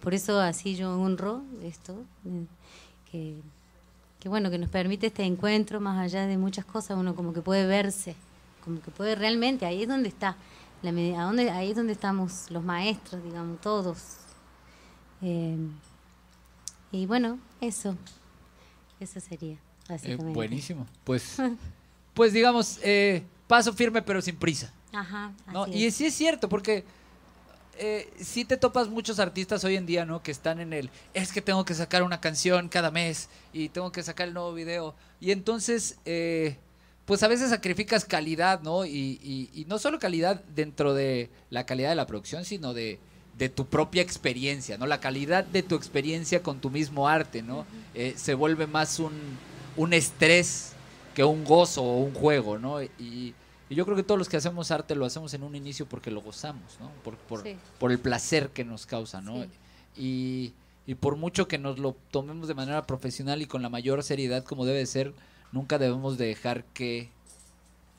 Por 0.00 0.14
eso 0.14 0.40
así 0.40 0.74
yo 0.74 0.98
honro 0.98 1.42
esto, 1.62 2.04
eh, 2.24 2.46
que, 3.12 3.40
que 4.20 4.28
bueno, 4.28 4.50
que 4.50 4.58
nos 4.58 4.68
permite 4.70 5.06
este 5.08 5.24
encuentro 5.24 5.80
más 5.80 5.98
allá 5.98 6.26
de 6.26 6.36
muchas 6.36 6.64
cosas, 6.64 6.96
uno 6.98 7.14
como 7.16 7.32
que 7.32 7.40
puede 7.42 7.66
verse, 7.66 8.14
como 8.64 8.80
que 8.80 8.90
puede 8.90 9.14
realmente, 9.14 9.64
ahí 9.66 9.82
es 9.82 9.88
donde 9.88 10.08
está, 10.10 10.36
la, 10.82 10.90
a 10.90 11.24
dónde- 11.24 11.50
ahí 11.50 11.70
es 11.70 11.76
donde 11.76 11.92
estamos 11.94 12.50
los 12.50 12.62
maestros, 12.62 13.22
digamos, 13.24 13.60
todos. 13.60 13.98
Eh, 15.22 15.56
y 16.92 17.06
bueno, 17.06 17.38
eso, 17.60 17.96
eso 18.98 19.20
sería, 19.20 19.56
Eh, 20.04 20.16
buenísimo. 20.16 20.86
Pues, 21.04 21.36
pues 22.14 22.32
digamos, 22.32 22.78
eh, 22.82 23.24
paso 23.48 23.72
firme 23.72 24.02
pero 24.02 24.20
sin 24.22 24.36
prisa. 24.36 24.72
Ajá, 24.92 25.32
¿no? 25.52 25.64
así 25.64 25.72
Y 25.78 25.84
es. 25.86 25.94
sí 25.94 26.06
es 26.06 26.14
cierto, 26.14 26.48
porque 26.48 26.84
eh, 27.78 28.12
sí 28.20 28.44
te 28.44 28.56
topas 28.56 28.88
muchos 28.88 29.18
artistas 29.18 29.64
hoy 29.64 29.76
en 29.76 29.86
día, 29.86 30.04
¿no? 30.04 30.22
Que 30.22 30.30
están 30.30 30.60
en 30.60 30.72
el, 30.72 30.90
es 31.14 31.32
que 31.32 31.40
tengo 31.42 31.64
que 31.64 31.74
sacar 31.74 32.02
una 32.02 32.20
canción 32.20 32.68
cada 32.68 32.90
mes 32.90 33.28
y 33.52 33.68
tengo 33.70 33.92
que 33.92 34.02
sacar 34.02 34.28
el 34.28 34.34
nuevo 34.34 34.52
video. 34.52 34.94
Y 35.20 35.30
entonces, 35.32 35.98
eh, 36.04 36.56
pues 37.06 37.22
a 37.22 37.28
veces 37.28 37.50
sacrificas 37.50 38.04
calidad, 38.04 38.60
¿no? 38.62 38.84
Y, 38.84 39.18
y- 39.22 39.50
y 39.54 39.64
no 39.66 39.78
solo 39.78 39.98
calidad 39.98 40.42
dentro 40.54 40.94
de 40.94 41.30
la 41.50 41.66
calidad 41.66 41.90
de 41.90 41.96
la 41.96 42.06
producción, 42.06 42.44
sino 42.44 42.72
de, 42.74 42.98
de 43.38 43.48
tu 43.48 43.66
propia 43.66 44.02
experiencia, 44.02 44.76
¿no? 44.78 44.86
La 44.86 45.00
calidad 45.00 45.44
de 45.44 45.62
tu 45.62 45.74
experiencia 45.74 46.42
con 46.42 46.60
tu 46.60 46.70
mismo 46.70 47.08
arte, 47.08 47.42
¿no? 47.42 47.66
Eh, 47.94 48.14
se 48.16 48.34
vuelve 48.34 48.66
más 48.66 48.98
un, 48.98 49.12
un 49.76 49.92
estrés 49.92 50.72
que 51.14 51.24
un 51.24 51.44
gozo 51.44 51.82
o 51.82 51.98
un 52.04 52.14
juego, 52.14 52.58
¿no? 52.58 52.82
Y, 52.82 53.34
Y 53.70 53.76
yo 53.76 53.84
creo 53.84 53.96
que 53.96 54.02
todos 54.02 54.18
los 54.18 54.28
que 54.28 54.36
hacemos 54.36 54.70
arte 54.70 54.94
lo 54.94 55.06
hacemos 55.06 55.32
en 55.32 55.42
un 55.44 55.54
inicio 55.54 55.86
porque 55.86 56.10
lo 56.10 56.20
gozamos, 56.20 56.76
¿no? 56.80 56.90
Por, 57.04 57.16
por, 57.16 57.42
Sí. 57.44 57.56
por 57.78 57.92
el 57.92 57.98
placer 57.98 58.50
que 58.50 58.64
nos 58.64 58.84
causa, 58.84 59.20
¿no? 59.22 59.44
Sí. 59.44 59.48
Y, 59.96 60.52
y 60.90 60.94
por 60.96 61.16
mucho 61.16 61.46
que 61.48 61.56
nos 61.56 61.78
lo 61.78 61.96
tomemos 62.10 62.48
de 62.48 62.54
manera 62.54 62.86
profesional 62.86 63.40
y 63.42 63.46
con 63.46 63.62
la 63.62 63.68
mayor 63.68 64.02
seriedad 64.02 64.42
como 64.44 64.64
debe 64.66 64.78
de 64.78 64.86
ser, 64.86 65.14
nunca 65.52 65.78
debemos 65.78 66.18
de 66.18 66.26
dejar 66.26 66.64
que 66.74 67.08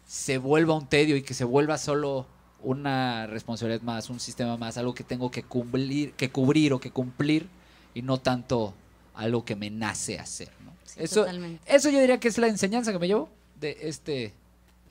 se 0.06 0.38
vuelva 0.38 0.76
un 0.76 0.88
tedio 0.88 1.16
y 1.16 1.22
que 1.22 1.34
se 1.34 1.46
vuelva 1.46 1.78
solo 1.78 2.26
una 2.64 3.26
responsabilidad 3.28 3.82
más, 3.82 4.10
un 4.10 4.20
sistema 4.20 4.58
más, 4.58 4.78
algo 4.78 4.94
que 4.94 5.04
tengo 5.06 5.32
que 5.32 5.42
cumplir, 5.44 6.12
que 6.14 6.30
cubrir 6.32 6.74
o 6.74 6.80
que 6.80 6.92
cumplir 6.92 7.48
y 7.94 8.02
no 8.02 8.20
tanto 8.20 8.74
algo 9.16 9.46
que 9.46 9.56
me 9.56 9.70
nace 9.70 10.20
hacer, 10.20 10.50
¿no? 10.66 10.74
Sí, 10.84 11.00
eso, 11.02 11.22
totalmente. 11.22 11.64
eso 11.74 11.90
yo 11.90 12.00
diría 12.00 12.20
que 12.20 12.28
es 12.28 12.38
la 12.38 12.48
enseñanza 12.48 12.92
que 12.92 13.00
me 13.00 13.08
llevo 13.08 13.30
de 13.60 13.78
este, 13.84 14.34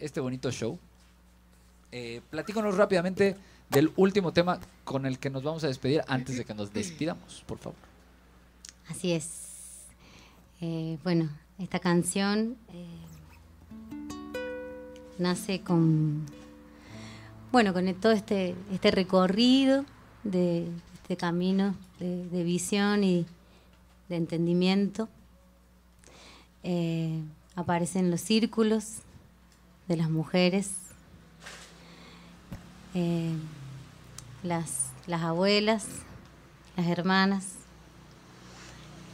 este 0.01 0.21
bonito 0.21 0.51
show. 0.51 0.79
Eh, 1.93 2.21
platícanos 2.31 2.77
rápidamente 2.77 3.37
del 3.69 3.93
último 3.97 4.33
tema 4.33 4.59
con 4.85 5.07
el 5.07 5.19
que 5.19 5.31
nos 5.31 5.43
vamos 5.43 5.65
a 5.65 5.69
despedir 5.69 6.03
antes 6.09 6.37
de 6.37 6.45
que 6.45 6.55
nos 6.55 6.73
despidamos, 6.73 7.45
por 7.47 7.59
favor. 7.59 7.79
Así 8.89 9.13
es. 9.13 9.51
Eh, 10.61 10.99
bueno, 11.05 11.31
esta 11.59 11.79
canción 11.79 12.57
eh, 12.73 12.87
nace 15.19 15.61
con, 15.61 16.27
bueno, 17.53 17.73
con 17.73 17.93
todo 17.95 18.13
este, 18.13 18.55
este 18.73 18.91
recorrido 18.91 19.85
de 20.25 20.69
este 20.95 21.17
camino 21.17 21.75
de, 21.99 22.45
visión 22.45 23.05
y 23.05 23.27
de 24.09 24.17
entendimiento. 24.17 25.09
Eh, 26.63 27.21
aparecen 27.55 28.11
los 28.11 28.21
círculos 28.21 28.99
de 29.91 29.97
las 29.97 30.09
mujeres, 30.09 30.71
eh, 32.95 33.35
las, 34.45 34.91
las 35.09 35.23
abuelas, 35.23 35.85
las 36.77 36.87
hermanas. 36.87 37.55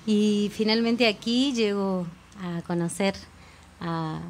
Y 0.04 0.52
finalmente 0.52 1.08
aquí 1.08 1.54
llego 1.54 2.06
a 2.42 2.60
conocer 2.60 3.14
a 3.80 4.20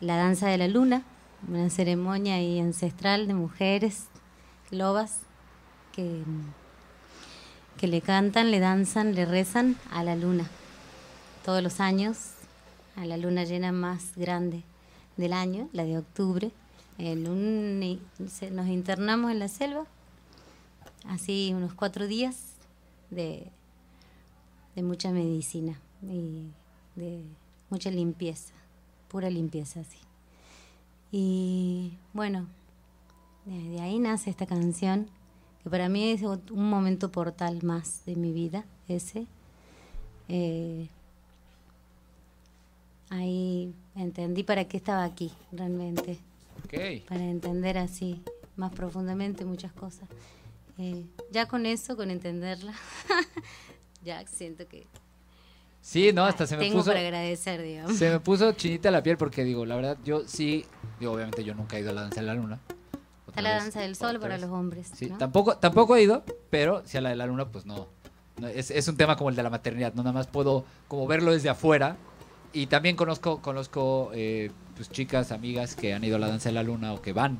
la 0.00 0.16
danza 0.16 0.48
de 0.48 0.58
la 0.58 0.66
luna, 0.66 1.04
una 1.46 1.70
ceremonia 1.70 2.34
ahí 2.34 2.58
ancestral 2.58 3.28
de 3.28 3.34
mujeres 3.34 4.06
lobas 4.72 5.20
que, 5.92 6.24
que 7.76 7.86
le 7.86 8.00
cantan, 8.00 8.50
le 8.50 8.58
danzan, 8.58 9.14
le 9.14 9.26
rezan 9.26 9.76
a 9.92 10.02
la 10.02 10.16
luna. 10.16 10.50
Todos 11.44 11.62
los 11.62 11.78
años, 11.78 12.32
a 12.96 13.04
la 13.04 13.16
luna 13.16 13.44
llena 13.44 13.70
más 13.70 14.16
grande 14.16 14.64
del 15.20 15.32
año, 15.32 15.68
la 15.72 15.84
de 15.84 15.98
octubre. 15.98 16.50
En 16.98 17.28
un- 17.28 18.00
nos 18.18 18.66
internamos 18.68 19.30
en 19.30 19.38
la 19.38 19.48
selva, 19.48 19.86
así 21.06 21.52
unos 21.54 21.72
cuatro 21.74 22.06
días 22.06 22.54
de, 23.10 23.46
de 24.74 24.82
mucha 24.82 25.10
medicina 25.10 25.80
y 26.02 26.48
de 26.96 27.22
mucha 27.70 27.90
limpieza, 27.90 28.52
pura 29.08 29.30
limpieza, 29.30 29.82
sí. 29.84 29.98
Y 31.12 31.92
bueno, 32.12 32.46
de, 33.46 33.80
ahí 33.80 33.98
nace 33.98 34.28
esta 34.30 34.46
canción, 34.46 35.08
que 35.62 35.70
para 35.70 35.88
mí 35.88 36.10
es 36.10 36.22
un 36.22 36.68
momento 36.70 37.10
portal 37.10 37.62
más 37.62 38.04
de 38.04 38.16
mi 38.16 38.32
vida, 38.32 38.64
ese. 38.88 39.26
Eh, 40.28 40.88
ahí 43.08 43.74
entendí 44.02 44.42
para 44.42 44.64
qué 44.64 44.76
estaba 44.76 45.04
aquí, 45.04 45.30
realmente 45.52 46.18
Ok. 46.64 47.06
para 47.08 47.22
entender 47.24 47.78
así 47.78 48.22
más 48.56 48.72
profundamente 48.72 49.44
muchas 49.44 49.72
cosas. 49.72 50.08
Eh, 50.78 51.04
ya 51.30 51.46
con 51.46 51.66
eso, 51.66 51.96
con 51.96 52.10
entenderla, 52.10 52.72
ya 54.04 54.26
siento 54.26 54.66
que 54.66 54.86
Sí, 55.82 56.12
no, 56.12 56.24
hasta 56.26 56.46
se 56.46 56.56
me 56.56 56.64
tengo 56.64 56.78
puso... 56.78 56.90
para 56.90 57.00
agradecer, 57.00 57.62
digamos. 57.62 57.96
Se 57.96 58.10
me 58.10 58.20
puso 58.20 58.52
chinita 58.52 58.90
la 58.90 59.02
piel 59.02 59.16
porque 59.16 59.44
digo, 59.44 59.64
la 59.64 59.76
verdad, 59.76 59.96
yo 60.04 60.22
sí, 60.26 60.66
digo, 60.98 61.12
obviamente 61.12 61.42
yo 61.42 61.54
nunca 61.54 61.76
he 61.78 61.80
ido 61.80 61.90
a 61.90 61.94
la 61.94 62.02
danza 62.02 62.20
de 62.20 62.26
la 62.26 62.34
luna. 62.34 62.60
Otra 63.26 63.40
la 63.42 63.54
vez, 63.54 63.62
danza 63.62 63.80
del 63.80 63.96
sol 63.96 64.18
para 64.20 64.34
vez. 64.34 64.42
los 64.42 64.50
hombres. 64.50 64.90
Sí, 64.94 65.06
¿no? 65.08 65.16
tampoco, 65.16 65.56
tampoco 65.56 65.96
he 65.96 66.02
ido, 66.02 66.22
pero 66.50 66.82
si 66.84 66.98
a 66.98 67.00
la 67.00 67.08
de 67.10 67.16
la 67.16 67.26
luna, 67.26 67.48
pues 67.48 67.64
no. 67.64 67.88
No, 68.38 68.48
es, 68.48 68.70
es 68.70 68.88
un 68.88 68.96
tema 68.98 69.16
como 69.16 69.30
el 69.30 69.36
de 69.36 69.42
la 69.42 69.48
maternidad, 69.50 69.94
no 69.94 70.02
nada 70.02 70.12
más 70.12 70.26
puedo 70.26 70.64
como 70.88 71.06
verlo 71.06 71.32
desde 71.32 71.48
afuera. 71.48 71.96
Y 72.52 72.66
también 72.66 72.96
conozco, 72.96 73.40
conozco 73.40 74.10
eh, 74.12 74.50
pues 74.76 74.90
chicas, 74.90 75.30
amigas 75.32 75.76
que 75.76 75.94
han 75.94 76.02
ido 76.02 76.16
a 76.16 76.18
la 76.18 76.28
danza 76.28 76.48
de 76.48 76.54
la 76.54 76.62
luna 76.62 76.92
o 76.92 77.00
que 77.02 77.12
van 77.12 77.38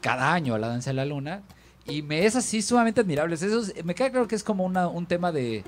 cada 0.00 0.32
año 0.34 0.54
a 0.54 0.58
la 0.58 0.68
danza 0.68 0.90
de 0.90 0.94
la 0.94 1.04
luna. 1.06 1.42
Y 1.86 2.02
me 2.02 2.26
es 2.26 2.36
así 2.36 2.60
sumamente 2.62 3.00
admirable. 3.00 3.34
Eso 3.34 3.60
es- 3.60 3.84
me 3.84 3.94
queda 3.94 4.10
claro 4.10 4.28
que 4.28 4.34
es 4.34 4.44
como 4.44 4.64
un 4.64 5.06
tema 5.06 5.32
de, 5.32 5.64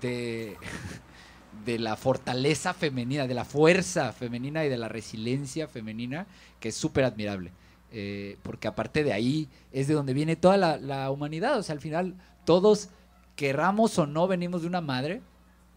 de, 0.00 0.56
de 1.64 1.78
la 1.78 1.96
fortaleza 1.96 2.74
femenina, 2.74 3.26
de 3.26 3.34
la 3.34 3.44
fuerza 3.44 4.12
femenina 4.12 4.64
y 4.64 4.68
de 4.68 4.76
la 4.78 4.88
resiliencia 4.88 5.68
femenina, 5.68 6.26
que 6.58 6.70
es 6.70 6.74
súper 6.76 7.04
admirable. 7.04 7.52
Eh, 7.92 8.36
porque 8.42 8.68
aparte 8.68 9.02
de 9.02 9.12
ahí 9.12 9.48
es 9.72 9.88
de 9.88 9.94
donde 9.94 10.14
viene 10.14 10.36
toda 10.36 10.56
la, 10.56 10.76
la 10.78 11.10
humanidad. 11.10 11.58
O 11.58 11.62
sea, 11.62 11.74
al 11.74 11.80
final 11.80 12.14
todos, 12.44 12.88
querramos 13.36 13.98
o 13.98 14.06
no, 14.06 14.26
venimos 14.26 14.62
de 14.62 14.68
una 14.68 14.80
madre. 14.80 15.22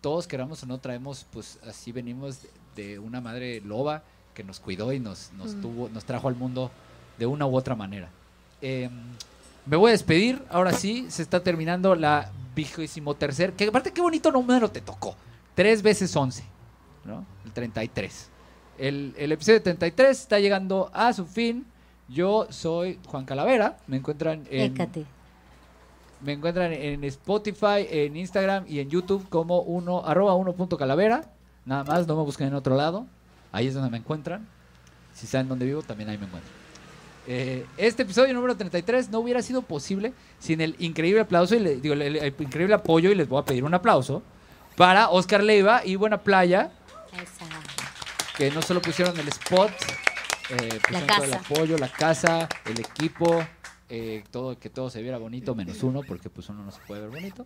Todos 0.03 0.27
queramos 0.27 0.61
o 0.63 0.65
no, 0.65 0.79
traemos, 0.79 1.25
pues 1.31 1.59
así 1.65 1.93
venimos 1.93 2.39
de, 2.75 2.99
una 2.99 3.21
madre 3.21 3.61
loba 3.61 4.03
que 4.33 4.43
nos 4.43 4.59
cuidó 4.59 4.91
y 4.91 4.99
nos, 4.99 5.31
nos, 5.37 5.55
Mm. 5.55 5.61
tuvo, 5.61 5.87
nos 5.87 6.03
trajo 6.03 6.27
al 6.27 6.35
mundo 6.35 6.71
de 7.17 7.25
una 7.25 7.45
u 7.45 7.55
otra 7.55 7.73
manera. 7.73 8.09
Eh, 8.61 8.89
me 9.65 9.77
voy 9.77 9.89
a 9.89 9.91
despedir, 9.93 10.43
ahora 10.49 10.73
sí, 10.73 11.05
se 11.07 11.21
está 11.21 11.41
terminando 11.41 11.95
la 11.95 12.29
vigésimo 12.53 13.15
tercer, 13.15 13.53
que 13.53 13.63
aparte 13.63 13.93
qué 13.93 14.01
bonito 14.01 14.29
número 14.29 14.69
te 14.69 14.81
tocó, 14.81 15.15
tres 15.55 15.81
veces 15.81 16.13
once, 16.17 16.43
¿no? 17.05 17.25
El 17.45 17.53
33. 17.53 18.29
El, 18.77 19.13
el 19.17 19.31
episodio 19.31 19.61
33 19.63 20.19
está 20.19 20.37
llegando 20.37 20.91
a 20.93 21.13
su 21.13 21.25
fin. 21.25 21.65
Yo 22.09 22.45
soy 22.49 22.99
Juan 23.07 23.23
Calavera, 23.23 23.77
me 23.87 23.95
encuentran 23.95 24.45
en, 24.51 24.73
Écate. 24.73 25.05
Me 26.23 26.33
encuentran 26.33 26.71
en 26.73 27.03
Spotify, 27.03 27.87
en 27.89 28.15
Instagram 28.17 28.65
y 28.67 28.79
en 28.79 28.89
YouTube 28.89 29.27
como 29.29 29.59
uno, 29.61 30.05
arroba 30.05 30.33
uno 30.35 30.53
punto 30.53 30.77
calavera. 30.77 31.25
Nada 31.65 31.83
más, 31.83 32.07
no 32.07 32.15
me 32.15 32.23
busquen 32.23 32.47
en 32.47 32.55
otro 32.55 32.75
lado. 32.75 33.05
Ahí 33.51 33.67
es 33.67 33.73
donde 33.73 33.89
me 33.89 33.97
encuentran. 33.97 34.47
Si 35.13 35.27
saben 35.27 35.47
dónde 35.47 35.65
vivo, 35.65 35.81
también 35.83 36.09
ahí 36.09 36.17
me 36.17 36.25
encuentran. 36.25 36.53
Eh, 37.27 37.65
este 37.77 38.03
episodio 38.03 38.33
número 38.33 38.55
33 38.57 39.09
no 39.09 39.19
hubiera 39.19 39.41
sido 39.41 39.61
posible 39.61 40.13
sin 40.39 40.59
el 40.59 40.75
increíble 40.79 41.21
aplauso 41.21 41.55
y 41.55 41.59
le- 41.59 41.77
digo, 41.77 41.93
el, 41.93 42.01
el- 42.01 42.15
el 42.17 42.35
increíble 42.39 42.73
apoyo 42.75 43.11
y 43.11 43.15
les 43.15 43.29
voy 43.29 43.41
a 43.41 43.45
pedir 43.45 43.63
un 43.63 43.73
aplauso 43.73 44.21
para 44.75 45.09
Oscar 45.09 45.41
Leiva 45.43 45.85
y 45.85 45.95
Buena 45.95 46.17
Playa 46.17 46.71
Esa. 47.13 47.45
que 48.37 48.51
no 48.51 48.61
solo 48.61 48.81
pusieron 48.81 49.17
el 49.17 49.27
spot, 49.29 49.71
eh, 50.49 50.79
pusieron 50.85 51.07
todo 51.07 51.23
el 51.23 51.33
apoyo, 51.33 51.77
la 51.77 51.87
casa, 51.87 52.49
el 52.65 52.79
equipo, 52.81 53.41
eh, 53.89 54.23
todo 54.31 54.57
que 54.57 54.69
todo 54.69 54.89
se 54.89 55.01
viera 55.01 55.17
bonito, 55.17 55.55
menos 55.55 55.83
uno, 55.83 56.01
porque 56.07 56.29
pues 56.29 56.49
uno 56.49 56.63
no 56.63 56.71
se 56.71 56.79
puede 56.87 57.01
ver 57.01 57.09
bonito. 57.09 57.45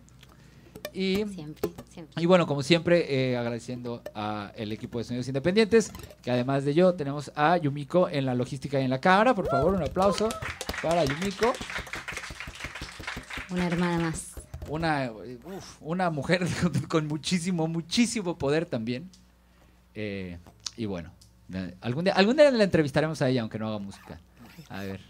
Y, 0.92 1.16
Siempre, 1.26 1.70
siempre. 1.90 2.22
y 2.22 2.26
bueno, 2.26 2.46
como 2.46 2.62
siempre, 2.62 3.30
eh, 3.32 3.36
agradeciendo 3.36 4.02
al 4.14 4.72
equipo 4.72 4.98
de 4.98 5.04
Sonidos 5.04 5.26
Independientes, 5.28 5.92
que 6.22 6.30
además 6.30 6.64
de 6.64 6.72
yo 6.74 6.94
tenemos 6.94 7.32
a 7.34 7.56
Yumiko 7.56 8.08
en 8.08 8.24
la 8.26 8.34
logística 8.34 8.80
y 8.80 8.84
en 8.84 8.90
la 8.90 9.00
cámara. 9.00 9.34
Por 9.34 9.48
favor, 9.48 9.74
un 9.74 9.82
aplauso 9.82 10.28
para 10.82 11.04
Yumiko. 11.04 11.52
Una 13.50 13.66
hermana 13.66 13.98
más. 13.98 14.34
Una, 14.68 15.10
uf, 15.12 15.76
una 15.80 16.10
mujer 16.10 16.46
con, 16.62 16.72
con 16.82 17.06
muchísimo, 17.08 17.66
muchísimo 17.66 18.36
poder 18.38 18.66
también. 18.66 19.10
Eh, 19.94 20.38
y 20.76 20.86
bueno, 20.86 21.10
eh, 21.52 21.74
algún 21.80 22.04
día, 22.04 22.14
algún 22.14 22.36
día 22.36 22.50
la 22.50 22.64
entrevistaremos 22.64 23.20
a 23.22 23.28
ella, 23.28 23.40
aunque 23.42 23.58
no 23.58 23.68
haga 23.68 23.78
música. 23.78 24.20
A 24.68 24.82
ver, 24.82 25.00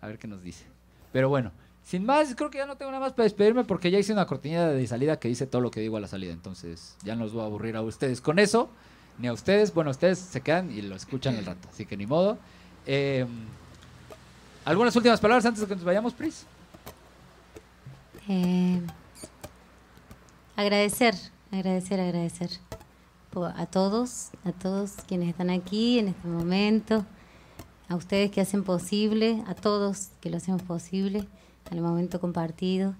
a 0.00 0.06
ver 0.06 0.18
qué 0.18 0.26
nos 0.28 0.42
dice. 0.42 0.64
Pero 1.12 1.28
bueno, 1.28 1.52
sin 1.84 2.04
más, 2.04 2.34
creo 2.34 2.50
que 2.50 2.58
ya 2.58 2.66
no 2.66 2.76
tengo 2.76 2.90
nada 2.90 3.02
más 3.02 3.12
para 3.12 3.24
despedirme 3.24 3.64
porque 3.64 3.90
ya 3.90 3.98
hice 3.98 4.12
una 4.12 4.26
cortinilla 4.26 4.68
de 4.68 4.86
salida 4.86 5.18
que 5.18 5.28
dice 5.28 5.46
todo 5.46 5.60
lo 5.60 5.70
que 5.70 5.80
digo 5.80 5.96
a 5.96 6.00
la 6.00 6.08
salida. 6.08 6.32
Entonces 6.32 6.96
ya 7.02 7.16
no 7.16 7.24
los 7.24 7.32
voy 7.32 7.42
a 7.42 7.46
aburrir 7.46 7.76
a 7.76 7.82
ustedes 7.82 8.20
con 8.20 8.38
eso, 8.38 8.70
ni 9.18 9.28
a 9.28 9.32
ustedes. 9.32 9.74
Bueno, 9.74 9.90
ustedes 9.90 10.18
se 10.18 10.40
quedan 10.40 10.70
y 10.70 10.82
lo 10.82 10.94
escuchan 10.94 11.34
el 11.36 11.46
rato, 11.46 11.68
así 11.68 11.86
que 11.86 11.96
ni 11.96 12.06
modo. 12.06 12.38
Eh, 12.86 13.26
¿Algunas 14.64 14.94
últimas 14.94 15.20
palabras 15.20 15.44
antes 15.46 15.62
de 15.62 15.66
que 15.66 15.74
nos 15.74 15.84
vayamos, 15.84 16.14
Pris? 16.14 16.44
Eh, 18.28 18.80
agradecer, 20.54 21.14
agradecer, 21.50 21.98
agradecer 21.98 22.50
a 23.56 23.66
todos, 23.66 24.30
a 24.44 24.52
todos 24.52 24.92
quienes 25.08 25.30
están 25.30 25.50
aquí 25.50 25.98
en 25.98 26.08
este 26.08 26.28
momento, 26.28 27.04
a 27.90 27.96
ustedes 27.96 28.30
que 28.30 28.40
hacen 28.40 28.62
posible, 28.62 29.42
a 29.48 29.54
todos 29.54 30.10
que 30.20 30.30
lo 30.30 30.36
hacemos 30.36 30.62
posible, 30.62 31.26
al 31.70 31.80
momento 31.80 32.20
compartido. 32.20 32.94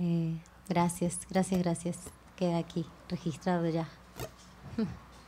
Eh, 0.00 0.34
gracias, 0.68 1.20
gracias, 1.30 1.62
gracias. 1.62 1.96
Queda 2.36 2.58
aquí, 2.58 2.84
registrado 3.08 3.68
ya. 3.68 3.88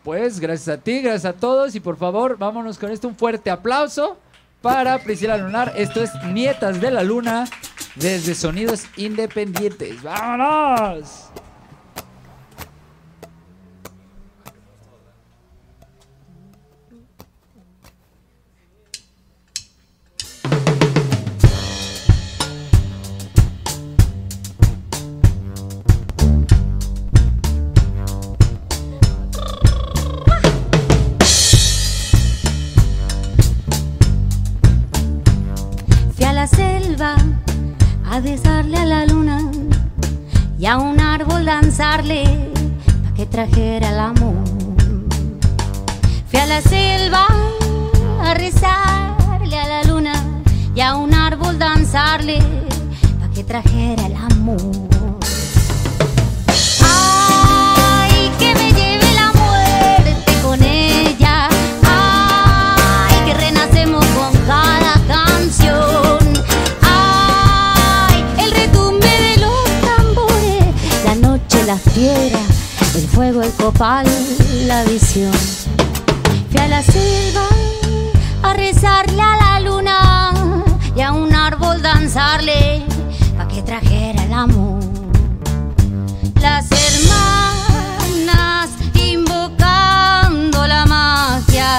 Pues 0.02 0.40
gracias 0.40 0.68
a 0.76 0.80
ti, 0.82 1.00
gracias 1.00 1.24
a 1.26 1.38
todos 1.38 1.76
y 1.76 1.80
por 1.80 1.96
favor 1.96 2.36
vámonos 2.36 2.76
con 2.76 2.90
esto 2.90 3.06
un 3.06 3.14
fuerte 3.14 3.50
aplauso 3.50 4.16
para 4.60 4.98
Priscila 4.98 5.36
Lunar. 5.36 5.72
Esto 5.76 6.02
es 6.02 6.10
Nietas 6.26 6.80
de 6.80 6.90
la 6.90 7.04
Luna 7.04 7.44
desde 7.94 8.34
Sonidos 8.34 8.86
Independientes. 8.96 10.02
¡Vámonos! 10.02 11.30
La 36.42 36.48
selva 36.48 37.14
a 38.10 38.18
besarle 38.18 38.76
a 38.76 38.84
la 38.84 39.06
luna 39.06 39.38
y 40.58 40.66
a 40.66 40.76
un 40.76 40.98
árbol 40.98 41.44
danzarle 41.44 42.24
para 43.04 43.14
que 43.14 43.26
trajera 43.26 43.90
el 43.90 44.00
amor. 44.00 44.42
Fui 46.28 46.40
a 46.40 46.46
la 46.46 46.60
selva 46.60 47.26
a 48.24 48.34
rezarle 48.34 49.56
a 49.56 49.68
la 49.68 49.84
luna 49.84 50.14
y 50.74 50.80
a 50.80 50.96
un 50.96 51.14
árbol 51.14 51.60
danzarle 51.60 52.38
para 53.20 53.32
que 53.32 53.44
trajera 53.44 54.06
el 54.06 54.16
amor. 54.16 54.91
Fuego, 73.22 73.42
el 73.42 73.52
copal, 73.52 74.04
la 74.66 74.82
visión. 74.82 75.32
Fui 76.50 76.60
a 76.60 76.66
la 76.66 76.82
selva 76.82 77.46
a 78.42 78.52
rezarle 78.52 79.22
a 79.22 79.36
la 79.36 79.60
luna 79.60 80.64
y 80.96 81.02
a 81.02 81.12
un 81.12 81.32
árbol 81.32 81.80
danzarle 81.80 82.84
pa' 83.36 83.46
que 83.46 83.62
trajera 83.62 84.24
el 84.24 84.32
amor. 84.32 84.82
Las 86.40 86.66
hermanas 86.84 88.70
invocando 88.94 90.66
la 90.66 90.84
magia 90.86 91.78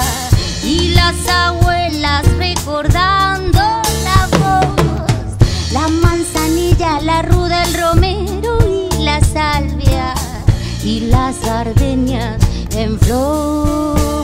y 0.63 0.93
las 0.93 1.27
abuelas 1.27 2.23
recordando 2.37 3.59
la 4.07 4.19
voz. 4.39 4.65
La 5.73 5.89
manzanilla, 5.89 7.01
la 7.01 7.21
ruda, 7.21 7.63
el 7.63 7.73
romero 7.73 8.59
y 8.65 9.03
la 9.03 9.19
salvia 9.19 9.72
y 10.85 11.01
las 11.01 11.39
gardenias 11.41 12.41
en 12.75 12.99
flor. 12.99 14.23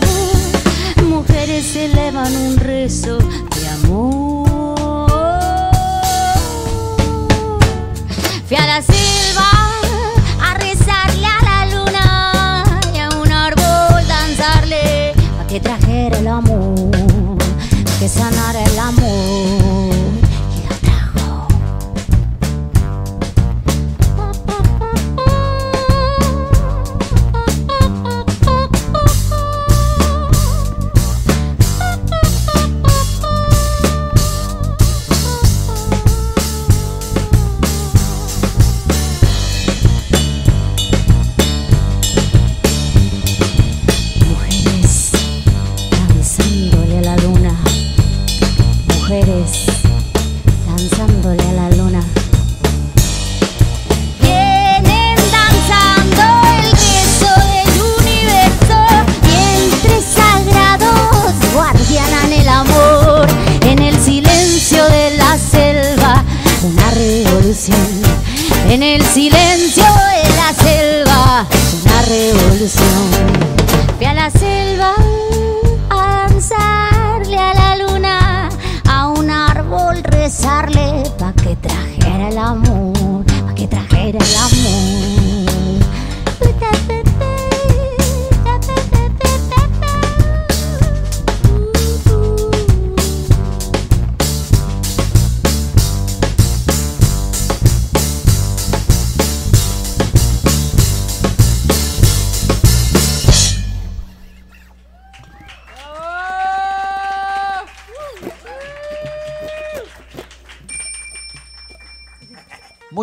Mujeres 1.07 1.75
elevan 1.75 2.35
un 2.35 2.57
rezo 2.57 3.17
de 3.17 3.67
amor. 3.83 4.49
Fui 8.47 8.57
a 8.57 8.65
la 8.65 8.81
selva 8.81 9.49
a 10.41 10.53
rezarle 10.55 11.25
a 11.25 11.43
la 11.43 11.65
luna 11.75 12.81
y 12.93 12.99
a 12.99 13.09
un 13.09 13.31
árbol 13.31 14.07
danzarle 14.07 15.13
a 15.39 15.47
que 15.47 15.59
trajera 15.59 16.17
el 16.17 16.27
amor, 16.27 17.37
que 17.99 18.09
sanara 18.09 18.68